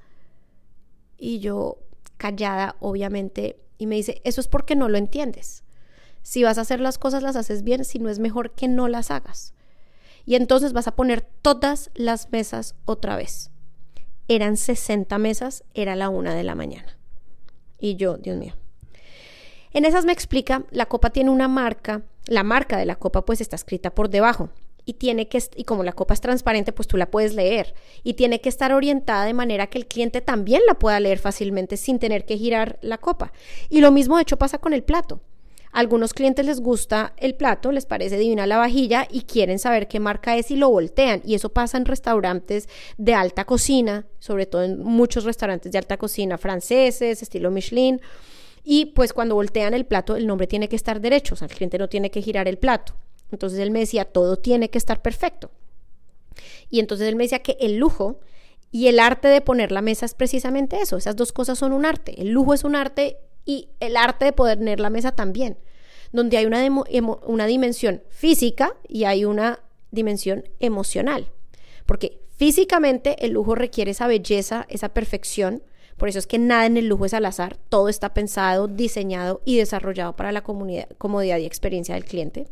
Y 1.19 1.39
yo, 1.41 1.79
callada, 2.17 2.77
obviamente, 2.81 3.59
y 3.79 3.87
me 3.87 3.97
dice, 3.97 4.21
eso 4.25 4.41
es 4.41 4.49
porque 4.49 4.77
no 4.77 4.89
lo 4.89 4.99
entiendes. 4.99 5.65
Si 6.23 6.45
vas 6.45 6.59
a 6.59 6.63
hacer 6.63 6.81
las 6.81 6.99
cosas, 6.99 7.23
las 7.23 7.37
haces 7.37 7.63
bien, 7.63 7.85
si 7.85 7.99
no 7.99 8.09
es 8.09 8.19
mejor 8.19 8.53
que 8.53 8.69
no 8.69 8.89
las 8.89 9.11
hagas. 9.11 9.55
Y 10.25 10.37
entonces 10.37 10.73
vas 10.73 10.87
a 10.87 10.95
poner 10.95 11.21
todas 11.21 11.91
las 11.95 12.31
mesas 12.31 12.77
otra 12.85 13.17
vez. 13.17 13.51
Eran 14.29 14.57
60 14.57 15.19
mesas, 15.19 15.65
era 15.75 15.97
la 15.97 16.09
una 16.09 16.35
de 16.35 16.45
la 16.45 16.55
mañana. 16.55 16.97
Y 17.79 17.97
yo, 17.97 18.19
Dios 18.19 18.37
mío. 18.37 18.55
En 19.73 19.85
esas 19.85 20.05
me 20.05 20.13
explica, 20.13 20.65
la 20.71 20.87
copa 20.87 21.11
tiene 21.11 21.31
una 21.31 21.49
marca, 21.49 22.03
la 22.27 22.45
marca 22.45 22.77
de 22.77 22.87
la 22.87 22.97
copa 22.97 23.25
pues 23.25 23.41
está 23.41 23.57
escrita 23.57 23.95
por 23.95 24.11
debajo 24.11 24.51
y 24.85 24.95
tiene 24.95 25.29
que 25.29 25.43
y 25.57 25.65
como 25.65 25.85
la 25.85 25.93
copa 25.93 26.15
es 26.15 26.21
transparente, 26.21 26.73
pues 26.73 26.89
tú 26.89 26.97
la 26.97 27.11
puedes 27.11 27.35
leer 27.35 27.75
y 28.03 28.15
tiene 28.15 28.41
que 28.41 28.49
estar 28.49 28.73
orientada 28.73 29.25
de 29.25 29.35
manera 29.35 29.69
que 29.69 29.79
el 29.79 29.87
cliente 29.87 30.21
también 30.21 30.63
la 30.67 30.75
pueda 30.75 30.99
leer 31.01 31.19
fácilmente 31.19 31.77
sin 31.77 31.99
tener 31.99 32.25
que 32.25 32.37
girar 32.37 32.79
la 32.83 32.99
copa. 32.99 33.33
Y 33.69 33.81
lo 33.81 33.93
mismo 33.93 34.17
de 34.17 34.23
hecho 34.23 34.39
pasa 34.39 34.59
con 34.59 34.73
el 34.73 34.83
plato. 34.83 35.21
A 35.75 35.81
algunos 35.81 36.13
clientes 36.13 36.45
les 36.45 36.61
gusta 36.61 37.15
el 37.17 37.35
plato, 37.35 37.73
les 37.73 37.87
parece 37.87 38.19
divina 38.19 38.47
la 38.47 38.59
vajilla 38.59 39.09
y 39.11 39.23
quieren 39.23 39.59
saber 39.59 39.89
qué 39.89 40.01
marca 40.01 40.37
es 40.37 40.51
y 40.51 40.57
lo 40.57 40.69
voltean. 40.69 41.23
Y 41.25 41.35
eso 41.35 41.49
pasa 41.49 41.79
en 41.79 41.87
restaurantes 41.87 42.69
de 42.99 43.15
alta 43.15 43.47
cocina, 43.47 44.05
sobre 44.19 44.45
todo 44.45 44.65
en 44.65 44.83
muchos 44.83 45.25
restaurantes 45.25 45.73
de 45.73 45.79
alta 45.79 45.97
cocina 45.97 46.37
franceses, 46.37 47.23
estilo 47.23 47.51
Michelin. 47.51 48.03
Y 48.63 48.87
pues 48.87 49.15
cuando 49.15 49.35
voltean 49.35 49.73
el 49.73 49.87
plato, 49.87 50.15
el 50.15 50.27
nombre 50.27 50.47
tiene 50.47 50.69
que 50.69 50.77
estar 50.77 51.01
derecho, 51.01 51.35
o 51.35 51.37
sea, 51.39 51.49
el 51.49 51.55
cliente 51.55 51.79
no 51.79 51.89
tiene 51.89 52.11
que 52.11 52.21
girar 52.21 52.49
el 52.49 52.59
plato. 52.59 52.95
Entonces 53.33 53.59
él 53.59 53.71
me 53.71 53.81
decía, 53.81 54.05
todo 54.05 54.37
tiene 54.37 54.71
que 54.71 54.79
estar 54.79 55.03
perfecto. 55.03 55.51
Y 56.71 56.81
entonces 56.81 57.09
él 57.09 57.17
me 57.17 57.25
decía 57.25 57.41
que 57.41 57.57
el 57.61 57.77
lujo 57.77 58.21
y 58.71 58.87
el 58.87 59.01
arte 59.01 59.29
de 59.29 59.41
poner 59.41 59.73
la 59.73 59.83
mesa 59.83 60.07
es 60.07 60.15
precisamente 60.15 60.81
eso. 60.81 60.97
Esas 60.97 61.17
dos 61.17 61.33
cosas 61.33 61.59
son 61.59 61.73
un 61.73 61.85
arte. 61.85 62.21
El 62.21 62.31
lujo 62.31 62.55
es 62.55 62.65
un 62.65 62.77
arte 62.77 63.19
y 63.45 63.69
el 63.81 63.97
arte 63.97 64.27
de 64.27 64.33
poner 64.33 64.81
la 64.81 64.91
mesa 64.91 65.13
también, 65.13 65.59
donde 66.13 66.37
hay 66.37 66.47
una, 66.47 66.65
una 67.27 67.47
dimensión 67.47 68.03
física 68.09 68.77
y 68.89 69.05
hay 69.05 69.25
una 69.25 69.61
dimensión 69.91 70.45
emocional. 70.61 71.31
Porque 71.87 72.21
físicamente 72.37 73.25
el 73.25 73.33
lujo 73.33 73.55
requiere 73.55 73.91
esa 73.91 74.07
belleza, 74.07 74.67
esa 74.69 74.91
perfección, 74.91 75.63
por 75.97 76.09
eso 76.09 76.19
es 76.19 76.27
que 76.27 76.39
nada 76.39 76.67
en 76.67 76.77
el 76.77 76.89
lujo 76.89 77.07
es 77.07 77.15
al 77.15 77.27
azar, 77.27 77.57
todo 77.69 77.89
está 77.89 78.15
pensado, 78.15 78.69
diseñado 78.69 79.41
y 79.45 79.57
desarrollado 79.57 80.17
para 80.17 80.33
la 80.33 80.43
comodidad 80.43 81.39
y 81.39 81.47
experiencia 81.47 81.95
del 81.95 82.05
cliente. 82.05 82.47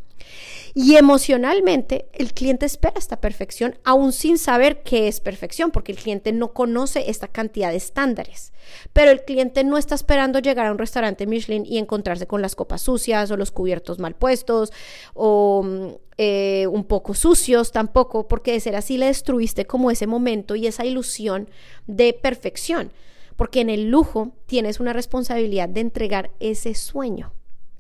Y 0.75 0.97
emocionalmente, 0.97 2.07
el 2.13 2.33
cliente 2.33 2.67
espera 2.67 2.99
esta 2.99 3.21
perfección 3.21 3.79
aún 3.85 4.13
sin 4.13 4.39
saber 4.39 4.83
qué 4.83 5.09
es 5.09 5.21
perfección, 5.21 5.71
porque 5.71 5.93
el 5.93 5.99
cliente 5.99 6.33
no 6.33 6.53
conoce 6.53 7.11
esta 7.11 7.27
cantidad 7.27 7.71
de 7.71 7.77
estándares. 7.77 8.53
Pero 8.93 9.11
el 9.11 9.25
cliente 9.25 9.65
no 9.65 9.79
está 9.79 9.95
esperando 9.95 10.39
llegar 10.39 10.67
a 10.67 10.73
un 10.73 10.79
restaurante 10.79 11.27
Michelin 11.27 11.67
y 11.67 11.79
encontrarse 11.79 12.27
con 12.27 12.41
las 12.43 12.55
copas 12.55 12.83
sucias 12.83 13.31
o 13.31 13.37
los 13.37 13.51
cubiertos 13.51 13.99
mal 13.99 14.15
puestos 14.15 14.73
o 15.15 15.63
mm, 15.65 15.87
eh, 16.19 16.67
un 16.69 16.85
poco 16.85 17.15
sucios 17.15 17.73
tampoco, 17.73 18.29
porque 18.29 18.53
de 18.53 18.61
ser 18.61 18.77
así 18.77 18.97
le 18.97 19.07
destruiste 19.07 19.65
como 19.65 19.91
ese 19.91 20.07
momento 20.07 20.55
y 20.55 20.67
esa 20.67 20.85
ilusión 20.85 21.49
de 21.87 22.13
perfección 22.13 22.93
porque 23.41 23.63
en 23.63 23.71
el 23.71 23.89
lujo 23.89 24.35
tienes 24.45 24.81
una 24.81 24.93
responsabilidad 24.93 25.67
de 25.67 25.81
entregar 25.81 26.31
ese 26.41 26.75
sueño, 26.75 27.33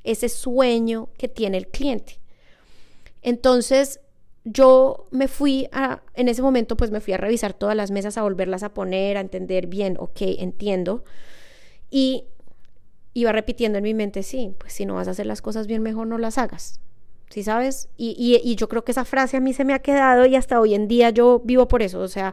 ese 0.05 0.31
sueño 0.31 1.11
que 1.18 1.29
tiene 1.29 1.59
el 1.59 1.66
cliente. 1.66 2.18
Entonces, 3.20 4.01
yo 4.44 5.07
me 5.11 5.29
fui 5.29 5.68
a, 5.70 6.01
en 6.14 6.29
ese 6.29 6.40
momento, 6.40 6.79
pues 6.79 6.90
me 6.90 7.03
fui 7.03 7.12
a 7.12 7.18
revisar 7.18 7.53
todas 7.53 7.77
las 7.77 7.90
mesas, 7.90 8.16
a 8.16 8.23
volverlas 8.23 8.62
a 8.62 8.73
poner, 8.73 9.18
a 9.18 9.20
entender 9.20 9.66
bien, 9.66 9.99
ok, 10.01 10.23
entiendo. 10.38 11.05
Y 11.90 12.25
iba 13.12 13.31
repitiendo 13.31 13.77
en 13.77 13.85
mi 13.85 13.92
mente, 13.92 14.23
sí, 14.23 14.55
pues 14.57 14.73
si 14.73 14.87
no 14.87 14.94
vas 14.94 15.09
a 15.09 15.11
hacer 15.11 15.27
las 15.27 15.42
cosas 15.42 15.66
bien, 15.66 15.83
mejor 15.83 16.07
no 16.07 16.16
las 16.16 16.38
hagas. 16.38 16.81
¿Sí 17.29 17.42
sabes? 17.42 17.90
Y, 17.99 18.40
y 18.42 18.55
yo 18.55 18.66
creo 18.70 18.83
que 18.83 18.92
esa 18.92 19.05
frase 19.05 19.37
a 19.37 19.40
mí 19.40 19.53
se 19.53 19.66
me 19.66 19.75
ha 19.75 19.81
quedado 19.81 20.25
y 20.25 20.37
hasta 20.37 20.59
hoy 20.59 20.73
en 20.73 20.88
día 20.88 21.11
yo 21.11 21.42
vivo 21.44 21.68
por 21.68 21.83
eso. 21.83 22.01
O 22.01 22.09
sea, 22.09 22.33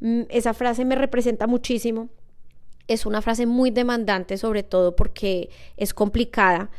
mm, 0.00 0.24
esa 0.28 0.52
frase 0.52 0.84
me 0.84 0.94
representa 0.94 1.46
muchísimo 1.46 2.10
es 2.88 3.06
una 3.06 3.22
frase 3.22 3.46
muy 3.46 3.70
demandante, 3.70 4.36
sobre 4.36 4.62
todo 4.62 4.96
porque 4.96 5.50
es 5.76 5.94
complicada, 5.94 6.70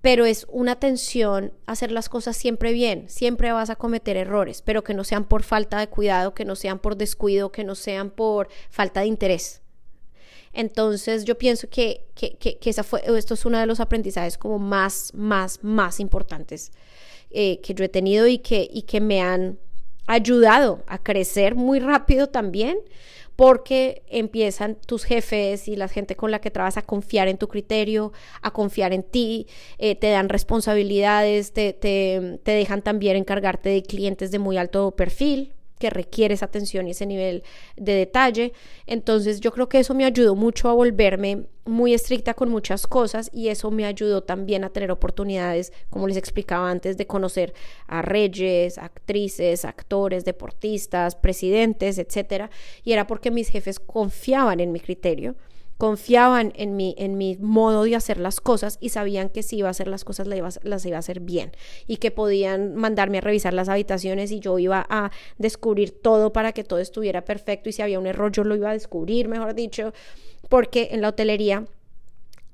pero 0.00 0.26
es 0.26 0.46
una 0.50 0.76
tensión 0.76 1.54
hacer 1.64 1.90
las 1.90 2.10
cosas 2.10 2.36
siempre 2.36 2.72
bien. 2.72 3.08
Siempre 3.08 3.52
vas 3.52 3.70
a 3.70 3.76
cometer 3.76 4.18
errores, 4.18 4.60
pero 4.60 4.84
que 4.84 4.92
no 4.92 5.02
sean 5.02 5.24
por 5.24 5.42
falta 5.42 5.78
de 5.78 5.88
cuidado, 5.88 6.34
que 6.34 6.44
no 6.44 6.56
sean 6.56 6.78
por 6.78 6.96
descuido, 6.96 7.50
que 7.50 7.64
no 7.64 7.74
sean 7.74 8.10
por 8.10 8.48
falta 8.68 9.00
de 9.00 9.06
interés. 9.06 9.62
Entonces 10.52 11.24
yo 11.24 11.36
pienso 11.36 11.68
que, 11.68 12.06
que, 12.14 12.36
que, 12.36 12.58
esa 12.70 12.84
fue, 12.84 13.02
esto 13.16 13.34
es 13.34 13.44
uno 13.44 13.58
de 13.58 13.66
los 13.66 13.80
aprendizajes 13.80 14.38
como 14.38 14.58
más, 14.58 15.10
más, 15.14 15.64
más 15.64 15.98
importantes 15.98 16.70
eh, 17.30 17.60
que 17.62 17.74
yo 17.74 17.84
he 17.84 17.88
tenido 17.88 18.26
y 18.28 18.38
que, 18.38 18.68
y 18.70 18.82
que 18.82 19.00
me 19.00 19.20
han 19.20 19.58
ayudado 20.06 20.84
a 20.86 21.02
crecer 21.02 21.54
muy 21.54 21.80
rápido 21.80 22.28
también 22.28 22.78
porque 23.36 24.02
empiezan 24.08 24.76
tus 24.86 25.04
jefes 25.04 25.68
y 25.68 25.76
la 25.76 25.88
gente 25.88 26.16
con 26.16 26.30
la 26.30 26.40
que 26.40 26.50
trabajas 26.50 26.78
a 26.78 26.82
confiar 26.82 27.28
en 27.28 27.38
tu 27.38 27.48
criterio, 27.48 28.12
a 28.42 28.52
confiar 28.52 28.92
en 28.92 29.02
ti, 29.02 29.46
eh, 29.78 29.96
te 29.96 30.10
dan 30.10 30.28
responsabilidades, 30.28 31.52
te, 31.52 31.72
te, 31.72 32.38
te 32.42 32.52
dejan 32.52 32.82
también 32.82 33.16
encargarte 33.16 33.70
de 33.70 33.82
clientes 33.82 34.30
de 34.30 34.38
muy 34.38 34.56
alto 34.56 34.92
perfil, 34.92 35.52
que 35.84 35.90
requiere 35.90 36.32
esa 36.32 36.46
atención 36.46 36.88
y 36.88 36.92
ese 36.92 37.04
nivel 37.04 37.42
de 37.76 37.92
detalle. 37.92 38.54
Entonces 38.86 39.40
yo 39.40 39.52
creo 39.52 39.68
que 39.68 39.80
eso 39.80 39.92
me 39.92 40.06
ayudó 40.06 40.34
mucho 40.34 40.70
a 40.70 40.72
volverme 40.72 41.44
muy 41.66 41.92
estricta 41.92 42.32
con 42.32 42.48
muchas 42.48 42.86
cosas 42.86 43.28
y 43.34 43.48
eso 43.48 43.70
me 43.70 43.84
ayudó 43.84 44.22
también 44.22 44.64
a 44.64 44.70
tener 44.70 44.90
oportunidades, 44.90 45.74
como 45.90 46.08
les 46.08 46.16
explicaba 46.16 46.70
antes, 46.70 46.96
de 46.96 47.06
conocer 47.06 47.52
a 47.86 48.00
reyes, 48.00 48.78
actrices, 48.78 49.66
actores, 49.66 50.24
deportistas, 50.24 51.16
presidentes, 51.16 51.98
etcétera. 51.98 52.48
Y 52.82 52.92
era 52.92 53.06
porque 53.06 53.30
mis 53.30 53.50
jefes 53.50 53.78
confiaban 53.78 54.60
en 54.60 54.72
mi 54.72 54.80
criterio 54.80 55.34
confiaban 55.84 56.54
en 56.56 56.76
mi, 56.76 56.94
en 56.96 57.18
mi 57.18 57.36
modo 57.36 57.84
de 57.84 57.94
hacer 57.94 58.16
las 58.16 58.40
cosas 58.40 58.78
y 58.80 58.88
sabían 58.88 59.28
que 59.28 59.42
si 59.42 59.58
iba 59.58 59.68
a 59.68 59.70
hacer 59.70 59.86
las 59.86 60.02
cosas 60.02 60.26
las 60.26 60.86
iba, 60.86 60.96
a 60.96 60.98
hacer 60.98 61.20
bien 61.20 61.52
y 61.86 61.98
que 61.98 62.10
podían 62.10 62.74
mandarme 62.74 63.18
a 63.18 63.20
revisar 63.20 63.52
las 63.52 63.68
habitaciones 63.68 64.32
y 64.32 64.40
yo 64.40 64.58
iba 64.58 64.86
a 64.88 65.10
descubrir 65.36 65.90
todo 65.90 66.32
para 66.32 66.52
que 66.52 66.64
todo 66.64 66.78
estuviera 66.78 67.26
perfecto 67.26 67.68
y 67.68 67.72
si 67.72 67.82
había 67.82 67.98
un 67.98 68.06
error 68.06 68.32
yo 68.32 68.44
lo 68.44 68.56
iba 68.56 68.70
a 68.70 68.72
descubrir, 68.72 69.28
mejor 69.28 69.54
dicho, 69.54 69.92
porque 70.48 70.88
en 70.92 71.02
la 71.02 71.10
hotelería, 71.10 71.66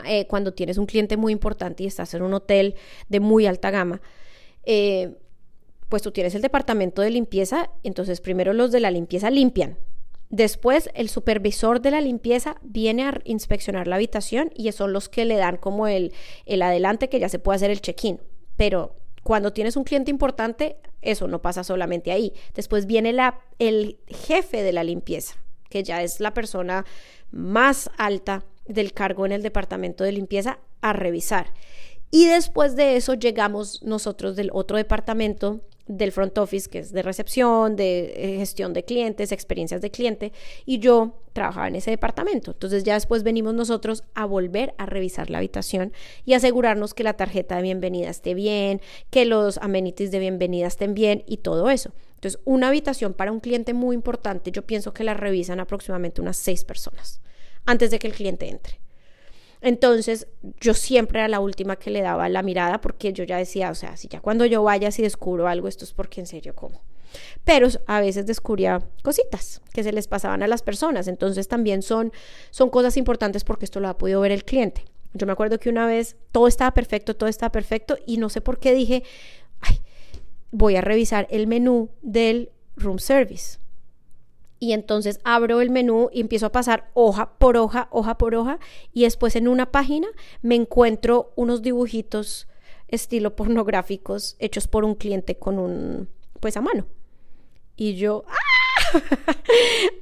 eh, 0.05 0.27
cuando 0.27 0.53
tienes 0.53 0.77
un 0.77 0.87
cliente 0.87 1.17
muy 1.17 1.33
importante 1.33 1.85
y 1.85 1.87
estás 1.87 2.13
en 2.15 2.23
un 2.23 2.35
hotel 2.35 2.75
de 3.09 3.21
muy 3.21 3.47
alta 3.47 3.71
gama, 3.71 4.03
eh, 4.65 5.15
pues 5.89 6.03
tú 6.03 6.11
tienes 6.11 6.35
el 6.35 6.43
departamento 6.43 7.01
de 7.01 7.11
limpieza, 7.11 7.71
entonces 7.85 8.21
primero 8.21 8.55
los 8.55 8.73
de 8.73 8.81
la 8.81 8.91
limpieza 8.91 9.31
limpian, 9.31 9.77
Después, 10.31 10.89
el 10.95 11.09
supervisor 11.09 11.81
de 11.81 11.91
la 11.91 12.01
limpieza 12.01 12.57
viene 12.63 13.05
a 13.05 13.21
inspeccionar 13.25 13.89
la 13.89 13.97
habitación 13.97 14.53
y 14.55 14.71
son 14.71 14.93
los 14.93 15.09
que 15.09 15.25
le 15.25 15.37
dan 15.37 15.57
como 15.57 15.89
el, 15.89 16.13
el 16.47 16.63
adelante 16.63 17.09
que 17.09 17.19
ya 17.19 17.29
se 17.29 17.41
puede 17.41 17.57
hacer 17.57 17.73
el 17.73 17.81
check-in. 17.81 18.21
Pero 18.57 18.95
cuando 19.25 19.53
tienes 19.53 19.77
un 19.77 19.83
cliente 19.83 20.11
importante, 20.11 20.77
eso 21.03 21.27
no 21.27 21.43
pasa 21.43 21.65
solamente 21.65 22.13
ahí. 22.13 22.33
Después 22.55 22.87
viene 22.87 23.15
el 23.59 23.99
jefe 24.07 24.63
de 24.63 24.73
la 24.73 24.85
limpieza, 24.85 25.35
que 25.69 25.83
ya 25.83 26.03
es 26.03 26.21
la 26.21 26.33
persona 26.33 26.85
más 27.33 27.91
alta 27.99 28.45
del 28.67 28.93
cargo 28.93 29.27
en 29.27 29.33
el 29.33 29.43
departamento 29.43 30.05
de 30.05 30.13
limpieza, 30.13 30.61
a 30.81 30.93
revisar. 30.93 31.53
Y 32.11 32.27
después 32.27 32.77
de 32.77 32.97
eso 32.97 33.15
llegamos 33.15 33.83
nosotros 33.83 34.37
del 34.37 34.51
otro 34.53 34.77
departamento 34.77 35.61
del 35.91 36.13
front 36.13 36.39
office, 36.39 36.69
que 36.69 36.79
es 36.79 36.93
de 36.93 37.03
recepción, 37.03 37.77
de 37.77 38.13
eh, 38.17 38.37
gestión 38.39 38.73
de 38.73 38.85
clientes, 38.85 39.33
experiencias 39.33 39.81
de 39.81 39.91
cliente, 39.91 40.33
y 40.65 40.79
yo 40.79 41.15
trabajaba 41.33 41.69
en 41.69 41.77
ese 41.77 41.91
departamento. 41.91 42.53
Entonces 42.53 42.85
ya 42.85 42.95
después 42.95 43.23
venimos 43.23 43.55
nosotros 43.55 44.05
a 44.15 44.25
volver 44.25 44.75
a 44.79 44.87
revisar 44.87 45.31
la 45.31 45.39
habitación 45.39 45.93
y 46.25 46.35
asegurarnos 46.35 46.95
que 46.95 47.05
la 47.05 47.15
tarjeta 47.15 47.57
de 47.57 47.63
bienvenida 47.63 48.09
esté 48.09 48.35
bien, 48.35 48.81
que 49.11 49.25
los 49.25 49.59
amenities 49.59 50.11
de 50.11 50.19
bienvenida 50.21 50.67
estén 50.67 50.95
bien 50.95 51.25
y 51.27 51.39
todo 51.39 51.71
eso. 51.71 51.93
Entonces, 52.15 52.41
una 52.45 52.69
habitación 52.69 53.15
para 53.15 53.33
un 53.33 53.41
cliente 53.41 53.75
muy 53.75 53.97
importante, 53.97 54.53
yo 54.53 54.63
pienso 54.63 54.93
que 54.93 55.05
la 55.05 55.15
revisan 55.15 55.59
aproximadamente 55.59 56.21
unas 56.21 56.37
seis 56.37 56.65
personas 56.65 57.21
antes 57.67 57.91
de 57.91 57.99
que 57.99 58.07
el 58.07 58.15
cliente 58.15 58.49
entre. 58.49 58.81
Entonces 59.63 60.27
yo 60.61 60.75
siempre 60.75 61.19
era 61.19 61.29
la 61.29 61.41
última 61.41 61.77
que 61.77 61.91
le 61.91 62.01
daba 62.01 62.29
la 62.29 62.43
mirada 62.43 62.81
porque 62.81 63.13
yo 63.13 63.25
ya 63.25 63.37
decía, 63.37 63.71
o 63.71 63.75
sea, 63.75 63.97
si 63.97 64.09
ya 64.09 64.21
cuando 64.21 64.47
yo 64.47 64.63
vaya, 64.63 64.91
si 64.91 65.03
descubro 65.03 65.49
algo, 65.49 65.69
esto 65.69 65.85
es 65.85 65.93
porque 65.93 66.21
en 66.21 66.27
serio 66.27 66.55
como. 66.55 66.83
Pero 67.45 67.69
a 67.87 68.01
veces 68.01 68.27
descubría 68.27 68.81
cositas 69.03 69.61
que 69.73 69.83
se 69.83 69.93
les 69.93 70.07
pasaban 70.07 70.43
a 70.43 70.47
las 70.47 70.63
personas. 70.63 71.09
Entonces 71.09 71.49
también 71.49 71.83
son, 71.83 72.13
son 72.51 72.71
cosas 72.71 72.97
importantes 72.97 73.45
porque 73.45 73.65
esto 73.65 73.81
lo 73.81 73.89
ha 73.89 73.99
podido 73.99 74.21
ver 74.21 74.33
el 74.33 74.45
cliente. 74.45 74.85
Yo 75.13 75.27
me 75.27 75.33
acuerdo 75.33 75.59
que 75.59 75.69
una 75.69 75.87
vez 75.87 76.17
todo 76.31 76.47
estaba 76.47 76.73
perfecto, 76.73 77.17
todo 77.17 77.29
estaba 77.29 77.51
perfecto 77.51 77.99
y 78.07 78.17
no 78.17 78.29
sé 78.29 78.41
por 78.41 78.61
qué 78.61 78.73
dije, 78.73 79.03
voy 80.53 80.77
a 80.77 80.81
revisar 80.81 81.27
el 81.31 81.47
menú 81.47 81.91
del 82.01 82.51
room 82.77 82.99
service 82.99 83.59
y 84.61 84.75
entonces 84.75 85.19
abro 85.25 85.63
el 85.63 85.71
menú 85.71 86.11
y 86.13 86.21
empiezo 86.21 86.47
a 86.47 86.53
pasar 86.53 86.91
hoja 86.93 87.33
por 87.39 87.57
hoja, 87.57 87.89
hoja 87.91 88.19
por 88.19 88.35
hoja 88.35 88.61
y 88.93 89.03
después 89.05 89.35
en 89.35 89.49
una 89.49 89.73
página 89.73 90.07
me 90.43 90.55
encuentro 90.55 91.33
unos 91.35 91.63
dibujitos 91.63 92.47
estilo 92.87 93.35
pornográficos 93.37 94.37
hechos 94.39 94.69
por 94.69 94.85
un 94.85 94.95
cliente 94.95 95.37
con 95.37 95.59
un 95.59 96.09
pues 96.39 96.57
a 96.57 96.61
mano. 96.61 96.87
Y 97.75 97.95
yo 97.95 98.25
¡ah! 98.29 99.37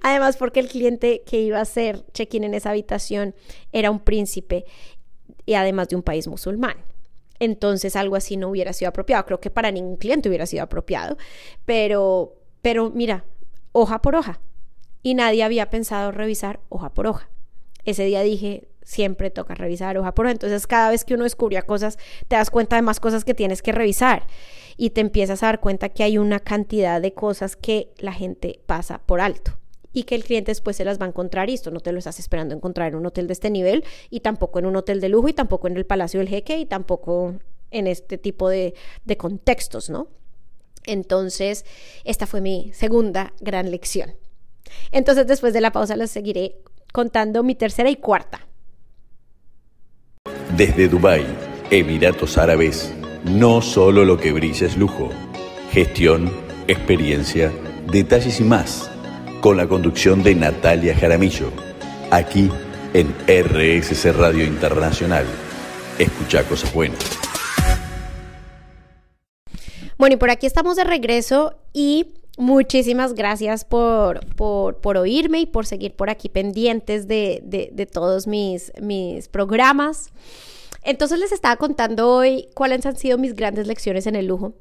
Además 0.02 0.36
porque 0.36 0.60
el 0.60 0.68
cliente 0.68 1.22
que 1.24 1.40
iba 1.40 1.58
a 1.58 1.62
hacer 1.62 2.04
check-in 2.12 2.42
en 2.42 2.54
esa 2.54 2.70
habitación 2.70 3.34
era 3.70 3.90
un 3.90 4.00
príncipe 4.00 4.64
y 5.46 5.54
además 5.54 5.88
de 5.88 5.96
un 5.96 6.02
país 6.02 6.26
musulmán. 6.26 6.76
Entonces 7.38 7.94
algo 7.94 8.16
así 8.16 8.36
no 8.36 8.48
hubiera 8.48 8.72
sido 8.72 8.88
apropiado. 8.88 9.24
Creo 9.26 9.40
que 9.40 9.50
para 9.50 9.70
ningún 9.70 9.96
cliente 9.96 10.28
hubiera 10.28 10.46
sido 10.46 10.64
apropiado. 10.64 11.16
Pero, 11.64 12.34
pero 12.62 12.90
mira, 12.90 13.24
hoja 13.72 14.00
por 14.02 14.16
hoja 14.16 14.40
y 15.02 15.14
nadie 15.14 15.42
había 15.42 15.70
pensado 15.70 16.12
revisar 16.12 16.60
hoja 16.68 16.94
por 16.94 17.06
hoja. 17.06 17.28
Ese 17.84 18.04
día 18.04 18.22
dije, 18.22 18.68
siempre 18.82 19.30
toca 19.30 19.54
revisar 19.54 19.98
hoja 19.98 20.14
por 20.14 20.26
hoja. 20.26 20.32
Entonces, 20.32 20.66
cada 20.66 20.90
vez 20.90 21.04
que 21.04 21.14
uno 21.14 21.24
descubría 21.24 21.62
cosas, 21.62 21.98
te 22.26 22.36
das 22.36 22.50
cuenta 22.50 22.76
de 22.76 22.82
más 22.82 23.00
cosas 23.00 23.24
que 23.24 23.34
tienes 23.34 23.62
que 23.62 23.72
revisar 23.72 24.26
y 24.78 24.90
te 24.90 25.00
empiezas 25.00 25.42
a 25.42 25.46
dar 25.46 25.60
cuenta 25.60 25.90
que 25.90 26.04
hay 26.04 26.16
una 26.18 26.40
cantidad 26.40 27.00
de 27.00 27.12
cosas 27.12 27.54
que 27.56 27.92
la 27.98 28.12
gente 28.12 28.60
pasa 28.66 29.00
por 29.04 29.20
alto 29.20 29.58
y 29.92 30.04
que 30.04 30.14
el 30.14 30.24
cliente 30.24 30.52
después 30.52 30.76
se 30.76 30.84
las 30.84 31.00
va 31.00 31.06
a 31.06 31.08
encontrar 31.08 31.50
y 31.50 31.54
esto 31.54 31.70
no 31.70 31.80
te 31.80 31.92
lo 31.92 31.98
estás 31.98 32.18
esperando 32.18 32.54
encontrar 32.54 32.88
en 32.88 32.94
un 32.94 33.06
hotel 33.06 33.26
de 33.26 33.32
este 33.32 33.50
nivel 33.50 33.84
y 34.10 34.20
tampoco 34.20 34.58
en 34.58 34.66
un 34.66 34.76
hotel 34.76 35.00
de 35.00 35.08
lujo 35.08 35.28
y 35.28 35.32
tampoco 35.32 35.66
en 35.66 35.76
el 35.76 35.84
Palacio 35.84 36.20
del 36.20 36.28
Jeque 36.28 36.58
y 36.58 36.66
tampoco 36.66 37.34
en 37.70 37.86
este 37.86 38.16
tipo 38.16 38.48
de, 38.48 38.74
de 39.04 39.16
contextos, 39.16 39.90
¿no? 39.90 40.08
Entonces, 40.84 41.66
esta 42.04 42.26
fue 42.26 42.40
mi 42.40 42.70
segunda 42.72 43.34
gran 43.40 43.70
lección. 43.70 44.14
Entonces, 44.92 45.26
después 45.26 45.52
de 45.52 45.60
la 45.60 45.72
pausa, 45.72 45.96
les 45.96 46.10
seguiré 46.10 46.56
contando 46.92 47.42
mi 47.42 47.54
tercera 47.54 47.90
y 47.90 47.96
cuarta. 47.96 48.46
Desde 50.56 50.88
Dubái, 50.88 51.26
Emiratos 51.70 52.38
Árabes, 52.38 52.92
no 53.24 53.60
solo 53.62 54.04
lo 54.04 54.16
que 54.16 54.32
brilla 54.32 54.66
es 54.66 54.76
lujo. 54.76 55.10
Gestión, 55.70 56.32
experiencia, 56.66 57.52
detalles 57.90 58.40
y 58.40 58.44
más. 58.44 58.90
Con 59.40 59.56
la 59.56 59.68
conducción 59.68 60.22
de 60.22 60.34
Natalia 60.34 60.96
Jaramillo. 60.96 61.52
Aquí 62.10 62.50
en 62.94 63.14
RSC 63.26 64.12
Radio 64.12 64.44
Internacional. 64.44 65.26
Escucha 65.98 66.42
cosas 66.44 66.72
buenas. 66.72 66.98
Bueno, 69.98 70.14
y 70.14 70.16
por 70.16 70.30
aquí 70.30 70.46
estamos 70.46 70.76
de 70.76 70.84
regreso 70.84 71.58
y 71.72 72.14
muchísimas 72.38 73.14
gracias 73.14 73.64
por, 73.64 74.24
por, 74.36 74.96
oírme 74.96 75.40
y 75.40 75.46
por 75.46 75.66
seguir 75.66 75.94
por 75.94 76.08
aquí 76.08 76.28
pendientes 76.28 77.06
de, 77.06 77.42
de, 77.44 77.86
todos 77.86 78.26
mis, 78.26 78.72
mis 78.80 79.28
programas. 79.28 80.10
Entonces 80.82 81.18
les 81.18 81.32
estaba 81.32 81.56
contando 81.56 82.10
hoy 82.10 82.48
cuáles 82.54 82.86
han 82.86 82.96
sido 82.96 83.18
mis 83.18 83.34
grandes 83.34 83.66
lecciones 83.66 84.06
en 84.06 84.16
el 84.16 84.26
lujo 84.26 84.54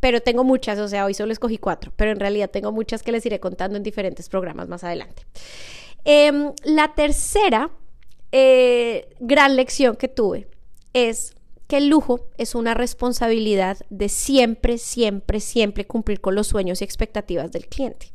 pero 0.00 0.20
tengo 0.20 0.44
muchas, 0.44 0.78
o 0.80 0.86
sea, 0.86 1.06
hoy 1.06 1.14
solo 1.14 1.32
escogí 1.32 1.56
cuatro, 1.56 1.90
pero 1.96 2.10
en 2.10 2.20
realidad 2.20 2.50
tengo 2.50 2.70
muchas 2.72 3.02
que 3.02 3.10
les 3.10 3.24
iré 3.24 3.40
contando 3.40 3.78
en 3.78 3.82
diferentes 3.82 4.28
programas 4.28 4.68
más 4.68 4.84
adelante. 4.84 5.22
Em, 6.04 6.52
la 6.62 6.94
tercera 6.94 7.70
eh, 8.30 9.08
gran 9.18 9.56
lección 9.56 9.96
que 9.96 10.08
tuve 10.08 10.46
es 10.92 11.34
que 11.66 11.78
el 11.78 11.88
lujo 11.88 12.28
es 12.36 12.54
una 12.54 12.74
responsabilidad 12.74 13.78
de 13.90 14.08
siempre, 14.08 14.78
siempre, 14.78 15.40
siempre 15.40 15.86
cumplir 15.86 16.20
con 16.20 16.34
los 16.34 16.46
sueños 16.46 16.80
y 16.80 16.84
expectativas 16.84 17.52
del 17.52 17.66
cliente. 17.66 18.12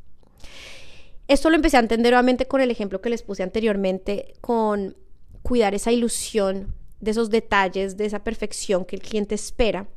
Esto 1.28 1.50
lo 1.50 1.56
empecé 1.56 1.78
a 1.78 1.82
entender 1.82 2.12
nuevamente 2.12 2.48
con 2.48 2.62
el 2.62 2.72
ejemplo 2.72 3.02
que 3.02 3.10
les 3.10 3.24
puse 3.24 3.44
anteriormente, 3.44 4.34
con 4.42 4.98
cuidar 5.44 5.76
esa 5.76 5.92
ilusión 5.92 6.74
de 7.00 7.12
esos 7.12 7.30
detalles, 7.30 7.98
de 7.98 8.06
esa 8.06 8.24
perfección 8.24 8.86
que 8.86 8.96
el 8.96 9.02
cliente 9.02 9.36
espera, 9.36 9.88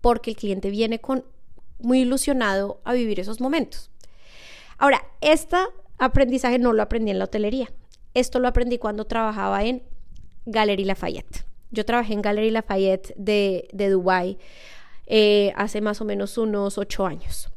porque 0.00 0.30
el 0.30 0.36
cliente 0.36 0.70
viene 0.70 1.00
con 1.00 1.24
muy 1.78 2.00
ilusionado 2.00 2.80
a 2.84 2.94
vivir 2.94 3.20
esos 3.20 3.40
momentos. 3.40 3.90
Ahora, 4.78 5.06
este 5.20 5.56
aprendizaje 5.98 6.58
no 6.58 6.72
lo 6.72 6.82
aprendí 6.82 7.10
en 7.10 7.18
la 7.18 7.24
hotelería. 7.24 7.70
Esto 8.14 8.38
lo 8.38 8.48
aprendí 8.48 8.78
cuando 8.78 9.06
trabajaba 9.06 9.64
en 9.64 9.82
Galerie 10.46 10.86
Lafayette. 10.86 11.44
Yo 11.70 11.84
trabajé 11.84 12.12
en 12.12 12.22
Galerie 12.22 12.50
Lafayette 12.50 13.12
de, 13.16 13.68
de 13.72 13.90
Dubái 13.90 14.38
eh, 15.06 15.52
hace 15.56 15.80
más 15.80 16.00
o 16.00 16.04
menos 16.04 16.36
unos 16.36 16.78
ocho 16.78 17.06
años. 17.06 17.48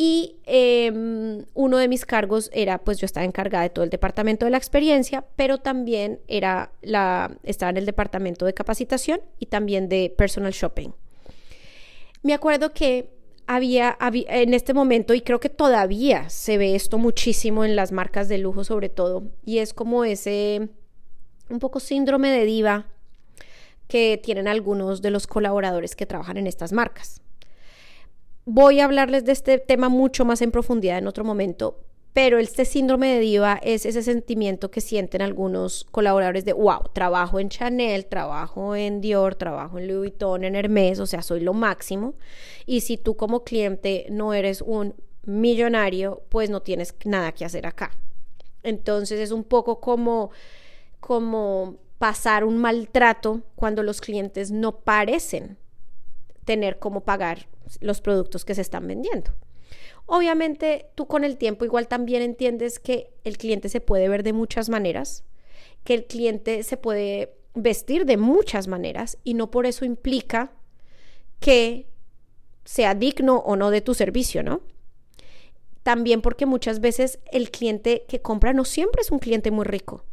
Y 0.00 0.36
em, 0.46 1.44
uno 1.54 1.76
de 1.76 1.88
mis 1.88 2.06
cargos 2.06 2.50
era, 2.52 2.78
pues 2.78 2.98
yo 2.98 3.04
estaba 3.04 3.26
encargada 3.26 3.64
de 3.64 3.70
todo 3.70 3.84
el 3.84 3.90
departamento 3.90 4.44
de 4.44 4.52
la 4.52 4.56
experiencia, 4.56 5.26
pero 5.34 5.58
también 5.58 6.20
era 6.28 6.70
la, 6.82 7.36
estaba 7.42 7.70
en 7.70 7.78
el 7.78 7.86
departamento 7.86 8.46
de 8.46 8.54
capacitación 8.54 9.20
y 9.40 9.46
también 9.46 9.88
de 9.88 10.14
personal 10.16 10.52
shopping. 10.52 10.90
Me 12.22 12.32
acuerdo 12.32 12.72
que 12.72 13.10
había, 13.48 13.90
había, 13.90 14.26
en 14.28 14.54
este 14.54 14.72
momento, 14.72 15.14
y 15.14 15.20
creo 15.20 15.40
que 15.40 15.48
todavía 15.48 16.30
se 16.30 16.58
ve 16.58 16.76
esto 16.76 16.98
muchísimo 16.98 17.64
en 17.64 17.74
las 17.74 17.90
marcas 17.90 18.28
de 18.28 18.38
lujo 18.38 18.62
sobre 18.62 18.88
todo, 18.88 19.24
y 19.44 19.58
es 19.58 19.74
como 19.74 20.04
ese 20.04 20.68
un 21.50 21.58
poco 21.58 21.80
síndrome 21.80 22.30
de 22.30 22.44
diva 22.44 22.86
que 23.88 24.20
tienen 24.22 24.46
algunos 24.46 25.02
de 25.02 25.10
los 25.10 25.26
colaboradores 25.26 25.96
que 25.96 26.06
trabajan 26.06 26.36
en 26.36 26.46
estas 26.46 26.72
marcas. 26.72 27.20
Voy 28.44 28.80
a 28.80 28.84
hablarles 28.84 29.24
de 29.24 29.32
este 29.32 29.58
tema 29.58 29.88
mucho 29.88 30.24
más 30.24 30.40
en 30.40 30.50
profundidad 30.50 30.98
en 30.98 31.06
otro 31.06 31.24
momento, 31.24 31.84
pero 32.12 32.38
este 32.38 32.64
síndrome 32.64 33.14
de 33.14 33.20
diva 33.20 33.60
es 33.62 33.86
ese 33.86 34.02
sentimiento 34.02 34.70
que 34.70 34.80
sienten 34.80 35.22
algunos 35.22 35.84
colaboradores 35.90 36.44
de, 36.44 36.52
wow, 36.52 36.80
trabajo 36.92 37.38
en 37.38 37.48
Chanel, 37.48 38.06
trabajo 38.06 38.74
en 38.74 39.00
Dior, 39.00 39.34
trabajo 39.34 39.78
en 39.78 39.86
Louis 39.86 39.98
Vuitton, 39.98 40.44
en 40.44 40.56
Hermes, 40.56 40.98
o 40.98 41.06
sea, 41.06 41.22
soy 41.22 41.40
lo 41.40 41.52
máximo. 41.52 42.14
Y 42.66 42.80
si 42.80 42.96
tú 42.96 43.16
como 43.16 43.44
cliente 43.44 44.06
no 44.10 44.34
eres 44.34 44.62
un 44.62 44.94
millonario, 45.24 46.22
pues 46.30 46.50
no 46.50 46.62
tienes 46.62 46.94
nada 47.04 47.32
que 47.32 47.44
hacer 47.44 47.66
acá. 47.66 47.92
Entonces 48.62 49.20
es 49.20 49.30
un 49.30 49.44
poco 49.44 49.78
como, 49.80 50.30
como 51.00 51.76
pasar 51.98 52.44
un 52.44 52.58
maltrato 52.58 53.42
cuando 53.56 53.82
los 53.82 54.00
clientes 54.00 54.50
no 54.50 54.80
parecen 54.80 55.58
tener 56.44 56.78
cómo 56.78 57.02
pagar 57.04 57.48
los 57.80 58.00
productos 58.00 58.44
que 58.44 58.54
se 58.54 58.62
están 58.62 58.86
vendiendo. 58.86 59.32
Obviamente 60.06 60.86
tú 60.94 61.06
con 61.06 61.24
el 61.24 61.36
tiempo 61.36 61.64
igual 61.64 61.88
también 61.88 62.22
entiendes 62.22 62.78
que 62.78 63.10
el 63.24 63.36
cliente 63.36 63.68
se 63.68 63.82
puede 63.82 64.08
ver 64.08 64.22
de 64.22 64.32
muchas 64.32 64.70
maneras, 64.70 65.24
que 65.84 65.94
el 65.94 66.06
cliente 66.06 66.62
se 66.62 66.78
puede 66.78 67.34
vestir 67.54 68.06
de 68.06 68.16
muchas 68.16 68.68
maneras 68.68 69.18
y 69.24 69.34
no 69.34 69.50
por 69.50 69.66
eso 69.66 69.84
implica 69.84 70.52
que 71.40 71.86
sea 72.64 72.94
digno 72.94 73.38
o 73.38 73.56
no 73.56 73.70
de 73.70 73.80
tu 73.80 73.94
servicio, 73.94 74.42
¿no? 74.42 74.62
También 75.82 76.22
porque 76.22 76.46
muchas 76.46 76.80
veces 76.80 77.18
el 77.32 77.50
cliente 77.50 78.04
que 78.08 78.20
compra 78.20 78.52
no 78.52 78.64
siempre 78.64 79.02
es 79.02 79.10
un 79.10 79.18
cliente 79.18 79.50
muy 79.50 79.64
rico. 79.64 80.04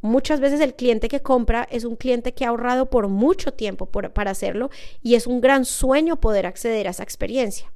Muchas 0.00 0.38
veces 0.38 0.60
el 0.60 0.74
cliente 0.74 1.08
que 1.08 1.20
compra 1.20 1.66
es 1.70 1.84
un 1.84 1.96
cliente 1.96 2.32
que 2.32 2.44
ha 2.44 2.48
ahorrado 2.48 2.88
por 2.88 3.08
mucho 3.08 3.52
tiempo 3.52 3.86
para 3.86 4.30
hacerlo 4.30 4.70
y 5.02 5.16
es 5.16 5.26
un 5.26 5.40
gran 5.40 5.64
sueño 5.64 6.20
poder 6.20 6.46
acceder 6.46 6.86
a 6.86 6.90
esa 6.90 7.02
experiencia. 7.02 7.72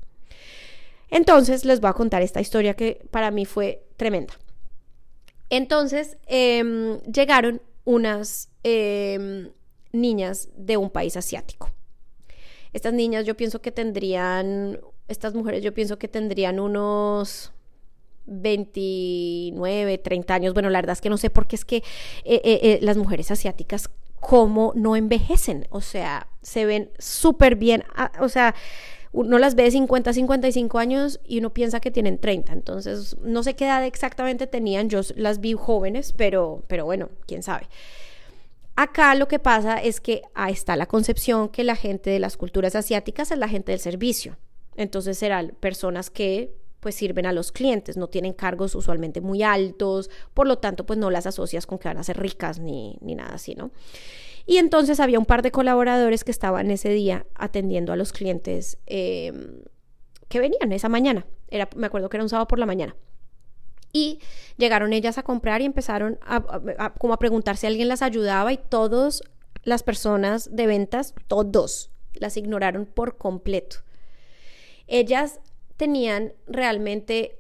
Entonces 1.11 1.65
les 1.65 1.81
voy 1.81 1.91
a 1.91 1.95
contar 1.95 2.23
esta 2.23 2.41
historia 2.41 2.75
que 2.75 3.05
para 3.11 3.31
mí 3.31 3.45
fue 3.45 3.85
tremenda. 3.97 4.35
Entonces 5.51 6.17
em, 6.27 7.01
llegaron 7.03 7.61
unas 7.85 8.49
em, 8.63 9.51
niñas 9.93 10.49
de 10.57 10.77
un 10.77 10.91
país 10.91 11.17
asiático. 11.17 11.71
Estas 12.73 12.95
niñas 12.95 13.27
yo 13.27 13.37
pienso 13.37 13.61
que 13.61 13.73
tendrían, 13.73 14.81
estas 15.09 15.35
mujeres 15.35 15.63
yo 15.63 15.75
pienso 15.75 15.99
que 15.99 16.09
tendrían 16.09 16.59
unos 16.59 17.53
29, 18.27 19.99
30 19.99 20.35
años. 20.35 20.55
Bueno, 20.55 20.71
la 20.71 20.79
verdad 20.81 20.95
es 20.95 21.01
que 21.01 21.11
no 21.11 21.17
sé 21.17 21.31
por 21.31 21.47
qué 21.47 21.57
es 21.57 21.65
que 21.65 21.77
eh, 21.77 21.83
eh, 22.25 22.61
eh, 22.63 22.79
las 22.83 22.97
mujeres 22.97 23.31
asiáticas 23.31 23.91
como 24.21 24.73
no 24.77 24.95
envejecen, 24.95 25.67
o 25.71 25.81
sea, 25.81 26.29
se 26.43 26.65
ven 26.65 26.93
súper 26.99 27.57
bien, 27.57 27.83
ah, 27.97 28.13
o 28.21 28.29
sea, 28.29 28.55
uno 29.11 29.37
las 29.39 29.57
ve 29.57 29.65
de 29.65 29.73
50, 29.73 30.13
55 30.13 30.79
años 30.79 31.21
y 31.27 31.41
uno 31.41 31.53
piensa 31.53 31.81
que 31.81 31.91
tienen 31.91 32.19
30, 32.19 32.53
entonces 32.53 33.17
no 33.23 33.43
sé 33.43 33.55
qué 33.55 33.65
edad 33.65 33.85
exactamente 33.85 34.47
tenían, 34.47 34.89
yo 34.89 35.01
las 35.17 35.41
vi 35.41 35.55
jóvenes, 35.55 36.13
pero, 36.13 36.63
pero 36.69 36.85
bueno, 36.85 37.09
quién 37.27 37.43
sabe. 37.43 37.67
Acá 38.77 39.15
lo 39.17 39.27
que 39.29 39.41
pasa 39.41 39.77
es 39.77 40.01
que 40.01 40.23
ahí 40.35 40.53
está 40.53 40.77
la 40.77 40.87
concepción 40.87 41.49
que 41.49 41.65
la 41.65 41.77
gente 41.77 42.09
de 42.11 42.21
las 42.21 42.37
culturas 42.37 42.77
asiáticas 42.77 43.33
es 43.33 43.39
la 43.39 43.49
gente 43.49 43.73
del 43.73 43.81
servicio. 43.81 44.39
Entonces 44.77 45.19
serán 45.19 45.55
personas 45.61 46.09
que 46.09 46.55
pues 46.83 46.97
sirven 46.97 47.27
a 47.27 47.33
los 47.33 47.53
clientes, 47.53 47.97
no 47.97 48.09
tienen 48.09 48.33
cargos 48.33 48.75
usualmente 48.75 49.21
muy 49.21 49.45
altos, 49.45 50.11
por 50.35 50.49
lo 50.49 50.59
tanto 50.59 50.85
pues 50.85 50.99
no 50.99 51.11
las 51.11 51.27
asocias 51.27 51.65
con 51.65 51.79
que 51.79 51.87
van 51.87 51.99
a 51.99 52.03
ser 52.03 52.19
ricas 52.19 52.59
ni, 52.59 52.99
ni 53.01 53.15
nada 53.15 53.37
así, 53.37 53.55
¿no? 53.55 53.71
Y 54.47 54.57
entonces 54.57 54.99
había 54.99 55.21
un 55.21 55.25
par 55.25 55.43
de 55.43 55.53
colaboradores 55.53 56.25
que 56.25 56.33
estaban 56.33 56.73
ese 56.73 56.89
día 56.89 57.25
atendiendo 57.37 57.93
a 57.93 57.97
los 57.97 58.13
clientes 58.13 58.79
em, 58.87 59.61
que 60.29 60.41
venían 60.41 60.73
esa 60.73 60.89
mañana, 60.89 61.25
era, 61.47 61.69
me 61.77 61.87
acuerdo 61.87 62.09
que 62.09 62.17
era 62.17 62.25
un 62.25 62.29
sábado 62.29 62.49
por 62.49 62.59
la 62.59 62.67
mañana. 62.67 62.97
Y 63.93 64.19
llegaron 64.57 64.93
ellas 64.93 65.19
a 65.19 65.23
comprar 65.23 65.63
y 65.63 65.67
empezaron 65.67 66.19
a, 66.23 66.95
como 66.99 67.15
a 67.15 67.19
preguntar 67.21 67.57
si 67.57 67.69
alguien 67.69 67.87
las 67.87 68.03
ayudaba 68.03 68.53
y 68.53 68.57
todas 68.57 69.23
las 69.63 69.85
personas 69.85 70.51
de 70.57 70.67
ventas, 70.67 71.15
todos, 71.29 71.93
las 72.15 72.37
ignoraron 72.37 72.87
por 72.87 73.19
completo. 73.19 73.77
Ellas 74.89 75.39
tenían 75.77 76.33
realmente, 76.47 77.39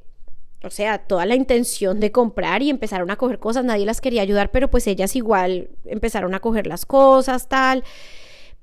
o 0.62 0.70
sea, 0.70 0.98
toda 0.98 1.26
la 1.26 1.34
intención 1.34 2.00
de 2.00 2.12
comprar 2.12 2.62
y 2.62 2.70
empezaron 2.70 3.10
a 3.10 3.16
coger 3.16 3.38
cosas, 3.38 3.64
nadie 3.64 3.86
las 3.86 4.00
quería 4.00 4.22
ayudar, 4.22 4.50
pero 4.50 4.70
pues 4.70 4.86
ellas 4.86 5.16
igual 5.16 5.70
empezaron 5.84 6.34
a 6.34 6.40
coger 6.40 6.66
las 6.66 6.86
cosas, 6.86 7.48
tal. 7.48 7.84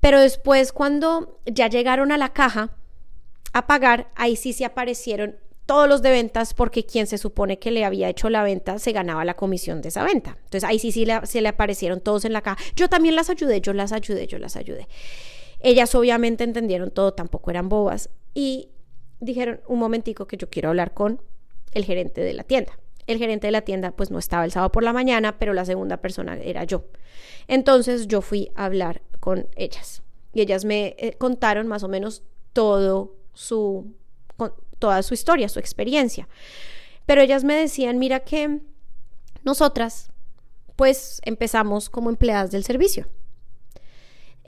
Pero 0.00 0.20
después 0.20 0.72
cuando 0.72 1.38
ya 1.46 1.68
llegaron 1.68 2.12
a 2.12 2.18
la 2.18 2.32
caja 2.32 2.76
a 3.52 3.66
pagar, 3.66 4.10
ahí 4.14 4.36
sí 4.36 4.52
se 4.52 4.64
aparecieron 4.64 5.36
todos 5.66 5.88
los 5.88 6.02
de 6.02 6.10
ventas 6.10 6.52
porque 6.52 6.84
quien 6.84 7.06
se 7.06 7.16
supone 7.16 7.60
que 7.60 7.70
le 7.70 7.84
había 7.84 8.08
hecho 8.08 8.28
la 8.28 8.42
venta 8.42 8.80
se 8.80 8.90
ganaba 8.90 9.24
la 9.24 9.34
comisión 9.34 9.82
de 9.82 9.90
esa 9.90 10.02
venta. 10.02 10.36
Entonces 10.42 10.64
ahí 10.64 10.80
sí, 10.80 10.90
sí 10.90 11.06
se 11.24 11.40
le 11.40 11.48
aparecieron 11.48 12.00
todos 12.00 12.24
en 12.24 12.32
la 12.32 12.42
caja. 12.42 12.60
Yo 12.74 12.88
también 12.88 13.14
las 13.14 13.30
ayudé, 13.30 13.60
yo 13.60 13.72
las 13.72 13.92
ayudé, 13.92 14.26
yo 14.26 14.38
las 14.38 14.56
ayudé. 14.56 14.88
Ellas 15.60 15.94
obviamente 15.94 16.42
entendieron 16.42 16.90
todo, 16.90 17.12
tampoco 17.12 17.50
eran 17.52 17.68
bobas. 17.68 18.10
Y 18.34 18.70
dijeron, 19.20 19.60
un 19.66 19.78
momentico 19.78 20.26
que 20.26 20.36
yo 20.36 20.50
quiero 20.50 20.70
hablar 20.70 20.92
con 20.94 21.20
el 21.72 21.84
gerente 21.84 22.20
de 22.20 22.34
la 22.34 22.44
tienda. 22.44 22.78
El 23.06 23.18
gerente 23.18 23.46
de 23.46 23.52
la 23.52 23.62
tienda 23.62 23.92
pues 23.92 24.10
no 24.10 24.18
estaba 24.18 24.44
el 24.44 24.52
sábado 24.52 24.72
por 24.72 24.82
la 24.82 24.92
mañana, 24.92 25.38
pero 25.38 25.52
la 25.52 25.64
segunda 25.64 25.98
persona 25.98 26.36
era 26.36 26.64
yo. 26.64 26.84
Entonces 27.48 28.06
yo 28.06 28.20
fui 28.20 28.50
a 28.54 28.66
hablar 28.66 29.02
con 29.20 29.48
ellas 29.56 30.02
y 30.32 30.40
ellas 30.40 30.64
me 30.64 30.94
eh, 30.98 31.14
contaron 31.18 31.66
más 31.66 31.82
o 31.82 31.88
menos 31.88 32.22
todo 32.52 33.16
su, 33.34 33.94
toda 34.78 35.02
su 35.02 35.14
historia, 35.14 35.48
su 35.48 35.58
experiencia. 35.58 36.28
Pero 37.06 37.20
ellas 37.20 37.44
me 37.44 37.54
decían, 37.54 37.98
mira 37.98 38.20
que 38.20 38.60
nosotras, 39.42 40.10
pues 40.76 41.20
empezamos 41.24 41.90
como 41.90 42.10
empleadas 42.10 42.50
del 42.50 42.64
servicio. 42.64 43.08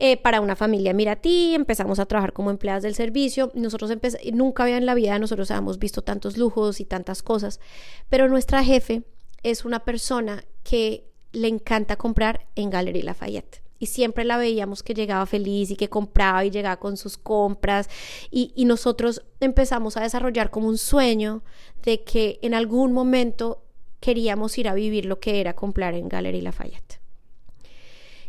Eh, 0.05 0.17
para 0.17 0.41
una 0.41 0.57
familia 0.57 0.93
mira 0.95 1.13
a 1.13 1.17
ti, 1.17 1.55
empezamos 1.55 2.01
a 2.01 2.07
trabajar 2.07 2.33
como 2.33 2.51
empleadas 2.51 2.83
del 2.83 2.97
servicio. 2.97 3.53
Nosotros 3.55 3.89
nunca 4.33 4.65
había 4.65 4.77
en 4.77 4.85
la 4.85 4.95
vida 4.97 5.17
nosotros 5.21 5.53
habíamos 5.53 5.79
visto 5.79 6.03
tantos 6.03 6.37
lujos 6.37 6.81
y 6.81 6.85
tantas 6.85 7.23
cosas, 7.23 7.61
pero 8.09 8.29
nuestra 8.29 8.65
jefe 8.65 9.05
es 9.45 9.65
una 9.65 9.85
persona 9.85 10.45
que 10.65 11.09
le 11.31 11.47
encanta 11.47 11.95
comprar 11.95 12.49
en 12.57 12.71
Galería 12.71 13.05
Lafayette. 13.05 13.63
Y 13.79 13.87
siempre 13.87 14.25
la 14.25 14.39
veíamos 14.39 14.83
que 14.83 14.95
llegaba 14.95 15.25
feliz 15.25 15.71
y 15.71 15.77
que 15.77 15.89
compraba 15.89 16.45
y 16.45 16.51
llegaba 16.51 16.81
con 16.81 16.97
sus 16.97 17.17
compras. 17.17 17.89
Y, 18.33 18.53
y 18.57 18.65
nosotros 18.65 19.23
empezamos 19.39 19.97
a 19.97 20.03
desarrollar 20.03 20.51
como 20.51 20.67
un 20.67 20.79
sueño 20.79 21.45
de 21.85 22.03
que 22.03 22.41
en 22.43 22.55
algún 22.55 22.93
momento 22.93 23.63
queríamos 24.01 24.59
ir 24.59 24.67
a 24.67 24.75
vivir 24.75 25.05
lo 25.05 25.21
que 25.21 25.41
era 25.41 25.55
comprar 25.55 25.95
en 25.95 26.09
Galería 26.09 26.43
Lafayette 26.43 27.02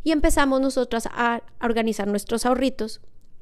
y 0.04 0.12
empezamos 0.12 0.62
nosotras 0.62 1.08
a, 1.12 1.42
organizar 1.62 2.08
nuestros 2.08 2.46
ahorritos. 2.46 3.02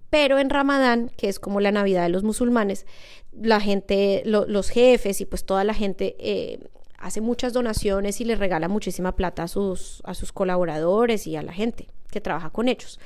Pero 0.09 0.39
en 0.39 0.49
Ramadán, 0.49 1.09
que 1.15 1.29
es 1.29 1.39
como 1.39 1.61
la 1.61 1.71
Navidad 1.71 2.03
de 2.03 2.09
los 2.09 2.23
musulmanes, 2.23 2.85
la 3.31 3.61
gente, 3.61 4.23
los 4.25 4.69
jefes 4.69 5.21
y 5.21 5.25
pues 5.25 5.45
toda 5.45 5.63
la 5.63 5.73
gente 5.73 6.17
eh, 6.19 6.59
hace 6.97 7.21
muchas 7.21 7.53
donaciones 7.53 8.19
y 8.19 8.25
le 8.25 8.35
regala 8.35 8.67
muchísima 8.67 9.15
plata 9.15 9.43
a 9.43 9.47
sus, 9.47 10.01
a 10.03 10.13
sus 10.13 10.33
colaboradores 10.33 11.27
y 11.27 11.37
a 11.37 11.41
la 11.41 11.53
gente 11.53 11.87
que 12.11 12.19
trabaja 12.19 12.49
con 12.49 12.67
ellos. 12.67 12.99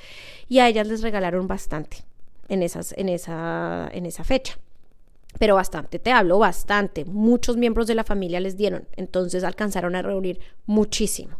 Y 0.50 0.60
a 0.60 0.68
ellas 0.68 0.88
les 0.88 1.04
regalaron 1.04 1.48
bastante 1.48 1.98
en, 2.50 2.64
esas, 2.64 2.94
en, 2.98 3.10
esa, 3.10 3.88
en 3.94 4.08
esa 4.08 4.24
fecha. 4.24 4.58
Pero 5.38 5.56
bastante, 5.56 6.00
te 6.00 6.12
hablo 6.12 6.40
bastante. 6.40 7.06
Muchos 7.06 7.56
miembros 7.56 7.86
de 7.88 7.96
la 7.96 8.04
familia 8.04 8.40
les 8.40 8.58
dieron. 8.58 8.88
Entonces 8.96 9.44
alcanzaron 9.44 9.96
a 9.96 10.02
reunir 10.02 10.40
muchísimo 10.66 11.38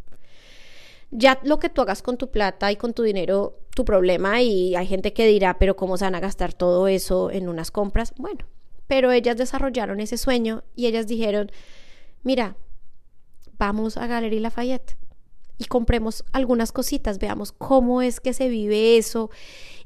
ya 1.12 1.40
lo 1.44 1.60
que 1.60 1.70
tú 1.70 1.82
hagas 1.82 2.02
con 2.02 2.18
tu 2.18 2.32
plata 2.32 2.72
y 2.72 2.76
con 2.76 2.94
tu 2.94 3.04
dinero, 3.04 3.60
tu 3.76 3.86
problema, 3.86 4.42
y 4.42 4.76
hay 4.76 4.88
gente 4.88 5.14
que 5.14 5.28
dirá, 5.28 5.58
pero 5.58 5.76
¿cómo 5.76 5.98
se 5.98 6.06
van 6.06 6.16
a 6.16 6.20
gastar 6.20 6.54
todo 6.54 6.88
eso 6.88 7.32
en 7.32 7.50
unas 7.50 7.72
compras? 7.72 8.14
Bueno, 8.18 8.46
pero 8.88 9.12
ellas 9.12 9.38
desarrollaron 9.38 10.00
ese 10.00 10.18
sueño 10.18 10.64
y 10.76 10.88
ellas 10.88 11.08
dijeron, 11.08 11.52
mira, 12.24 12.58
vamos 13.58 13.98
a 13.98 14.08
Galería 14.08 14.42
Lafayette 14.42 14.98
y 15.58 15.66
compremos 15.66 16.26
algunas 16.34 16.72
cositas, 16.72 17.20
veamos 17.20 17.52
cómo 17.52 18.02
es 18.02 18.20
que 18.20 18.34
se 18.34 18.50
vive 18.50 18.98
eso. 18.98 19.30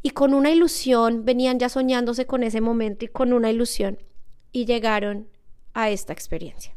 Y 0.02 0.12
con 0.12 0.34
una 0.34 0.50
ilusión, 0.50 1.26
venían 1.26 1.60
ya 1.60 1.70
soñándose 1.70 2.26
con 2.26 2.44
ese 2.44 2.62
momento 2.62 3.06
y 3.06 3.10
con 3.10 3.34
una 3.34 3.52
ilusión, 3.52 4.00
y 4.52 4.66
llegaron 4.66 5.28
a 5.74 5.90
esta 5.90 6.14
experiencia. 6.14 6.76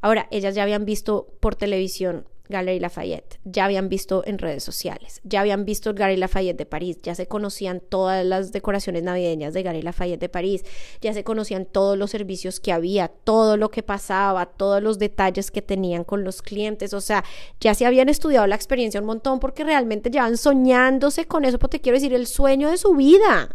Ahora, 0.00 0.28
ellas 0.30 0.54
ya 0.54 0.64
habían 0.64 0.84
visto 0.84 1.28
por 1.40 1.54
televisión 1.54 2.28
Galerie 2.48 2.80
Lafayette, 2.80 3.38
ya 3.44 3.64
habían 3.64 3.88
visto 3.88 4.22
en 4.26 4.38
redes 4.38 4.62
sociales, 4.62 5.20
ya 5.24 5.40
habían 5.40 5.64
visto 5.64 5.90
el 5.90 6.20
Lafayette 6.20 6.56
de 6.56 6.66
París, 6.66 6.98
ya 7.02 7.14
se 7.14 7.26
conocían 7.26 7.80
todas 7.80 8.24
las 8.24 8.52
decoraciones 8.52 9.02
navideñas 9.02 9.54
de 9.54 9.62
Galerie 9.62 9.82
Lafayette 9.82 10.20
de 10.20 10.28
París, 10.28 10.64
ya 11.00 11.12
se 11.12 11.24
conocían 11.24 11.66
todos 11.66 11.98
los 11.98 12.10
servicios 12.10 12.60
que 12.60 12.72
había, 12.72 13.08
todo 13.08 13.56
lo 13.56 13.70
que 13.70 13.82
pasaba, 13.82 14.46
todos 14.46 14.82
los 14.82 14.98
detalles 14.98 15.50
que 15.50 15.62
tenían 15.62 16.04
con 16.04 16.24
los 16.24 16.42
clientes, 16.42 16.92
o 16.94 17.00
sea, 17.00 17.24
ya 17.60 17.74
se 17.74 17.86
habían 17.86 18.08
estudiado 18.08 18.46
la 18.46 18.56
experiencia 18.56 19.00
un 19.00 19.06
montón 19.06 19.40
porque 19.40 19.64
realmente 19.64 20.10
llevan 20.10 20.36
soñándose 20.36 21.26
con 21.26 21.44
eso, 21.44 21.58
porque 21.58 21.80
quiero 21.80 21.96
decir, 21.96 22.14
el 22.14 22.26
sueño 22.26 22.70
de 22.70 22.76
su 22.76 22.94
vida, 22.94 23.54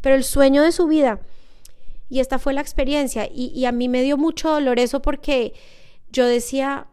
pero 0.00 0.16
el 0.16 0.24
sueño 0.24 0.62
de 0.62 0.72
su 0.72 0.86
vida. 0.86 1.20
Y 2.10 2.20
esta 2.20 2.38
fue 2.38 2.52
la 2.52 2.60
experiencia. 2.60 3.28
Y 3.32 3.64
a 3.64 3.72
mí 3.72 3.88
me 3.88 4.02
dio 4.02 4.16
mucho 4.16 4.50
dolor 4.50 4.78
eso 4.78 5.00
porque 5.00 5.54
yo 6.12 6.26
decía, 6.26 6.86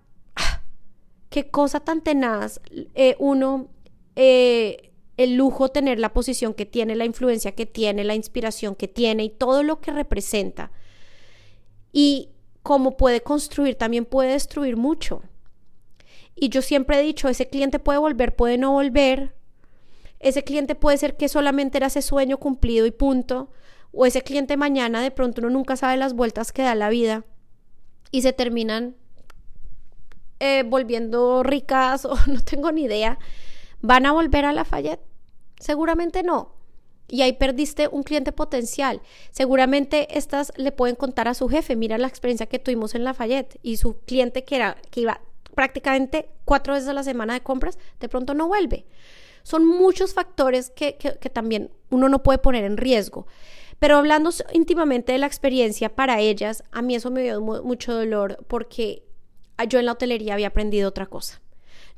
qué 1.32 1.50
cosa 1.50 1.80
tan 1.80 2.02
tenaz 2.02 2.60
eh, 2.94 3.15
uno, 3.17 3.70
eh, 4.17 4.91
el 5.15 5.36
lujo 5.36 5.70
tener 5.70 5.98
la 5.98 6.13
posición 6.13 6.54
que 6.54 6.65
tiene, 6.65 6.94
la 6.94 7.06
influencia 7.06 7.54
que 7.54 7.65
tiene, 7.65 8.04
la 8.04 8.15
inspiración 8.15 8.76
que 8.76 8.89
tiene 8.89 9.24
y 9.24 9.30
todo 9.30 9.63
lo 9.63 9.80
que 9.80 9.94
representa. 9.94 10.72
Y 11.94 12.30
como 12.63 12.98
puede 12.98 13.22
construir, 13.22 13.76
también 13.76 14.04
puede 14.06 14.34
destruir 14.34 14.76
mucho. 14.76 15.24
Y 16.36 16.50
yo 16.50 16.62
siempre 16.62 17.00
he 17.00 17.04
dicho, 17.04 17.30
ese 17.30 17.48
cliente 17.48 17.80
puede 17.80 18.00
volver, 18.00 18.36
puede 18.36 18.58
no 18.58 18.74
volver. 18.74 19.34
Ese 20.20 20.44
cliente 20.44 20.76
puede 20.76 20.98
ser 20.98 21.15
que 21.15 21.30
solamente 21.30 21.78
era 21.78 21.88
ese 21.88 22.02
sueño 22.02 22.39
cumplido 22.39 22.86
y 22.86 22.91
punto. 22.91 23.52
O 23.94 24.06
ese 24.06 24.22
cliente 24.22 24.58
mañana 24.58 25.02
de 25.02 25.12
pronto 25.12 25.39
uno 25.39 25.50
nunca 25.50 25.78
sabe 25.78 25.96
las 25.96 26.13
vueltas 26.13 26.52
que 26.52 26.62
da 26.62 26.76
la 26.76 26.89
vida 26.89 27.24
y 28.12 28.22
se 28.22 28.34
terminan 28.34 28.98
eh, 30.41 30.63
volviendo 30.63 31.43
ricas 31.43 32.04
o 32.06 32.15
no 32.27 32.41
tengo 32.41 32.71
ni 32.71 32.84
idea, 32.84 33.19
¿van 33.82 34.06
a 34.08 34.12
volver 34.12 34.43
a 34.45 34.54
Lafayette? 34.54 35.01
Seguramente 35.60 36.23
no. 36.23 36.54
Y 37.08 37.21
ahí 37.21 37.34
perdiste 37.34 37.88
un 37.88 38.04
cliente 38.04 38.32
potencial. 38.32 39.01
Seguramente 39.32 40.17
estas 40.17 40.51
le 40.56 40.71
pueden 40.71 40.95
contar 40.95 41.27
a 41.27 41.34
su 41.36 41.47
jefe, 41.47 41.75
mira 41.75 41.97
la 41.97 42.08
experiencia 42.08 42.47
que 42.47 42.58
tuvimos 42.58 42.95
en 42.95 43.04
Lafayette 43.04 43.60
y 43.62 43.77
su 43.77 43.99
cliente 43.99 44.43
que, 44.43 44.56
era, 44.56 44.77
que 44.89 45.01
iba 45.01 45.21
prácticamente 45.54 46.30
cuatro 46.43 46.73
veces 46.73 46.89
a 46.89 46.93
la 46.93 47.04
semana 47.04 47.34
de 47.34 47.41
compras, 47.41 47.77
de 47.99 48.10
pronto 48.10 48.34
no 48.34 48.47
vuelve. 48.47 48.86
Son 49.43 49.67
muchos 49.67 50.13
factores 50.15 50.71
que, 50.71 50.93
también 51.34 51.69
uno 51.91 52.10
no 52.10 52.23
puede 52.23 52.39
poner 52.39 52.63
en 52.63 52.77
riesgo. 52.77 53.27
Pero 53.77 53.97
hablando 53.97 54.32
íntimamente 54.54 55.12
de 55.12 55.19
la 55.19 55.27
experiencia 55.27 55.89
para 55.89 56.19
ellas, 56.19 56.63
a 56.71 56.82
mí 56.82 56.95
eso 56.95 57.12
me 57.12 57.21
dio 57.21 57.41
mucho 57.41 57.93
dolor 57.93 58.43
porque 58.47 59.04
yo 59.68 59.80
en 59.80 59.86
la 59.86 59.94
hotelería 59.94 60.34
había 60.34 60.48
aprendido 60.48 60.90
otra 60.90 61.06
cosa. 61.06 61.42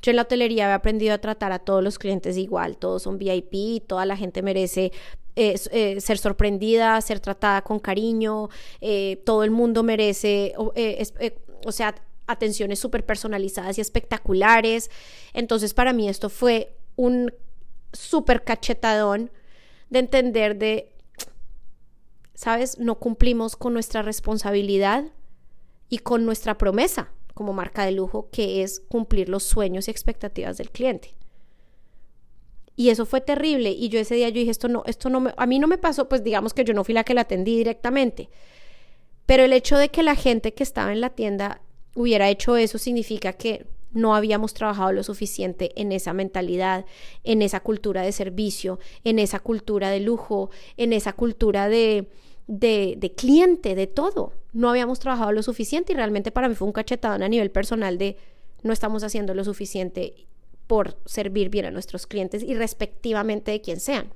Yo 0.02 0.10
en 0.10 0.16
la 0.16 0.22
hotelería 0.22 0.66
había 0.66 0.74
aprendido 0.74 1.14
a 1.14 1.18
tratar 1.18 1.52
a 1.52 1.58
todos 1.58 1.82
los 1.82 1.98
clientes 1.98 2.36
igual, 2.36 2.76
todos 2.76 3.04
son 3.04 3.18
VIP, 3.18 3.86
toda 3.86 4.04
la 4.04 4.16
gente 4.16 4.42
merece 4.42 4.92
eh, 5.34 5.58
eh, 5.70 6.00
ser 6.00 6.18
sorprendida, 6.18 7.00
ser 7.00 7.20
tratada 7.20 7.62
con 7.62 7.78
cariño, 7.78 8.50
eh, 8.82 9.22
todo 9.24 9.44
el 9.44 9.50
mundo 9.50 9.82
merece, 9.82 10.52
o 10.56 11.72
sea, 11.72 11.94
atenciones 12.26 12.78
súper 12.78 13.06
personalizadas 13.06 13.78
y 13.78 13.80
espectaculares. 13.80 14.90
Entonces 15.32 15.72
para 15.72 15.94
mí 15.94 16.08
esto 16.08 16.28
fue 16.28 16.76
un 16.96 17.32
súper 17.94 18.44
cachetadón 18.44 19.30
de 19.88 20.00
entender 20.00 20.58
de, 20.58 20.92
¿sabes? 22.34 22.78
No 22.78 22.96
cumplimos 22.96 23.56
con 23.56 23.72
nuestra 23.72 24.02
responsabilidad 24.02 25.04
y 25.88 25.98
con 25.98 26.26
nuestra 26.26 26.58
promesa 26.58 27.10
como 27.34 27.52
marca 27.52 27.84
de 27.84 27.92
lujo, 27.92 28.28
que 28.30 28.62
es 28.62 28.80
cumplir 28.80 29.28
los 29.28 29.42
sueños 29.42 29.88
y 29.88 29.90
expectativas 29.90 30.56
del 30.56 30.70
cliente. 30.70 31.14
Y 32.76 32.88
eso 32.90 33.06
fue 33.06 33.20
terrible. 33.20 33.70
Y 33.70 33.88
yo 33.88 34.00
ese 34.00 34.14
día 34.14 34.28
yo 34.28 34.40
dije, 34.40 34.50
esto 34.50 34.68
no, 34.68 34.82
esto 34.86 35.10
no 35.10 35.20
me, 35.20 35.34
a 35.36 35.46
mí 35.46 35.58
no 35.58 35.66
me 35.66 35.78
pasó, 35.78 36.08
pues 36.08 36.24
digamos 36.24 36.54
que 36.54 36.64
yo 36.64 36.74
no 36.74 36.84
fui 36.84 36.94
la 36.94 37.04
que 37.04 37.14
la 37.14 37.22
atendí 37.22 37.56
directamente. 37.56 38.30
Pero 39.26 39.44
el 39.44 39.52
hecho 39.52 39.76
de 39.76 39.90
que 39.90 40.02
la 40.02 40.16
gente 40.16 40.54
que 40.54 40.62
estaba 40.62 40.92
en 40.92 41.00
la 41.00 41.10
tienda 41.10 41.60
hubiera 41.94 42.28
hecho 42.28 42.56
eso 42.56 42.78
significa 42.78 43.32
que 43.32 43.66
no 43.92 44.16
habíamos 44.16 44.54
trabajado 44.54 44.92
lo 44.92 45.04
suficiente 45.04 45.70
en 45.80 45.92
esa 45.92 46.12
mentalidad, 46.12 46.84
en 47.22 47.42
esa 47.42 47.60
cultura 47.60 48.02
de 48.02 48.10
servicio, 48.10 48.80
en 49.04 49.20
esa 49.20 49.38
cultura 49.38 49.90
de 49.90 50.00
lujo, 50.00 50.50
en 50.76 50.92
esa 50.92 51.12
cultura 51.12 51.68
de, 51.68 52.08
de, 52.46 53.14
cliente, 53.16 53.74
de 53.74 53.86
todo. 53.86 54.32
No 54.52 54.70
habíamos 54.70 54.98
trabajado 55.00 55.32
lo 55.32 55.42
suficiente 55.42 55.92
y 55.92 55.96
realmente 55.96 56.30
para 56.30 56.48
mí 56.48 56.54
fue 56.54 56.66
un 56.66 56.72
cachetadón 56.72 57.22
a 57.22 57.28
nivel 57.28 57.50
personal 57.50 57.98
de 57.98 58.16
no 58.62 58.72
estamos 58.72 59.02
haciendo 59.02 59.34
lo 59.34 59.44
suficiente 59.44 60.26
por 60.66 60.98
servir 61.04 61.50
bien 61.50 61.66
a 61.66 61.70
nuestros 61.70 62.06
clientes 62.06 62.42
y 62.42 62.54
respectivamente 62.54 63.50
de 63.50 63.60
quien 63.60 63.80
sean. 63.80 64.12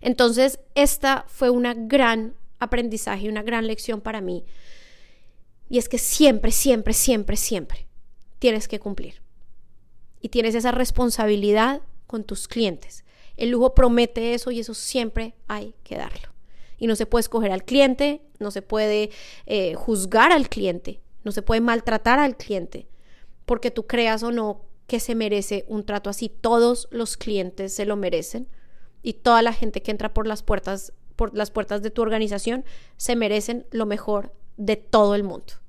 Entonces, 0.00 0.58
esta 0.74 1.24
fue 1.28 1.50
una 1.50 1.74
gran 1.74 2.34
aprendizaje, 2.58 3.28
una 3.28 3.42
gran 3.42 3.66
lección 3.66 4.00
para 4.00 4.20
mí. 4.20 4.44
Y 5.68 5.78
es 5.78 5.88
que 5.88 5.98
siempre, 5.98 6.50
siempre, 6.50 6.92
siempre, 6.92 7.36
siempre 7.36 7.86
tienes 8.38 8.68
que 8.68 8.80
cumplir. 8.80 9.22
Y 10.20 10.28
tienes 10.28 10.54
esa 10.54 10.72
responsabilidad 10.72 11.80
con 12.06 12.24
tus 12.24 12.48
clientes. 12.48 13.04
El 13.36 13.50
lujo 13.50 13.74
promete 13.74 14.34
eso 14.34 14.50
y 14.50 14.60
eso 14.60 14.74
siempre 14.74 15.34
hay 15.48 15.74
que 15.82 15.96
darlo 15.96 16.31
y 16.82 16.88
no 16.88 16.96
se 16.96 17.06
puede 17.06 17.20
escoger 17.20 17.52
al 17.52 17.62
cliente, 17.62 18.22
no 18.40 18.50
se 18.50 18.60
puede 18.60 19.10
eh, 19.46 19.74
juzgar 19.74 20.32
al 20.32 20.48
cliente, 20.48 21.00
no 21.22 21.30
se 21.30 21.40
puede 21.40 21.60
maltratar 21.60 22.18
al 22.18 22.36
cliente, 22.36 22.88
porque 23.46 23.70
tú 23.70 23.86
creas 23.86 24.24
o 24.24 24.32
no 24.32 24.64
que 24.88 24.98
se 24.98 25.14
merece 25.14 25.64
un 25.68 25.84
trato 25.86 26.10
así. 26.10 26.28
Todos 26.28 26.88
los 26.90 27.16
clientes 27.16 27.72
se 27.72 27.86
lo 27.86 27.94
merecen 27.94 28.48
y 29.00 29.12
toda 29.12 29.42
la 29.42 29.52
gente 29.52 29.80
que 29.80 29.92
entra 29.92 30.12
por 30.12 30.26
las 30.26 30.42
puertas 30.42 30.92
por 31.14 31.32
las 31.36 31.52
puertas 31.52 31.82
de 31.82 31.90
tu 31.90 32.02
organización 32.02 32.64
se 32.96 33.14
merecen 33.14 33.64
lo 33.70 33.86
mejor 33.86 34.32
de 34.56 34.74
todo 34.74 35.14
el 35.14 35.22
mundo. 35.22 35.61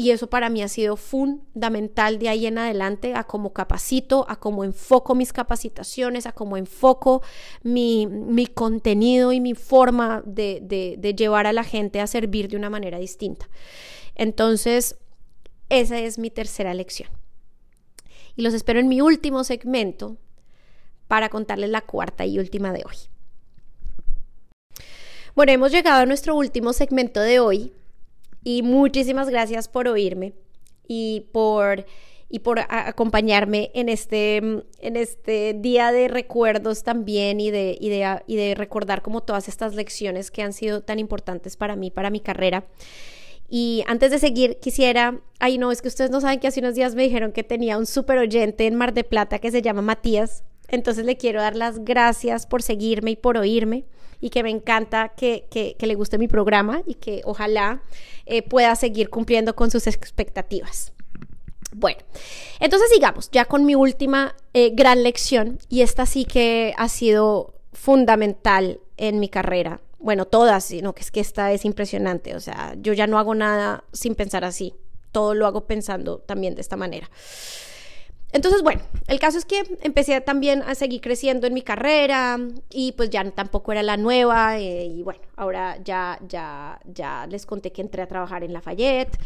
Y 0.00 0.12
eso 0.12 0.30
para 0.30 0.48
mí 0.48 0.62
ha 0.62 0.68
sido 0.68 0.96
fundamental 0.96 2.18
de 2.18 2.30
ahí 2.30 2.46
en 2.46 2.56
adelante 2.56 3.12
a 3.14 3.24
cómo 3.24 3.52
capacito, 3.52 4.24
a 4.30 4.40
cómo 4.40 4.64
enfoco 4.64 5.14
mis 5.14 5.30
capacitaciones, 5.30 6.24
a 6.24 6.32
cómo 6.32 6.56
enfoco 6.56 7.22
mi, 7.62 8.08
contenido 8.54 9.30
y 9.30 9.40
mi 9.40 9.52
forma 9.52 10.22
de, 10.24 10.96
de 10.98 11.14
llevar 11.14 11.46
a 11.46 11.52
la 11.52 11.64
gente 11.64 12.00
a 12.00 12.06
servir 12.06 12.48
de 12.48 12.56
una 12.56 12.70
manera 12.70 12.98
distinta. 12.98 13.50
Entonces, 14.14 14.96
esa 15.68 15.98
es 15.98 16.18
mi 16.18 16.30
tercera 16.30 16.72
lección. 16.72 17.10
Y 18.36 18.40
los 18.40 18.54
espero 18.54 18.80
en 18.80 18.88
mi 18.88 19.02
último 19.02 19.44
segmento 19.44 20.16
para 21.08 21.28
contarles 21.28 21.68
la 21.68 21.82
cuarta 21.82 22.24
y 22.24 22.38
última 22.38 22.72
de 22.72 22.84
hoy. 22.86 22.96
Bueno, 25.34 25.52
hemos 25.52 25.70
llegado 25.72 26.00
a 26.00 26.06
nuestro 26.06 26.34
último 26.34 26.72
segmento 26.72 27.20
de 27.20 27.38
hoy 27.38 27.74
y 28.42 28.62
muchísimas 28.62 29.28
gracias 29.28 29.68
por 29.68 29.88
oírme 29.88 30.32
y 30.86 31.26
por, 31.32 31.84
y 32.28 32.40
por 32.40 32.60
acompañarme 32.68 33.70
en 33.74 33.88
este, 33.88 34.36
en 34.36 34.96
este 34.96 35.54
día 35.54 35.92
de 35.92 36.08
recuerdos 36.08 36.82
también 36.82 37.40
y 37.40 37.50
de, 37.50 37.76
y 37.78 38.36
de, 38.36 38.54
recordar 38.54 39.02
como 39.02 39.22
todas 39.22 39.48
estas 39.48 39.74
lecciones 39.74 40.30
que 40.30 40.42
han 40.42 40.52
sido 40.52 40.82
tan 40.82 40.98
importantes 40.98 41.56
para 41.56 41.76
mí, 41.76 41.90
para 41.90 42.10
mi 42.10 42.20
carrera. 42.20 42.64
Y 43.48 43.82
antes 43.88 44.12
de 44.12 44.18
seguir, 44.18 44.58
quisiera, 44.60 45.20
ay 45.40 45.58
no, 45.58 45.72
es 45.72 45.82
que 45.82 45.88
ustedes 45.88 46.10
no 46.10 46.20
saben 46.20 46.38
que 46.38 46.46
hace 46.46 46.60
unos 46.60 46.76
días 46.76 46.94
me 46.94 47.02
dijeron 47.02 47.32
que 47.32 47.42
tenía 47.42 47.78
un 47.78 47.86
súper 47.86 48.18
oyente 48.18 48.66
en 48.66 48.76
Mar 48.76 48.94
de 48.94 49.04
Plata 49.04 49.40
que 49.40 49.50
se 49.50 49.60
llama 49.60 49.82
Matías. 49.82 50.44
Entonces 50.68 51.04
le 51.04 51.16
quiero 51.16 51.40
dar 51.40 51.56
las 51.56 51.84
gracias 51.84 52.46
por 52.46 52.62
seguirme 52.62 53.10
y 53.10 53.16
por 53.16 53.36
oírme 53.36 53.86
y 54.20 54.30
que 54.30 54.42
me 54.42 54.50
encanta 54.50 55.10
que, 55.10 55.46
que, 55.50 55.86
le 55.86 55.94
guste 55.94 56.18
mi 56.18 56.28
programa 56.28 56.82
y 56.86 56.94
que 56.94 57.22
ojalá 57.24 57.82
eh, 58.26 58.42
pueda 58.42 58.74
seguir 58.76 59.08
cumpliendo 59.08 59.56
con 59.56 59.70
sus 59.70 59.86
expectativas. 59.86 60.92
Bueno, 61.72 62.00
entonces 62.58 62.90
sigamos 62.90 63.30
ya 63.30 63.44
con 63.44 63.64
mi 63.64 63.74
última 63.74 64.34
eh, 64.54 64.70
gran 64.74 65.02
lección 65.02 65.58
y 65.68 65.82
esta 65.82 66.04
sí 66.04 66.24
que 66.24 66.74
ha 66.76 66.88
sido 66.88 67.54
fundamental 67.72 68.80
en 68.96 69.20
mi 69.20 69.28
carrera. 69.28 69.80
Bueno, 69.98 70.26
todas, 70.26 70.64
sino 70.64 70.94
que 70.94 71.02
es 71.02 71.10
que 71.10 71.20
esta 71.20 71.52
es 71.52 71.64
impresionante. 71.64 72.34
O 72.34 72.40
sea, 72.40 72.74
yo 72.80 72.92
ya 72.92 73.06
no 73.06 73.18
hago 73.18 73.34
nada 73.34 73.84
sin 73.92 74.14
pensar 74.14 74.44
así. 74.44 74.74
Todo 75.12 75.34
lo 75.34 75.46
hago 75.46 75.66
pensando 75.66 76.18
también 76.18 76.54
de 76.54 76.60
esta 76.60 76.76
manera. 76.76 77.08
Entonces, 78.32 78.62
bueno, 78.62 78.80
el 79.08 79.18
caso 79.18 79.38
es 79.38 79.44
que 79.44 79.62
empecé 79.82 80.20
también 80.20 80.62
a 80.62 80.74
seguir 80.74 81.00
creciendo 81.00 81.46
en 81.46 81.54
mi 81.54 81.62
carrera 81.62 82.38
y 82.70 82.92
pues 82.92 83.10
ya 83.10 83.28
tampoco 83.32 83.72
era 83.72 83.82
la 83.82 83.96
nueva 83.96 84.58
eh, 84.58 84.84
y 84.84 85.02
bueno, 85.02 85.20
ahora 85.36 85.78
ya, 85.82 86.18
ya, 86.28 86.80
ya 86.84 87.26
les 87.26 87.44
conté 87.44 87.72
que 87.72 87.82
entré 87.82 88.02
a 88.02 88.06
trabajar 88.06 88.44
en 88.44 88.52
Lafayette 88.52 89.18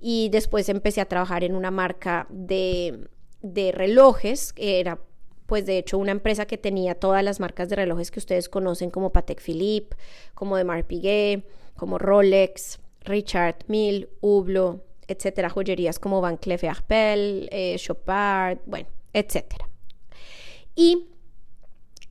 y 0.00 0.30
después 0.30 0.68
empecé 0.68 1.00
a 1.02 1.04
trabajar 1.06 1.44
en 1.44 1.54
una 1.54 1.70
marca 1.70 2.26
de, 2.30 3.08
de 3.42 3.72
relojes, 3.72 4.52
que 4.52 4.80
era 4.80 4.98
pues 5.46 5.64
de 5.66 5.78
hecho 5.78 5.98
una 5.98 6.12
empresa 6.12 6.46
que 6.46 6.58
tenía 6.58 6.94
todas 6.94 7.22
las 7.22 7.40
marcas 7.40 7.68
de 7.68 7.76
relojes 7.76 8.10
que 8.10 8.18
ustedes 8.18 8.48
conocen 8.48 8.90
como 8.90 9.12
Patek 9.12 9.40
Philippe, 9.40 9.96
como 10.34 10.56
de 10.56 10.64
Mar 10.64 10.84
Piguet, 10.84 11.44
como 11.76 11.98
Rolex, 11.98 12.80
Richard 13.04 13.58
Mille, 13.68 14.08
Hublot, 14.20 14.82
etcétera, 15.08 15.50
joyerías 15.50 15.98
como 15.98 16.20
Van 16.20 16.36
Cleef 16.36 16.64
Arpels, 16.64 17.48
eh, 17.50 17.76
Chopard, 17.78 18.58
bueno, 18.66 18.88
etcétera. 19.12 19.68
Y, 20.74 21.08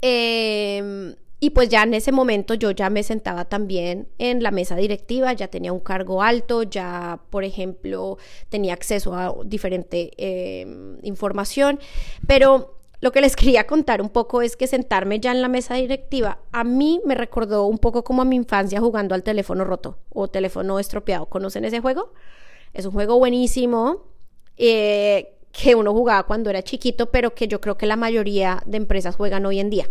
em, 0.01 1.15
y 1.39 1.49
pues 1.51 1.69
ya 1.69 1.83
en 1.83 1.93
ese 1.93 2.11
momento 2.11 2.53
yo 2.53 2.71
ya 2.71 2.89
me 2.89 3.03
sentaba 3.03 3.45
también 3.45 4.07
en 4.17 4.41
la 4.41 4.51
mesa 4.51 4.75
directiva, 4.75 5.33
ya 5.33 5.47
tenía 5.47 5.71
un 5.73 5.79
cargo 5.79 6.23
alto, 6.23 6.63
ya, 6.63 7.19
por 7.29 7.43
ejemplo, 7.43 8.17
tenía 8.49 8.73
acceso 8.73 9.13
a 9.13 9.35
diferente 9.45 10.11
em, 10.17 10.97
información, 11.03 11.79
pero 12.27 12.75
lo 13.01 13.11
que 13.11 13.21
les 13.21 13.35
quería 13.35 13.67
contar 13.67 14.01
un 14.01 14.09
poco 14.09 14.41
es 14.41 14.57
que 14.57 14.67
sentarme 14.67 15.19
ya 15.19 15.31
en 15.31 15.41
la 15.41 15.47
mesa 15.47 15.75
directiva 15.75 16.39
a 16.51 16.63
mí 16.63 17.01
me 17.05 17.13
recordó 17.15 17.65
un 17.67 17.77
poco 17.77 18.03
como 18.03 18.23
a 18.23 18.25
mi 18.25 18.35
infancia 18.35 18.79
jugando 18.79 19.13
al 19.13 19.23
teléfono 19.23 19.63
roto 19.63 19.99
o 20.11 20.27
teléfono 20.27 20.79
estropeado. 20.79 21.27
¿Conocen 21.27 21.65
ese 21.65 21.81
juego? 21.81 22.13
Es 22.75 22.85
un 22.85 22.91
juego 22.91 23.17
buenísimo 23.17 24.03
eh, 24.57 25.37
que 25.53 25.75
uno 25.75 25.93
jugaba 25.93 26.23
cuando 26.23 26.49
era 26.49 26.61
chiquito, 26.61 27.09
pero 27.09 27.33
que 27.33 27.47
yo 27.47 27.61
creo 27.61 27.77
que 27.77 27.85
la 27.85 27.95
mayoría 27.95 28.61
de 28.65 28.75
empresas 28.75 29.15
juegan 29.15 29.45
hoy 29.45 29.61
en 29.61 29.69
día. 29.69 29.89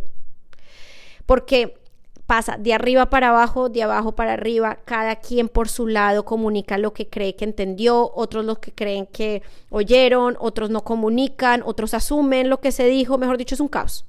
Porque 1.25 1.79
pasa 2.27 2.59
de 2.59 2.75
arriba 2.75 3.09
para 3.09 3.31
abajo, 3.31 3.71
de 3.71 3.83
abajo 3.83 4.13
para 4.13 4.35
arriba, 4.35 4.81
cada 4.85 5.17
quien 5.17 5.49
por 5.49 5.71
su 5.71 5.87
lado 5.87 6.27
comunica 6.27 6.77
lo 6.77 6.93
que 6.93 7.09
cree 7.09 7.37
que 7.37 7.47
entendió, 7.47 8.13
otros 8.15 8.45
lo 8.45 8.61
que 8.61 8.73
creen 8.73 9.07
que 9.07 9.43
oyeron, 9.71 10.37
otros 10.39 10.69
no 10.69 10.85
comunican, 10.85 11.63
otros 11.65 11.95
asumen 11.95 12.51
lo 12.51 12.61
que 12.61 12.71
se 12.71 12.87
dijo, 12.87 13.17
mejor 13.17 13.39
dicho, 13.39 13.55
es 13.55 13.61
un 13.61 13.69
caos. 13.69 14.05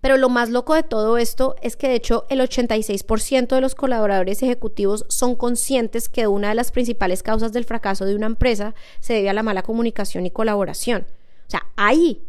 Pero 0.00 0.16
lo 0.16 0.30
más 0.30 0.48
loco 0.48 0.74
de 0.74 0.82
todo 0.82 1.18
esto 1.18 1.56
es 1.60 1.76
que 1.76 1.88
de 1.88 1.94
hecho 1.94 2.26
el 2.30 2.40
86% 2.40 3.48
de 3.48 3.60
los 3.60 3.74
colaboradores 3.74 4.42
ejecutivos 4.42 5.04
son 5.08 5.36
conscientes 5.36 6.08
que 6.08 6.26
una 6.26 6.48
de 6.48 6.54
las 6.54 6.72
principales 6.72 7.22
causas 7.22 7.52
del 7.52 7.64
fracaso 7.64 8.06
de 8.06 8.14
una 8.14 8.26
empresa 8.26 8.74
se 9.00 9.14
debe 9.14 9.28
a 9.28 9.34
la 9.34 9.42
mala 9.42 9.62
comunicación 9.62 10.24
y 10.24 10.30
colaboración. 10.30 11.06
O 11.46 11.50
sea, 11.50 11.66
hay 11.76 12.22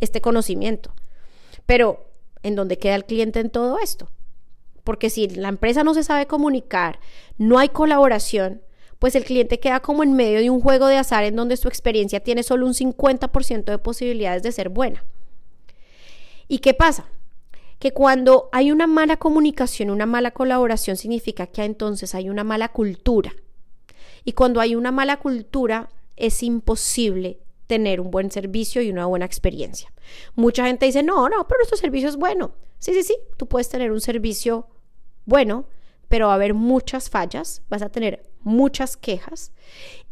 este 0.00 0.20
conocimiento. 0.20 0.94
Pero, 1.66 2.10
¿en 2.42 2.54
dónde 2.54 2.78
queda 2.78 2.94
el 2.94 3.04
cliente 3.04 3.40
en 3.40 3.50
todo 3.50 3.78
esto? 3.78 4.10
Porque 4.84 5.10
si 5.10 5.28
la 5.28 5.48
empresa 5.48 5.84
no 5.84 5.92
se 5.92 6.04
sabe 6.04 6.26
comunicar, 6.26 6.98
no 7.36 7.58
hay 7.58 7.68
colaboración, 7.68 8.62
pues 8.98 9.14
el 9.14 9.24
cliente 9.24 9.60
queda 9.60 9.80
como 9.80 10.02
en 10.02 10.14
medio 10.14 10.40
de 10.40 10.48
un 10.48 10.60
juego 10.60 10.86
de 10.86 10.96
azar 10.96 11.24
en 11.24 11.36
donde 11.36 11.58
su 11.58 11.68
experiencia 11.68 12.20
tiene 12.20 12.42
solo 12.42 12.66
un 12.66 12.72
50% 12.72 13.64
de 13.64 13.78
posibilidades 13.78 14.42
de 14.42 14.52
ser 14.52 14.70
buena. 14.70 15.04
¿Y 16.48 16.60
qué 16.60 16.72
pasa? 16.72 17.06
Que 17.78 17.92
cuando 17.92 18.48
hay 18.52 18.72
una 18.72 18.86
mala 18.86 19.16
comunicación, 19.16 19.90
una 19.90 20.06
mala 20.06 20.32
colaboración, 20.32 20.96
significa 20.96 21.46
que 21.46 21.64
entonces 21.64 22.14
hay 22.14 22.28
una 22.28 22.44
mala 22.44 22.68
cultura. 22.70 23.32
Y 24.24 24.32
cuando 24.32 24.60
hay 24.60 24.74
una 24.74 24.90
mala 24.90 25.18
cultura, 25.18 25.88
es 26.16 26.42
imposible 26.42 27.38
tener 27.66 28.00
un 28.00 28.10
buen 28.10 28.30
servicio 28.30 28.82
y 28.82 28.90
una 28.90 29.06
buena 29.06 29.26
experiencia. 29.26 29.92
Mucha 30.34 30.66
gente 30.66 30.86
dice, 30.86 31.02
no, 31.02 31.28
no, 31.28 31.46
pero 31.46 31.58
nuestro 31.60 31.76
servicio 31.78 32.08
es 32.08 32.16
bueno. 32.16 32.52
Sí, 32.78 32.92
sí, 32.94 33.02
sí, 33.02 33.16
tú 33.36 33.46
puedes 33.46 33.68
tener 33.68 33.92
un 33.92 34.00
servicio 34.00 34.68
bueno, 35.24 35.66
pero 36.08 36.26
va 36.26 36.32
a 36.32 36.36
haber 36.36 36.54
muchas 36.54 37.10
fallas, 37.10 37.62
vas 37.68 37.82
a 37.82 37.90
tener 37.90 38.22
muchas 38.40 38.96
quejas 38.96 39.52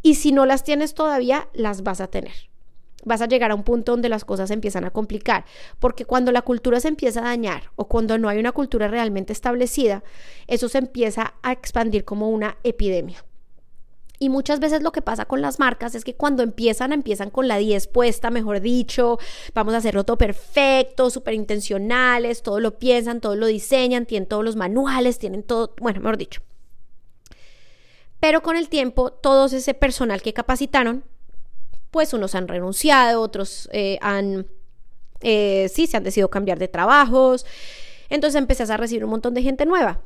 y 0.02 0.16
si 0.16 0.32
no 0.32 0.46
las 0.46 0.62
tienes 0.62 0.94
todavía, 0.94 1.48
las 1.54 1.82
vas 1.82 2.00
a 2.00 2.08
tener 2.08 2.50
vas 3.06 3.22
a 3.22 3.26
llegar 3.26 3.50
a 3.50 3.54
un 3.54 3.62
punto 3.62 3.92
donde 3.92 4.10
las 4.10 4.26
cosas 4.26 4.48
se 4.48 4.54
empiezan 4.54 4.84
a 4.84 4.90
complicar, 4.90 5.46
porque 5.78 6.04
cuando 6.04 6.32
la 6.32 6.42
cultura 6.42 6.80
se 6.80 6.88
empieza 6.88 7.20
a 7.20 7.24
dañar 7.24 7.70
o 7.76 7.86
cuando 7.88 8.18
no 8.18 8.28
hay 8.28 8.38
una 8.38 8.52
cultura 8.52 8.88
realmente 8.88 9.32
establecida, 9.32 10.02
eso 10.46 10.68
se 10.68 10.78
empieza 10.78 11.34
a 11.42 11.52
expandir 11.52 12.04
como 12.04 12.28
una 12.28 12.58
epidemia. 12.64 13.24
Y 14.18 14.28
muchas 14.28 14.60
veces 14.60 14.82
lo 14.82 14.92
que 14.92 15.02
pasa 15.02 15.26
con 15.26 15.42
las 15.42 15.58
marcas 15.58 15.94
es 15.94 16.02
que 16.02 16.16
cuando 16.16 16.42
empiezan, 16.42 16.92
empiezan 16.92 17.30
con 17.30 17.48
la 17.48 17.58
10 17.58 17.86
puesta, 17.88 18.30
mejor 18.30 18.60
dicho, 18.60 19.18
vamos 19.54 19.74
a 19.74 19.76
hacerlo 19.76 20.04
todo 20.04 20.16
perfecto, 20.16 21.10
súper 21.10 21.34
intencionales, 21.34 22.42
todo 22.42 22.58
lo 22.58 22.78
piensan, 22.78 23.20
todo 23.20 23.36
lo 23.36 23.46
diseñan, 23.46 24.06
tienen 24.06 24.26
todos 24.26 24.44
los 24.44 24.56
manuales, 24.56 25.18
tienen 25.18 25.42
todo, 25.42 25.74
bueno, 25.80 26.00
mejor 26.00 26.16
dicho. 26.16 26.40
Pero 28.18 28.42
con 28.42 28.56
el 28.56 28.68
tiempo, 28.68 29.12
todo 29.12 29.46
ese 29.46 29.74
personal 29.74 30.22
que 30.22 30.32
capacitaron 30.32 31.04
pues 31.90 32.12
unos 32.12 32.34
han 32.34 32.48
renunciado, 32.48 33.20
otros 33.20 33.68
eh, 33.72 33.98
han, 34.00 34.46
eh, 35.20 35.70
sí, 35.72 35.86
se 35.86 35.96
han 35.96 36.04
decidido 36.04 36.30
cambiar 36.30 36.58
de 36.58 36.68
trabajos. 36.68 37.46
Entonces 38.08 38.38
empezás 38.38 38.70
a 38.70 38.76
recibir 38.76 39.04
un 39.04 39.10
montón 39.10 39.34
de 39.34 39.42
gente 39.42 39.66
nueva. 39.66 40.00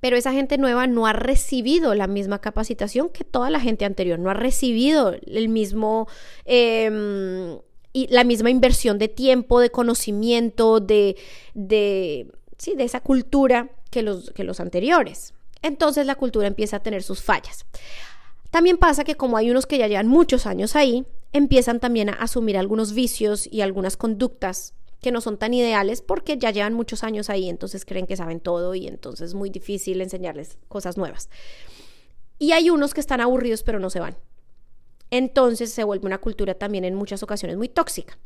Pero 0.00 0.16
esa 0.16 0.32
gente 0.32 0.58
nueva 0.58 0.86
no 0.86 1.06
ha 1.06 1.14
recibido 1.14 1.94
la 1.94 2.06
misma 2.06 2.40
capacitación 2.40 3.08
que 3.08 3.24
toda 3.24 3.48
la 3.48 3.60
gente 3.60 3.86
anterior, 3.86 4.18
no 4.18 4.30
ha 4.30 4.34
recibido 4.34 5.14
el 5.26 5.48
mismo... 5.48 6.08
Em, 6.44 7.58
y 7.96 8.08
la 8.08 8.24
misma 8.24 8.50
inversión 8.50 8.98
de 8.98 9.06
tiempo, 9.06 9.60
de 9.60 9.70
conocimiento, 9.70 10.80
de, 10.80 11.16
de, 11.54 12.26
sí, 12.58 12.74
de 12.74 12.82
esa 12.82 12.98
cultura 12.98 13.70
que 13.90 14.02
los, 14.02 14.32
que 14.32 14.42
los 14.42 14.58
anteriores. 14.58 15.32
Entonces 15.62 16.04
la 16.04 16.16
cultura 16.16 16.48
empieza 16.48 16.76
a 16.78 16.82
tener 16.82 17.02
sus 17.02 17.22
fallas. 17.22 17.64
También 18.54 18.78
pasa 18.78 19.02
que 19.02 19.16
como 19.16 19.36
hay 19.36 19.50
unos 19.50 19.66
que 19.66 19.78
ya 19.78 19.88
llevan 19.88 20.06
muchos 20.06 20.46
años 20.46 20.76
ahí, 20.76 21.04
empiezan 21.32 21.80
también 21.80 22.08
a 22.08 22.12
asumir 22.12 22.56
algunos 22.56 22.92
vicios 22.92 23.48
y 23.50 23.62
algunas 23.62 23.96
conductas 23.96 24.74
que 25.00 25.10
no 25.10 25.20
son 25.20 25.38
tan 25.38 25.52
ideales 25.52 26.02
porque 26.02 26.38
ya 26.38 26.52
llevan 26.52 26.72
muchos 26.72 27.02
años 27.02 27.30
ahí, 27.30 27.48
entonces 27.48 27.84
creen 27.84 28.06
que 28.06 28.16
saben 28.16 28.38
todo 28.38 28.76
y 28.76 28.86
entonces 28.86 29.30
es 29.30 29.34
muy 29.34 29.50
difícil 29.50 30.00
enseñarles 30.00 30.56
cosas 30.68 30.96
nuevas. 30.96 31.30
Y 32.38 32.52
hay 32.52 32.70
unos 32.70 32.94
que 32.94 33.00
están 33.00 33.20
aburridos 33.20 33.64
pero 33.64 33.80
no 33.80 33.90
se 33.90 33.98
van. 33.98 34.16
Entonces 35.10 35.72
se 35.72 35.82
vuelve 35.82 36.06
una 36.06 36.18
cultura 36.18 36.54
también 36.54 36.84
en 36.84 36.94
muchas 36.94 37.24
ocasiones 37.24 37.56
muy 37.56 37.68
tóxica. 37.68 38.18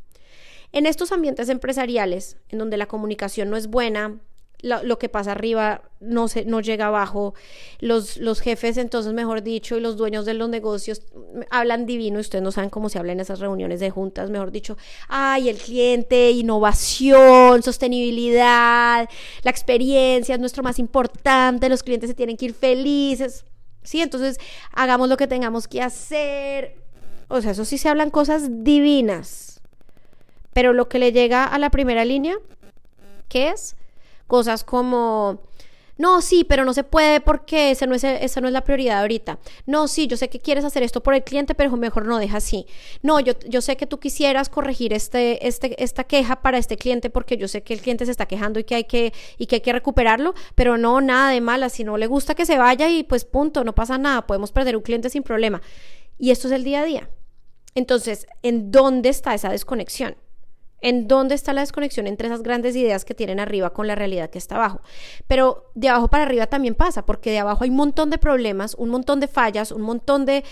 En 0.72 0.84
estos 0.84 1.10
ambientes 1.10 1.48
empresariales, 1.48 2.36
en 2.50 2.58
donde 2.58 2.76
la 2.76 2.84
comunicación 2.84 3.48
no 3.48 3.56
es 3.56 3.68
buena, 3.68 4.20
lo, 4.60 4.98
que 4.98 5.08
pasa 5.08 5.32
arriba 5.32 5.82
no, 6.00 6.26
se, 6.26 6.44
no 6.44 6.60
llega 6.60 6.86
abajo. 6.86 7.34
Los, 7.78 8.16
los 8.16 8.40
jefes, 8.40 8.76
entonces, 8.76 9.12
mejor 9.12 9.42
dicho, 9.42 9.76
y 9.76 9.80
los 9.80 9.96
dueños 9.96 10.26
de 10.26 10.34
los 10.34 10.48
negocios 10.48 11.02
hablan 11.50 11.86
divino. 11.86 12.18
Ustedes 12.18 12.42
no 12.42 12.50
saben 12.50 12.70
cómo 12.70 12.88
se 12.88 12.98
habla 12.98 13.12
en 13.12 13.20
esas 13.20 13.38
reuniones 13.38 13.80
de 13.80 13.90
juntas, 13.90 14.30
mejor 14.30 14.50
dicho. 14.50 14.76
Ay, 15.08 15.48
el 15.48 15.58
cliente, 15.58 16.30
innovación, 16.32 17.62
sostenibilidad, 17.62 19.08
la 19.42 19.50
experiencia 19.50 20.34
es 20.34 20.40
nuestro 20.40 20.62
más 20.62 20.78
importante. 20.78 21.68
Los 21.68 21.82
clientes 21.82 22.10
se 22.10 22.14
tienen 22.14 22.36
que 22.36 22.46
ir 22.46 22.54
felices. 22.54 23.44
Sí, 23.82 24.02
entonces 24.02 24.38
hagamos 24.72 25.08
lo 25.08 25.16
que 25.16 25.26
tengamos 25.26 25.68
que 25.68 25.82
hacer. 25.82 26.76
O 27.28 27.40
sea, 27.40 27.52
eso 27.52 27.64
sí 27.64 27.78
se 27.78 27.88
hablan 27.88 28.10
cosas 28.10 28.64
divinas. 28.64 29.60
Pero 30.52 30.72
lo 30.72 30.88
que 30.88 30.98
le 30.98 31.12
llega 31.12 31.44
a 31.44 31.58
la 31.58 31.70
primera 31.70 32.04
línea, 32.04 32.36
¿qué 33.28 33.50
es? 33.50 33.76
Cosas 34.28 34.62
como, 34.62 35.40
no, 35.98 36.22
sí, 36.22 36.44
pero 36.44 36.64
no 36.64 36.72
se 36.72 36.84
puede 36.84 37.20
porque 37.20 37.72
esa 37.72 37.84
no, 37.84 37.94
es, 37.96 38.04
esa 38.04 38.40
no 38.40 38.46
es 38.46 38.52
la 38.52 38.62
prioridad 38.62 39.00
ahorita. 39.00 39.40
No, 39.66 39.88
sí, 39.88 40.06
yo 40.06 40.16
sé 40.16 40.30
que 40.30 40.38
quieres 40.38 40.64
hacer 40.64 40.84
esto 40.84 41.02
por 41.02 41.12
el 41.14 41.24
cliente, 41.24 41.56
pero 41.56 41.76
mejor 41.76 42.06
no 42.06 42.18
deja 42.18 42.36
así. 42.36 42.66
No, 43.02 43.18
yo, 43.18 43.32
yo 43.48 43.60
sé 43.60 43.76
que 43.76 43.88
tú 43.88 43.98
quisieras 43.98 44.48
corregir 44.48 44.92
este, 44.92 45.48
este, 45.48 45.82
esta 45.82 46.04
queja 46.04 46.40
para 46.40 46.56
este 46.56 46.76
cliente 46.76 47.10
porque 47.10 47.36
yo 47.36 47.48
sé 47.48 47.64
que 47.64 47.74
el 47.74 47.80
cliente 47.80 48.04
se 48.04 48.12
está 48.12 48.26
quejando 48.26 48.60
y 48.60 48.64
que 48.64 48.76
hay 48.76 48.84
que, 48.84 49.12
y 49.38 49.46
que, 49.46 49.56
hay 49.56 49.60
que 49.60 49.72
recuperarlo, 49.72 50.34
pero 50.54 50.78
no, 50.78 51.00
nada 51.00 51.32
de 51.32 51.40
mala. 51.40 51.68
Si 51.68 51.82
no 51.82 51.96
le 51.96 52.06
gusta 52.06 52.36
que 52.36 52.46
se 52.46 52.58
vaya 52.58 52.88
y 52.88 53.02
pues 53.02 53.24
punto, 53.24 53.64
no 53.64 53.74
pasa 53.74 53.98
nada, 53.98 54.24
podemos 54.24 54.52
perder 54.52 54.76
un 54.76 54.82
cliente 54.82 55.10
sin 55.10 55.24
problema. 55.24 55.60
Y 56.16 56.30
esto 56.30 56.46
es 56.46 56.54
el 56.54 56.62
día 56.62 56.82
a 56.82 56.84
día. 56.84 57.10
Entonces, 57.74 58.28
¿en 58.42 58.70
dónde 58.70 59.08
está 59.08 59.34
esa 59.34 59.50
desconexión? 59.50 60.16
¿En 60.80 61.08
dónde 61.08 61.34
está 61.34 61.52
la 61.52 61.62
desconexión 61.62 62.06
entre 62.06 62.28
esas 62.28 62.42
grandes 62.42 62.76
ideas 62.76 63.04
que 63.04 63.14
tienen 63.14 63.40
arriba 63.40 63.70
con 63.70 63.88
la 63.88 63.96
realidad 63.96 64.30
que 64.30 64.38
está 64.38 64.54
abajo? 64.54 64.80
Pero 65.26 65.70
de 65.74 65.88
abajo 65.88 66.08
para 66.08 66.22
arriba 66.22 66.46
también 66.46 66.76
pasa, 66.76 67.04
porque 67.04 67.30
de 67.30 67.40
abajo 67.40 67.64
hay 67.64 67.70
un 67.70 67.76
montón 67.76 68.10
de 68.10 68.18
problemas, 68.18 68.74
un 68.76 68.90
montón 68.90 69.18
de 69.18 69.26
fallas, 69.26 69.72
un 69.72 69.82
montón 69.82 70.24
de, 70.24 70.44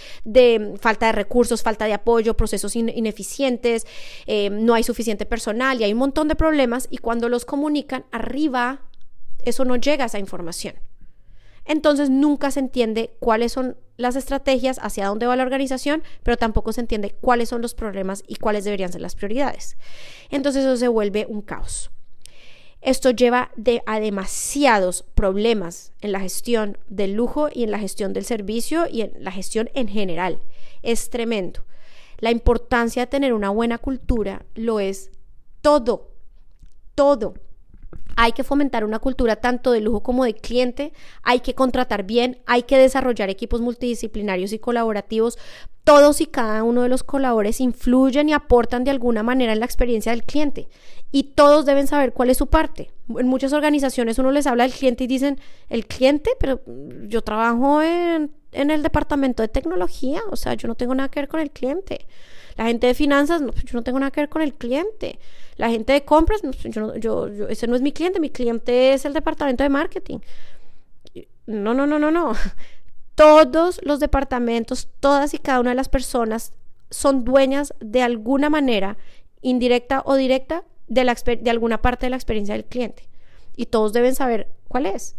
falta 0.80 1.06
de 1.06 1.12
recursos, 1.12 1.62
falta 1.62 1.84
de 1.84 1.94
apoyo, 1.94 2.36
procesos 2.36 2.74
ineficientes, 2.74 3.86
eh, 4.26 4.50
no 4.50 4.74
hay 4.74 4.82
suficiente 4.82 5.26
personal 5.26 5.80
y 5.80 5.84
hay 5.84 5.92
un 5.92 6.00
montón 6.00 6.26
de 6.26 6.34
problemas 6.34 6.88
y 6.90 6.98
cuando 6.98 7.28
los 7.28 7.44
comunican 7.44 8.04
arriba, 8.10 8.82
eso 9.44 9.64
no 9.64 9.76
llega 9.76 10.04
a 10.04 10.06
esa 10.06 10.18
información. 10.18 10.74
Entonces 11.64 12.10
nunca 12.10 12.50
se 12.50 12.60
entiende 12.60 13.16
cuáles 13.20 13.52
son 13.52 13.76
las 13.96 14.16
estrategias, 14.16 14.78
hacia 14.82 15.06
dónde 15.06 15.26
va 15.26 15.36
la 15.36 15.42
organización, 15.42 16.02
pero 16.22 16.36
tampoco 16.36 16.72
se 16.72 16.80
entiende 16.80 17.16
cuáles 17.20 17.48
son 17.48 17.62
los 17.62 17.74
problemas 17.74 18.22
y 18.26 18.36
cuáles 18.36 18.64
deberían 18.64 18.92
ser 18.92 19.00
las 19.00 19.14
prioridades. 19.14 19.76
Entonces 20.30 20.64
eso 20.64 20.76
se 20.76 20.88
vuelve 20.88 21.26
un 21.28 21.42
caos. 21.42 21.90
Esto 22.82 23.10
lleva 23.10 23.50
a 23.86 24.00
demasiados 24.00 25.02
problemas 25.14 25.92
en 26.00 26.12
la 26.12 26.20
gestión 26.20 26.78
del 26.88 27.14
lujo 27.14 27.48
y 27.52 27.64
en 27.64 27.70
la 27.70 27.78
gestión 27.78 28.12
del 28.12 28.24
servicio 28.24 28.86
y 28.88 29.00
en 29.00 29.12
la 29.18 29.32
gestión 29.32 29.70
en 29.74 29.88
general. 29.88 30.40
Es 30.82 31.10
tremendo. 31.10 31.64
La 32.18 32.30
importancia 32.30 33.02
de 33.02 33.06
tener 33.08 33.32
una 33.32 33.50
buena 33.50 33.78
cultura 33.78 34.44
lo 34.54 34.78
es 34.78 35.10
todo, 35.62 36.12
todo. 36.94 37.34
Hay 38.16 38.32
que 38.32 38.44
fomentar 38.44 38.84
una 38.84 38.98
cultura 38.98 39.36
tanto 39.36 39.72
de 39.72 39.80
lujo 39.80 40.02
como 40.02 40.24
de 40.24 40.34
cliente, 40.34 40.92
hay 41.22 41.40
que 41.40 41.54
contratar 41.54 42.02
bien, 42.04 42.38
hay 42.46 42.62
que 42.62 42.78
desarrollar 42.78 43.30
equipos 43.30 43.60
multidisciplinarios 43.60 44.52
y 44.52 44.58
colaborativos. 44.58 45.38
Todos 45.84 46.20
y 46.20 46.26
cada 46.26 46.64
uno 46.64 46.82
de 46.82 46.88
los 46.88 47.04
colaboradores 47.04 47.60
influyen 47.60 48.28
y 48.28 48.32
aportan 48.32 48.82
de 48.82 48.90
alguna 48.90 49.22
manera 49.22 49.52
en 49.52 49.60
la 49.60 49.66
experiencia 49.66 50.10
del 50.10 50.24
cliente 50.24 50.68
y 51.12 51.22
todos 51.34 51.64
deben 51.64 51.86
saber 51.86 52.12
cuál 52.12 52.30
es 52.30 52.38
su 52.38 52.48
parte. 52.48 52.90
En 53.16 53.28
muchas 53.28 53.52
organizaciones 53.52 54.18
uno 54.18 54.32
les 54.32 54.46
habla 54.46 54.64
del 54.64 54.72
cliente 54.72 55.04
y 55.04 55.06
dicen, 55.06 55.40
el 55.68 55.86
cliente, 55.86 56.30
pero 56.40 56.60
yo 57.06 57.22
trabajo 57.22 57.82
en, 57.82 58.32
en 58.52 58.70
el 58.70 58.82
departamento 58.82 59.42
de 59.42 59.48
tecnología, 59.48 60.20
o 60.30 60.36
sea, 60.36 60.54
yo 60.54 60.66
no 60.66 60.74
tengo 60.74 60.94
nada 60.94 61.08
que 61.08 61.20
ver 61.20 61.28
con 61.28 61.40
el 61.40 61.50
cliente. 61.50 62.06
La 62.56 62.66
gente 62.66 62.86
de 62.86 62.94
finanzas, 62.94 63.42
no, 63.42 63.52
yo 63.52 63.72
no 63.74 63.82
tengo 63.82 63.98
nada 63.98 64.10
que 64.10 64.20
ver 64.20 64.28
con 64.28 64.42
el 64.42 64.54
cliente. 64.54 65.18
La 65.56 65.70
gente 65.70 65.92
de 65.92 66.04
compras, 66.04 66.40
yo, 66.64 66.96
yo, 66.96 67.28
ese 67.48 67.66
no 67.66 67.76
es 67.76 67.82
mi 67.82 67.92
cliente, 67.92 68.20
mi 68.20 68.30
cliente 68.30 68.92
es 68.92 69.04
el 69.04 69.12
departamento 69.12 69.62
de 69.62 69.68
marketing. 69.68 70.18
No, 71.46 71.74
no, 71.74 71.86
no, 71.86 71.98
no, 71.98 72.10
no. 72.10 72.32
Todos 73.14 73.80
los 73.82 74.00
departamentos, 74.00 74.88
todas 75.00 75.32
y 75.32 75.38
cada 75.38 75.60
una 75.60 75.70
de 75.70 75.76
las 75.76 75.88
personas 75.88 76.52
son 76.90 77.24
dueñas 77.24 77.72
de 77.80 78.02
alguna 78.02 78.50
manera, 78.50 78.98
indirecta 79.40 80.02
o 80.04 80.16
directa, 80.16 80.64
de, 80.86 81.04
la, 81.04 81.14
de 81.14 81.50
alguna 81.50 81.80
parte 81.82 82.06
de 82.06 82.10
la 82.10 82.16
experiencia 82.16 82.54
del 82.54 82.66
cliente. 82.66 83.08
Y 83.56 83.66
todos 83.66 83.92
deben 83.92 84.14
saber 84.14 84.48
cuál 84.68 84.86
es. 84.86 85.16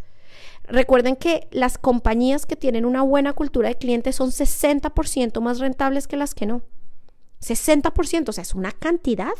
Recuerden 0.63 1.15
que 1.15 1.47
las 1.51 1.77
compañías 1.77 2.45
que 2.45 2.55
tienen 2.55 2.85
una 2.85 3.01
buena 3.01 3.33
cultura 3.33 3.69
de 3.69 3.75
cliente 3.75 4.11
son 4.11 4.29
60% 4.31 5.39
más 5.41 5.59
rentables 5.59 6.07
que 6.07 6.17
las 6.17 6.35
que 6.35 6.45
no. 6.45 6.61
60%, 7.41 8.29
o 8.29 8.31
sea, 8.31 8.41
es 8.41 8.55
una 8.55 8.71
cantidad. 8.71 9.33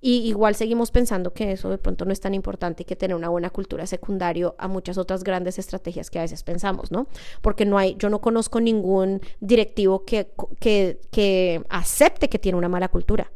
Y 0.00 0.18
igual 0.28 0.54
seguimos 0.54 0.90
pensando 0.90 1.32
que 1.32 1.52
eso 1.52 1.70
de 1.70 1.78
pronto 1.78 2.04
no 2.04 2.12
es 2.12 2.20
tan 2.20 2.34
importante 2.34 2.82
y 2.82 2.84
que 2.84 2.94
tener 2.94 3.16
una 3.16 3.30
buena 3.30 3.48
cultura 3.48 3.86
secundario 3.86 4.54
a 4.58 4.68
muchas 4.68 4.98
otras 4.98 5.24
grandes 5.24 5.58
estrategias 5.58 6.10
que 6.10 6.18
a 6.18 6.22
veces 6.22 6.42
pensamos, 6.42 6.92
¿no? 6.92 7.06
Porque 7.40 7.64
no 7.64 7.78
hay, 7.78 7.96
yo 7.98 8.10
no 8.10 8.20
conozco 8.20 8.60
ningún 8.60 9.22
directivo 9.40 10.04
que, 10.04 10.28
que, 10.60 11.00
que 11.10 11.62
acepte 11.70 12.28
que 12.28 12.38
tiene 12.38 12.58
una 12.58 12.68
mala 12.68 12.88
cultura. 12.88 13.32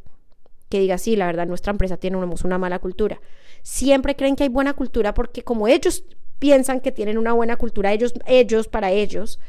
Que 0.69 0.79
diga, 0.79 0.99
sí, 0.99 1.15
la 1.15 1.25
verdad, 1.25 1.47
nuestra 1.47 1.71
empresa 1.71 1.97
tiene 1.97 2.17
una, 2.17 2.57
mala 2.59 2.77
cultura. 2.77 3.19
Siempre 3.63 4.15
creen 4.15 4.35
que 4.35 4.43
hay 4.43 4.49
buena 4.49 4.73
cultura 4.75 5.15
porque 5.15 5.41
como 5.41 5.67
ellos 5.67 6.03
piensan 6.37 6.81
que 6.81 6.91
tienen 6.91 7.17
una 7.17 7.33
buena 7.33 7.55
cultura, 7.55 7.93
ellos, 7.93 8.13
ellos 8.27 8.67
para 8.67 8.91
ellos, 8.91 9.39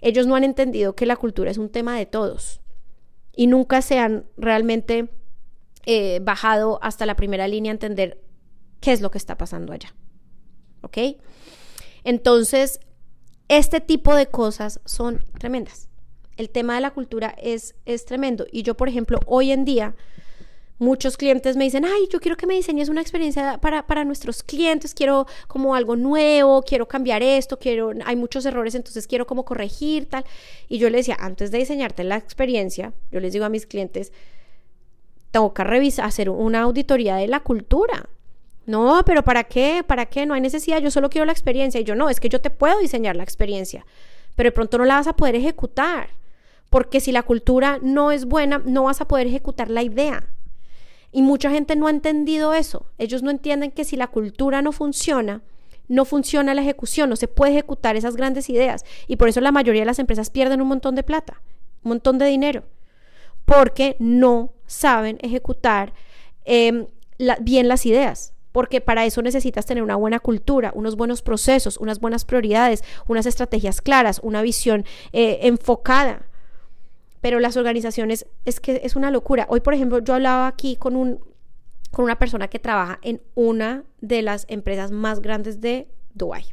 ellos 0.00 0.26
no 0.26 0.34
han 0.34 0.42
entendido 0.42 0.96
que 0.96 1.06
la 1.06 1.14
cultura 1.14 1.52
es 1.52 1.58
un 1.58 1.68
tema 1.68 1.96
de 1.96 2.06
todos 2.06 2.60
y 3.36 3.46
nunca 3.46 3.82
se 3.82 3.98
han 3.98 4.26
realmente 4.36 5.10
eh, 5.84 6.20
bajado 6.22 6.80
hasta 6.82 7.06
la 7.06 7.14
primera 7.14 7.46
línea 7.46 7.70
a 7.70 7.74
entender 7.74 8.20
qué 8.80 8.92
es 8.92 9.00
lo 9.00 9.10
que 9.10 9.18
está 9.18 9.36
pasando 9.36 9.72
allá. 9.72 9.94
¿Ok? 10.80 10.98
Entonces, 12.02 12.80
este 13.48 13.80
tipo 13.80 14.14
de 14.14 14.26
cosas 14.26 14.80
son 14.84 15.24
tremendas. 15.38 15.88
El 16.36 16.50
tema 16.50 16.74
de 16.74 16.80
la 16.80 16.92
cultura 16.92 17.34
es, 17.40 17.76
es 17.84 18.04
tremendo. 18.04 18.46
Y 18.50 18.62
yo, 18.62 18.76
por 18.76 18.88
ejemplo, 18.88 19.20
hoy 19.26 19.52
en 19.52 19.64
día, 19.64 19.94
muchos 20.78 21.16
clientes 21.16 21.56
me 21.56 21.64
dicen, 21.64 21.84
ay, 21.84 22.08
yo 22.10 22.20
quiero 22.20 22.36
que 22.36 22.46
me 22.46 22.54
diseñes 22.54 22.88
una 22.88 23.00
experiencia 23.00 23.58
para, 23.58 23.86
para, 23.86 24.04
nuestros 24.04 24.42
clientes, 24.42 24.94
quiero 24.94 25.26
como 25.48 25.74
algo 25.74 25.96
nuevo, 25.96 26.62
quiero 26.62 26.86
cambiar 26.86 27.22
esto, 27.22 27.58
quiero, 27.58 27.92
hay 28.04 28.16
muchos 28.16 28.44
errores, 28.44 28.74
entonces 28.74 29.06
quiero 29.06 29.26
como 29.26 29.44
corregir 29.44 30.06
tal. 30.06 30.24
Y 30.68 30.78
yo 30.78 30.90
les 30.90 31.06
decía, 31.06 31.16
antes 31.18 31.50
de 31.50 31.58
diseñarte 31.58 32.04
la 32.04 32.16
experiencia, 32.16 32.92
yo 33.10 33.20
les 33.20 33.32
digo 33.32 33.44
a 33.44 33.48
mis 33.48 33.66
clientes, 33.66 34.12
que 35.54 35.64
revisar, 35.64 36.06
hacer 36.06 36.30
una 36.30 36.62
auditoría 36.62 37.16
de 37.16 37.28
la 37.28 37.40
cultura. 37.40 38.08
No, 38.64 39.02
pero 39.04 39.22
¿para 39.22 39.44
qué? 39.44 39.84
¿Para 39.86 40.06
qué? 40.06 40.26
No 40.26 40.34
hay 40.34 40.40
necesidad, 40.40 40.80
yo 40.80 40.90
solo 40.90 41.10
quiero 41.10 41.24
la 41.24 41.32
experiencia. 41.32 41.80
Y 41.80 41.84
yo 41.84 41.94
no, 41.94 42.08
es 42.08 42.20
que 42.20 42.28
yo 42.28 42.40
te 42.40 42.50
puedo 42.50 42.78
diseñar 42.80 43.16
la 43.16 43.22
experiencia, 43.22 43.86
pero 44.34 44.48
de 44.48 44.52
pronto 44.52 44.78
no 44.78 44.84
la 44.84 44.94
vas 44.94 45.06
a 45.06 45.14
poder 45.14 45.36
ejecutar. 45.36 46.08
Porque 46.70 47.00
si 47.00 47.12
la 47.12 47.22
cultura 47.22 47.78
no 47.80 48.10
es 48.10 48.24
buena, 48.24 48.60
no 48.64 48.84
vas 48.84 49.00
a 49.00 49.06
poder 49.06 49.28
ejecutar 49.28 49.70
la 49.70 49.82
idea. 49.82 50.26
Y 51.16 51.22
mucha 51.22 51.50
gente 51.50 51.76
no 51.76 51.86
ha 51.86 51.90
entendido 51.90 52.52
eso. 52.52 52.84
Ellos 52.98 53.22
no 53.22 53.30
entienden 53.30 53.70
que 53.70 53.86
si 53.86 53.96
la 53.96 54.08
cultura 54.08 54.60
no 54.60 54.70
funciona, 54.70 55.40
no 55.88 56.04
funciona 56.04 56.52
la 56.52 56.60
ejecución, 56.60 57.08
no 57.08 57.16
se 57.16 57.26
puede 57.26 57.52
ejecutar 57.52 57.96
esas 57.96 58.16
grandes 58.16 58.50
ideas. 58.50 58.84
Y 59.06 59.16
por 59.16 59.30
eso 59.30 59.40
la 59.40 59.50
mayoría 59.50 59.80
de 59.80 59.86
las 59.86 59.98
empresas 59.98 60.28
pierden 60.28 60.60
un 60.60 60.68
montón 60.68 60.94
de 60.94 61.02
plata, 61.02 61.40
un 61.82 61.92
montón 61.92 62.18
de 62.18 62.26
dinero, 62.26 62.64
porque 63.46 63.96
no 63.98 64.52
saben 64.66 65.16
ejecutar 65.22 65.94
em, 66.44 66.84
bien 67.40 67.66
las 67.66 67.86
ideas. 67.86 68.34
Porque 68.52 68.82
para 68.82 69.06
eso 69.06 69.22
necesitas 69.22 69.64
tener 69.64 69.82
una 69.82 69.96
buena 69.96 70.20
cultura, 70.20 70.70
unos 70.74 70.96
buenos 70.96 71.22
procesos, 71.22 71.78
unas 71.78 71.98
buenas 71.98 72.26
prioridades, 72.26 72.84
unas 73.08 73.24
estrategias 73.24 73.80
claras, 73.80 74.20
una 74.22 74.42
visión 74.42 74.84
eh, 75.14 75.38
enfocada 75.44 76.26
pero 77.20 77.40
las 77.40 77.56
organizaciones 77.56 78.26
es 78.44 78.60
que 78.60 78.80
es 78.84 78.96
una 78.96 79.10
locura. 79.10 79.46
Hoy, 79.48 79.60
por 79.60 79.74
ejemplo, 79.74 79.98
yo 80.00 80.14
hablaba 80.14 80.46
aquí 80.46 80.76
con 80.76 80.96
un 80.96 81.20
con 81.90 82.04
una 82.04 82.18
persona 82.18 82.48
que 82.48 82.58
trabaja 82.58 82.98
en 83.00 83.22
una 83.34 83.84
de 84.02 84.20
las 84.20 84.44
empresas 84.48 84.90
más 84.90 85.20
grandes 85.20 85.62
de 85.62 85.88
Dubái. 86.12 86.44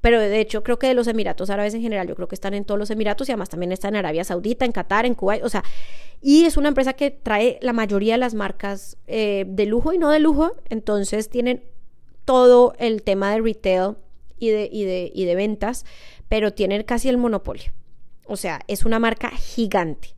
Pero 0.00 0.20
de 0.20 0.40
hecho, 0.40 0.62
creo 0.62 0.78
que 0.78 0.86
de 0.86 0.94
los 0.94 1.06
Emiratos 1.06 1.50
Árabes 1.50 1.74
en 1.74 1.82
general, 1.82 2.06
yo 2.06 2.14
creo 2.14 2.28
que 2.28 2.34
están 2.34 2.54
en 2.54 2.64
todos 2.64 2.78
los 2.78 2.90
Emiratos 2.90 3.28
y 3.28 3.32
además 3.32 3.48
también 3.48 3.72
están 3.72 3.94
en 3.94 4.00
Arabia 4.00 4.24
Saudita, 4.24 4.64
en 4.64 4.72
Qatar, 4.72 5.06
en 5.06 5.14
Kuwait, 5.14 5.42
o 5.42 5.48
sea, 5.48 5.64
y 6.20 6.44
es 6.44 6.56
una 6.56 6.68
empresa 6.68 6.94
que 6.94 7.10
trae 7.10 7.58
la 7.62 7.72
mayoría 7.72 8.14
de 8.14 8.18
las 8.18 8.34
marcas 8.34 8.96
eh, 9.06 9.44
de 9.46 9.66
lujo 9.66 9.92
y 9.92 9.98
no 9.98 10.10
de 10.10 10.18
lujo, 10.18 10.52
entonces 10.70 11.28
tienen 11.28 11.62
todo 12.24 12.74
el 12.78 13.02
tema 13.02 13.32
de 13.32 13.40
retail 13.40 13.96
y 14.38 14.48
de, 14.50 14.68
y 14.70 14.84
de, 14.84 15.12
y 15.14 15.24
de 15.24 15.34
ventas, 15.34 15.84
pero 16.28 16.52
tienen 16.52 16.82
casi 16.84 17.08
el 17.08 17.18
monopolio. 17.18 17.72
O 18.26 18.36
sea, 18.36 18.60
es 18.68 18.84
una 18.84 18.98
marca 18.98 19.30
gigante. 19.30 20.14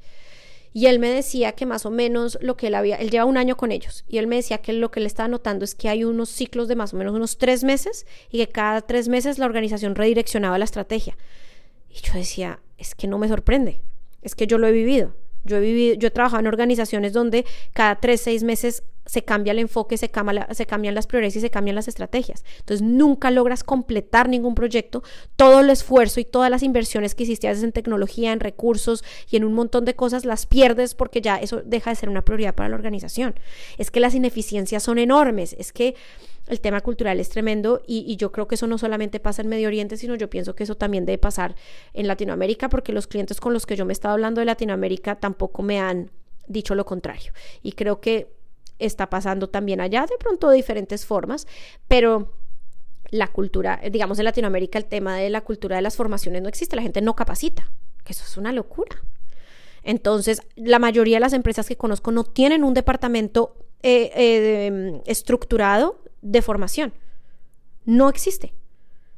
Y 0.73 0.87
él 0.87 0.99
me 0.99 1.09
decía 1.09 1.53
que 1.53 1.65
más 1.65 1.87
o 1.87 1.91
menos 1.91 2.37
lo 2.43 2.59
que 2.59 2.67
él 2.67 2.75
había, 2.75 2.97
él 2.97 3.11
lleva 3.11 3.25
un 3.25 3.39
año 3.39 3.57
con 3.57 3.73
ellos, 3.73 4.05
y 4.09 4.19
él 4.19 4.27
me 4.27 4.37
decía 4.37 4.59
que 4.59 4.75
lo 4.75 4.91
que 4.91 5.01
él 5.01 5.07
estaba 5.07 5.27
notando 5.27 5.65
es 5.65 5.75
que 5.75 5.89
hay 5.89 6.05
unos 6.05 6.29
ciclos 6.29 6.69
de 6.69 6.77
más 6.77 6.93
o 6.93 6.99
menos 6.99 7.15
unos 7.15 7.39
tres 7.39 7.65
meses 7.65 8.07
y 8.31 8.37
que 8.37 8.49
cada 8.49 8.83
tres 8.83 9.09
meses 9.09 9.39
la 9.39 9.47
organización 9.47 9.95
redireccionaba 9.95 10.59
la 10.59 10.67
estrategia. 10.67 11.17
Y 11.89 12.03
yo 12.03 12.13
decía, 12.13 12.61
es 12.77 12.95
que 12.95 13.07
no 13.07 13.17
me 13.17 13.27
sorprende, 13.27 13.81
es 14.21 14.35
que 14.35 14.47
yo 14.47 14.59
lo 14.59 14.67
he 14.67 14.73
vivido. 14.73 15.17
Yo 15.45 15.57
he 15.57 15.61
vivido, 15.61 15.95
yo 15.95 16.13
trabajado 16.13 16.41
en 16.41 16.49
organizaciones 16.49 17.15
donde 17.15 17.47
cada 17.73 17.99
tres, 18.01 18.21
seis 18.21 18.43
meses 18.43 18.83
se 19.07 19.23
cambia 19.23 19.53
el 19.53 19.61
enfoque, 19.61 19.97
se, 19.97 20.11
cambia 20.11 20.49
se 20.53 20.67
cambian 20.67 20.95
las 20.95 21.07
prioridades 21.07 21.37
y 21.37 21.41
se 21.41 21.51
cambian 21.51 21.77
las 21.77 21.89
estrategias. 21.89 22.45
Entonces 22.59 22.87
nunca 22.87 23.31
logras 23.31 23.65
completar 23.65 24.29
ningún 24.29 24.55
proyecto. 24.55 25.03
Todo 25.37 25.61
el 25.61 25.71
esfuerzo 25.71 26.21
y 26.21 26.25
todas 26.25 26.51
las 26.51 26.63
inversiones 26.63 27.15
que 27.15 27.23
hiciste 27.23 27.47
en 27.49 27.73
tecnología, 27.73 28.33
en 28.33 28.41
recursos 28.41 29.05
y 29.31 29.37
en 29.37 29.45
un 29.45 29.55
montón 29.55 29.85
de 29.85 29.95
cosas 29.95 30.25
las 30.25 30.47
pierdes 30.47 30.95
porque 30.95 31.21
ya 31.21 31.37
eso 31.37 31.63
deja 31.65 31.91
de 31.91 31.97
ser 31.97 32.09
una 32.09 32.23
prioridad 32.23 32.55
para 32.55 32.69
la 32.69 32.77
organización. 32.77 33.35
Es 33.79 33.91
que 33.91 34.01
las 34.01 34.15
ineficiencias 34.15 34.83
son 34.83 34.99
enormes. 34.99 35.55
Es 35.59 35.73
que 35.73 35.95
el 36.49 36.61
tema 36.61 36.81
cultural 36.81 37.19
es 37.21 37.29
tremendo 37.29 37.83
y, 37.87 38.17
yo 38.17 38.31
creo 38.33 38.47
que 38.47 38.55
eso 38.55 38.67
no 38.67 38.79
solamente 38.79 39.21
pasa 39.21 39.43
en 39.43 39.49
Medio 39.49 39.69
Oriente, 39.69 39.97
sino 39.97 40.15
yo 40.15 40.31
pienso 40.31 40.55
que 40.55 40.65
eso 40.65 40.77
también 40.77 41.05
debe 41.05 41.19
pasar 41.19 41.57
en 41.93 42.07
Latinoamérica, 42.07 42.69
porque 42.69 42.93
los 42.93 43.07
clientes 43.07 43.41
con 43.41 43.53
los 43.53 43.67
que 43.67 43.77
yo 43.77 43.85
me 43.85 43.93
he 43.93 43.95
estado 43.95 44.15
hablando 44.15 44.41
de 44.41 44.45
Latinoamérica 44.45 45.17
tampoco 45.17 45.63
me 45.63 45.81
han 45.81 46.11
dicho 46.47 46.75
lo 46.75 46.85
contrario. 46.85 47.33
Y 47.63 47.73
creo 47.73 48.01
que 48.01 48.36
está 48.79 49.09
pasando 49.09 49.49
también 49.49 49.81
allá, 49.81 50.07
de 50.07 50.17
pronto 50.19 50.49
de 50.49 50.57
diferentes 50.57 51.07
formas, 51.07 51.47
pero 51.89 52.33
la 53.11 53.29
cultura, 53.29 53.81
digamos 53.91 54.19
en 54.19 54.25
Latinoamérica 54.25 54.79
el 54.79 54.87
tema 54.87 55.17
de 55.17 55.31
la 55.31 55.43
cultura 55.43 55.77
de 55.77 55.83
las 55.83 55.97
formaciones 55.97 56.43
no 56.43 56.49
existe, 56.49 56.77
la 56.77 56.83
gente 56.83 57.01
no 57.01 57.15
capacita, 57.15 57.71
que 58.05 58.13
eso 58.13 58.25
es 58.25 58.37
una 58.37 58.53
locura. 58.53 59.03
Entonces, 59.83 60.43
la 60.57 60.81
mayoría 60.81 61.17
de 61.17 61.21
las 61.21 61.33
empresas 61.33 61.69
que 61.69 61.77
conozco 61.77 62.11
no 62.11 62.25
tienen 62.25 62.65
un 62.65 62.75
departamento 62.75 63.57
eh, 63.83 64.11
eh, 64.17 65.01
estructurado 65.07 66.03
de 66.23 66.43
formación. 66.43 66.93
No 67.85 68.09
existe. 68.09 68.53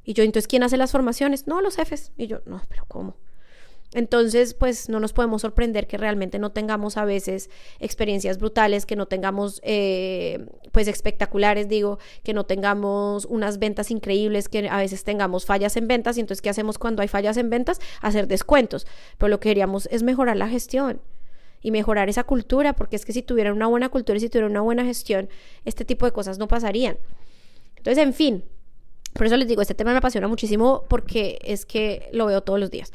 Y 0.05 0.13
yo, 0.13 0.25
entonces, 0.25 0.47
¿quién 0.47 0.63
hace 0.63 0.77
las 0.77 0.93
formaciones? 0.93 1.47
No, 1.47 1.63
los 1.63 1.77
jefes. 1.77 2.13
Y 2.19 2.27
yo, 2.27 2.41
no, 2.45 2.61
pero 2.69 2.85
¿cómo? 2.87 3.17
Entonces, 3.95 4.53
pues 4.53 4.91
no 4.91 5.01
nos 5.01 5.15
podemos 5.15 5.41
sorprender 5.43 5.87
que 5.87 5.97
realmente 5.97 6.39
no 6.39 6.53
tengamos 6.53 6.99
a 6.99 7.07
veces 7.07 7.49
experiencias 7.81 8.39
brutales, 8.39 8.85
que 8.85 8.97
no 8.97 9.07
tengamos, 9.07 9.61
eh, 9.65 10.47
pues 10.73 10.89
espectaculares, 10.89 11.69
digo, 11.69 11.99
que 12.23 12.35
no 12.35 12.45
tengamos 12.45 13.25
unas 13.25 13.59
ventas 13.59 13.91
increíbles, 13.91 14.51
que 14.51 14.69
a 14.69 14.77
veces 14.77 15.05
tengamos 15.05 15.47
fallas 15.47 15.77
en 15.79 15.89
ventas. 15.89 16.19
Y 16.19 16.21
entonces, 16.21 16.43
¿qué 16.43 16.51
hacemos 16.51 16.79
cuando 16.79 17.01
hay 17.01 17.09
fallas 17.09 17.39
en 17.39 17.49
ventas? 17.49 17.81
Hacer 18.03 18.29
descuentos. 18.29 18.87
Pero 19.17 19.29
lo 19.29 19.41
que 19.41 19.49
queríamos 19.49 19.89
es 19.91 20.03
mejorar 20.03 20.37
la 20.37 20.49
gestión 20.49 21.01
y 21.63 21.71
mejorar 21.71 22.11
esa 22.11 22.25
cultura, 22.25 22.75
porque 22.75 22.97
es 22.97 23.07
que 23.07 23.15
si 23.15 23.23
tuvieran 23.23 23.55
una 23.55 23.67
buena 23.67 23.89
cultura 23.89 24.19
y 24.19 24.21
si 24.21 24.29
tuvieran 24.29 24.51
una 24.51 24.61
buena 24.61 24.85
gestión, 24.85 25.31
este 25.65 25.87
tipo 25.87 26.05
de 26.05 26.13
cosas 26.13 26.39
no 26.39 26.47
pasarían. 26.47 26.99
Entonces, 27.77 28.05
en 28.05 28.13
fin, 28.13 28.45
por 29.15 29.27
eso 29.27 29.37
les 29.37 29.49
digo, 29.49 29.63
este 29.63 29.75
tema 29.75 29.93
me 29.93 29.99
apasiona 29.99 30.29
muchísimo 30.29 30.85
porque 30.89 31.39
es 31.43 31.65
que 31.65 32.09
lo 32.13 32.27
veo 32.27 32.43
todos 32.43 32.61
los 32.61 32.71
días. 32.71 32.93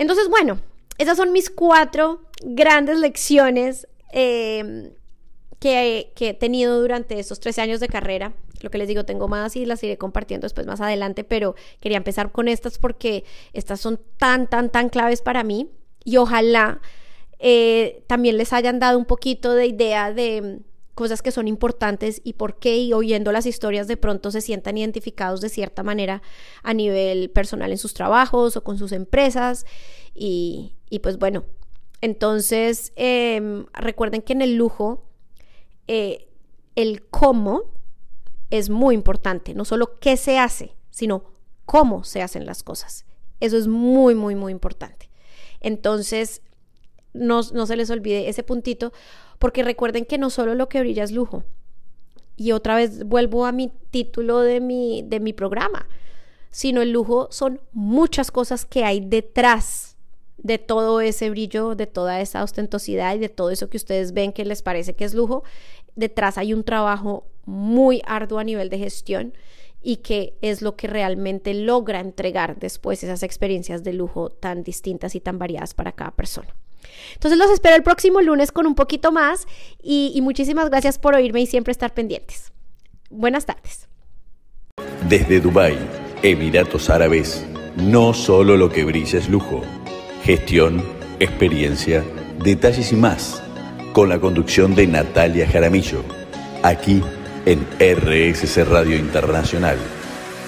Entonces, 0.00 0.30
bueno, 0.30 0.58
esas 0.96 1.18
son 1.18 1.30
mis 1.30 1.50
cuatro 1.50 2.22
grandes 2.42 2.98
lecciones 2.98 3.86
eh, 4.14 4.94
que, 5.58 6.10
he 6.18 6.32
tenido 6.32 6.80
durante 6.80 7.20
estos 7.20 7.38
13 7.38 7.60
años 7.60 7.80
de 7.80 7.88
carrera. 7.88 8.32
Lo 8.62 8.70
que 8.70 8.78
les 8.78 8.88
digo, 8.88 9.04
tengo 9.04 9.28
más 9.28 9.56
y 9.56 9.66
las 9.66 9.84
iré 9.84 9.98
compartiendo 9.98 10.46
después 10.46 10.66
más 10.66 10.80
adelante, 10.80 11.22
pero 11.22 11.54
quería 11.80 11.98
empezar 11.98 12.32
con 12.32 12.48
estas 12.48 12.78
porque 12.78 13.24
estas 13.52 13.78
son 13.78 14.00
tan, 14.16 14.48
tan, 14.48 14.70
tan 14.70 14.88
claves 14.88 15.20
para 15.20 15.44
mí 15.44 15.68
y 16.02 16.16
ojalá 16.16 16.80
eh, 17.38 18.02
también 18.06 18.38
les 18.38 18.54
hayan 18.54 18.78
dado 18.78 18.96
un 18.96 19.04
poquito 19.04 19.52
de 19.52 19.66
idea 19.66 20.14
de 20.14 20.60
cosas 21.00 21.22
que 21.22 21.32
son 21.32 21.48
importantes 21.48 22.20
y 22.24 22.34
por 22.34 22.58
qué 22.58 22.76
y 22.76 22.92
oyendo 22.92 23.32
las 23.32 23.46
historias 23.46 23.88
de 23.88 23.96
pronto 23.96 24.30
se 24.30 24.42
sientan 24.42 24.76
identificados 24.76 25.40
de 25.40 25.48
cierta 25.48 25.82
manera 25.82 26.20
a 26.62 26.74
nivel 26.74 27.30
personal 27.30 27.70
en 27.70 27.78
sus 27.78 27.94
trabajos 27.94 28.54
o 28.58 28.62
con 28.62 28.76
sus 28.76 28.92
empresas 28.92 29.64
y, 30.14 30.74
pues 31.02 31.16
bueno, 31.16 31.44
entonces 32.02 32.92
em, 32.96 33.64
recuerden 33.72 34.20
que 34.20 34.34
en 34.34 34.42
el 34.42 34.56
lujo 34.56 35.06
eh, 35.88 36.28
el 36.76 37.08
cómo 37.08 37.62
es 38.50 38.68
muy 38.68 38.94
importante, 38.94 39.54
no 39.54 39.64
solo 39.64 39.98
qué 40.00 40.18
se 40.18 40.38
hace, 40.38 40.76
sino 40.90 41.24
cómo 41.64 42.04
se 42.04 42.20
hacen 42.20 42.44
las 42.44 42.62
cosas. 42.62 43.06
Eso 43.40 43.56
es 43.56 43.68
muy, 43.68 44.14
muy, 44.14 44.34
muy 44.34 44.52
importante. 44.52 45.08
Entonces, 45.60 46.42
no, 47.14 47.42
se 47.42 47.76
les 47.76 47.88
olvide 47.88 48.28
ese 48.28 48.42
puntito, 48.42 48.92
porque 49.40 49.64
recuerden 49.64 50.04
que 50.04 50.18
no 50.18 50.30
solo 50.30 50.54
lo 50.54 50.68
que 50.68 50.80
brilla 50.80 51.02
es 51.02 51.10
lujo. 51.10 51.42
Y 52.36 52.52
otra 52.52 52.76
vez 52.76 53.04
vuelvo 53.04 53.46
a 53.46 53.52
mi 53.52 53.72
título 53.90 54.40
de 54.40 54.60
mi, 54.60 55.02
de 55.02 55.18
mi 55.18 55.32
programa, 55.32 55.88
sino 56.50 56.82
el 56.82 56.92
lujo 56.92 57.28
son 57.32 57.60
muchas 57.72 58.30
cosas 58.30 58.64
que 58.66 58.84
hay 58.84 59.00
detrás 59.00 59.96
de 60.36 60.58
todo 60.58 61.00
ese 61.00 61.30
brillo, 61.30 61.74
de 61.74 61.86
toda 61.86 62.20
esa 62.20 62.44
ostentosidad 62.44 63.14
y 63.14 63.18
de 63.18 63.30
todo 63.30 63.50
eso 63.50 63.70
que 63.70 63.78
ustedes 63.78 64.12
ven 64.12 64.32
que 64.32 64.44
les 64.44 64.62
parece 64.62 64.94
que 64.94 65.04
es 65.04 65.14
lujo. 65.14 65.42
Detrás 65.96 66.36
hay 66.36 66.52
un 66.52 66.62
trabajo 66.62 67.26
muy 67.46 68.02
arduo 68.06 68.38
a 68.38 68.44
nivel 68.44 68.68
de 68.68 68.78
gestión 68.78 69.32
y 69.82 69.96
que 69.96 70.36
es 70.42 70.60
lo 70.60 70.76
que 70.76 70.86
realmente 70.86 71.54
logra 71.54 72.00
entregar 72.00 72.58
después 72.58 73.02
esas 73.02 73.22
experiencias 73.22 73.84
de 73.84 73.94
lujo 73.94 74.28
tan 74.28 74.64
distintas 74.64 75.14
y 75.14 75.20
tan 75.20 75.38
variadas 75.38 75.72
para 75.72 75.92
cada 75.92 76.10
persona. 76.10 76.54
Entonces 77.14 77.38
los 77.38 77.50
espero 77.50 77.76
el 77.76 77.82
próximo 77.82 78.20
lunes 78.20 78.52
con 78.52 78.66
un 78.66 78.74
poquito 78.74 79.12
más 79.12 79.46
y, 79.82 80.18
muchísimas 80.22 80.70
gracias 80.70 80.98
por 80.98 81.14
oírme 81.14 81.40
y 81.40 81.46
siempre 81.46 81.72
estar 81.72 81.92
pendientes. 81.92 82.52
Buenas 83.10 83.46
tardes. 83.46 83.88
Desde 85.08 85.40
Dubái, 85.40 85.78
Emiratos 86.22 86.90
Árabes, 86.90 87.44
no 87.76 88.14
solo 88.14 88.56
lo 88.56 88.70
que 88.70 88.84
brilla 88.84 89.18
es 89.18 89.28
lujo, 89.28 89.62
gestión, 90.24 90.84
experiencia, 91.18 92.04
detalles 92.42 92.92
y 92.92 92.96
más, 92.96 93.42
con 93.92 94.08
la 94.08 94.20
conducción 94.20 94.74
de 94.74 94.86
Natalia 94.86 95.48
Jaramillo, 95.48 96.02
aquí 96.62 97.02
en 97.46 97.66
RSC 97.78 98.64
Radio 98.64 98.96
Internacional. 98.96 99.78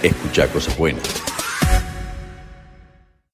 Escucha 0.03 0.49
cosas 0.49 0.77
buenas. 0.77 1.32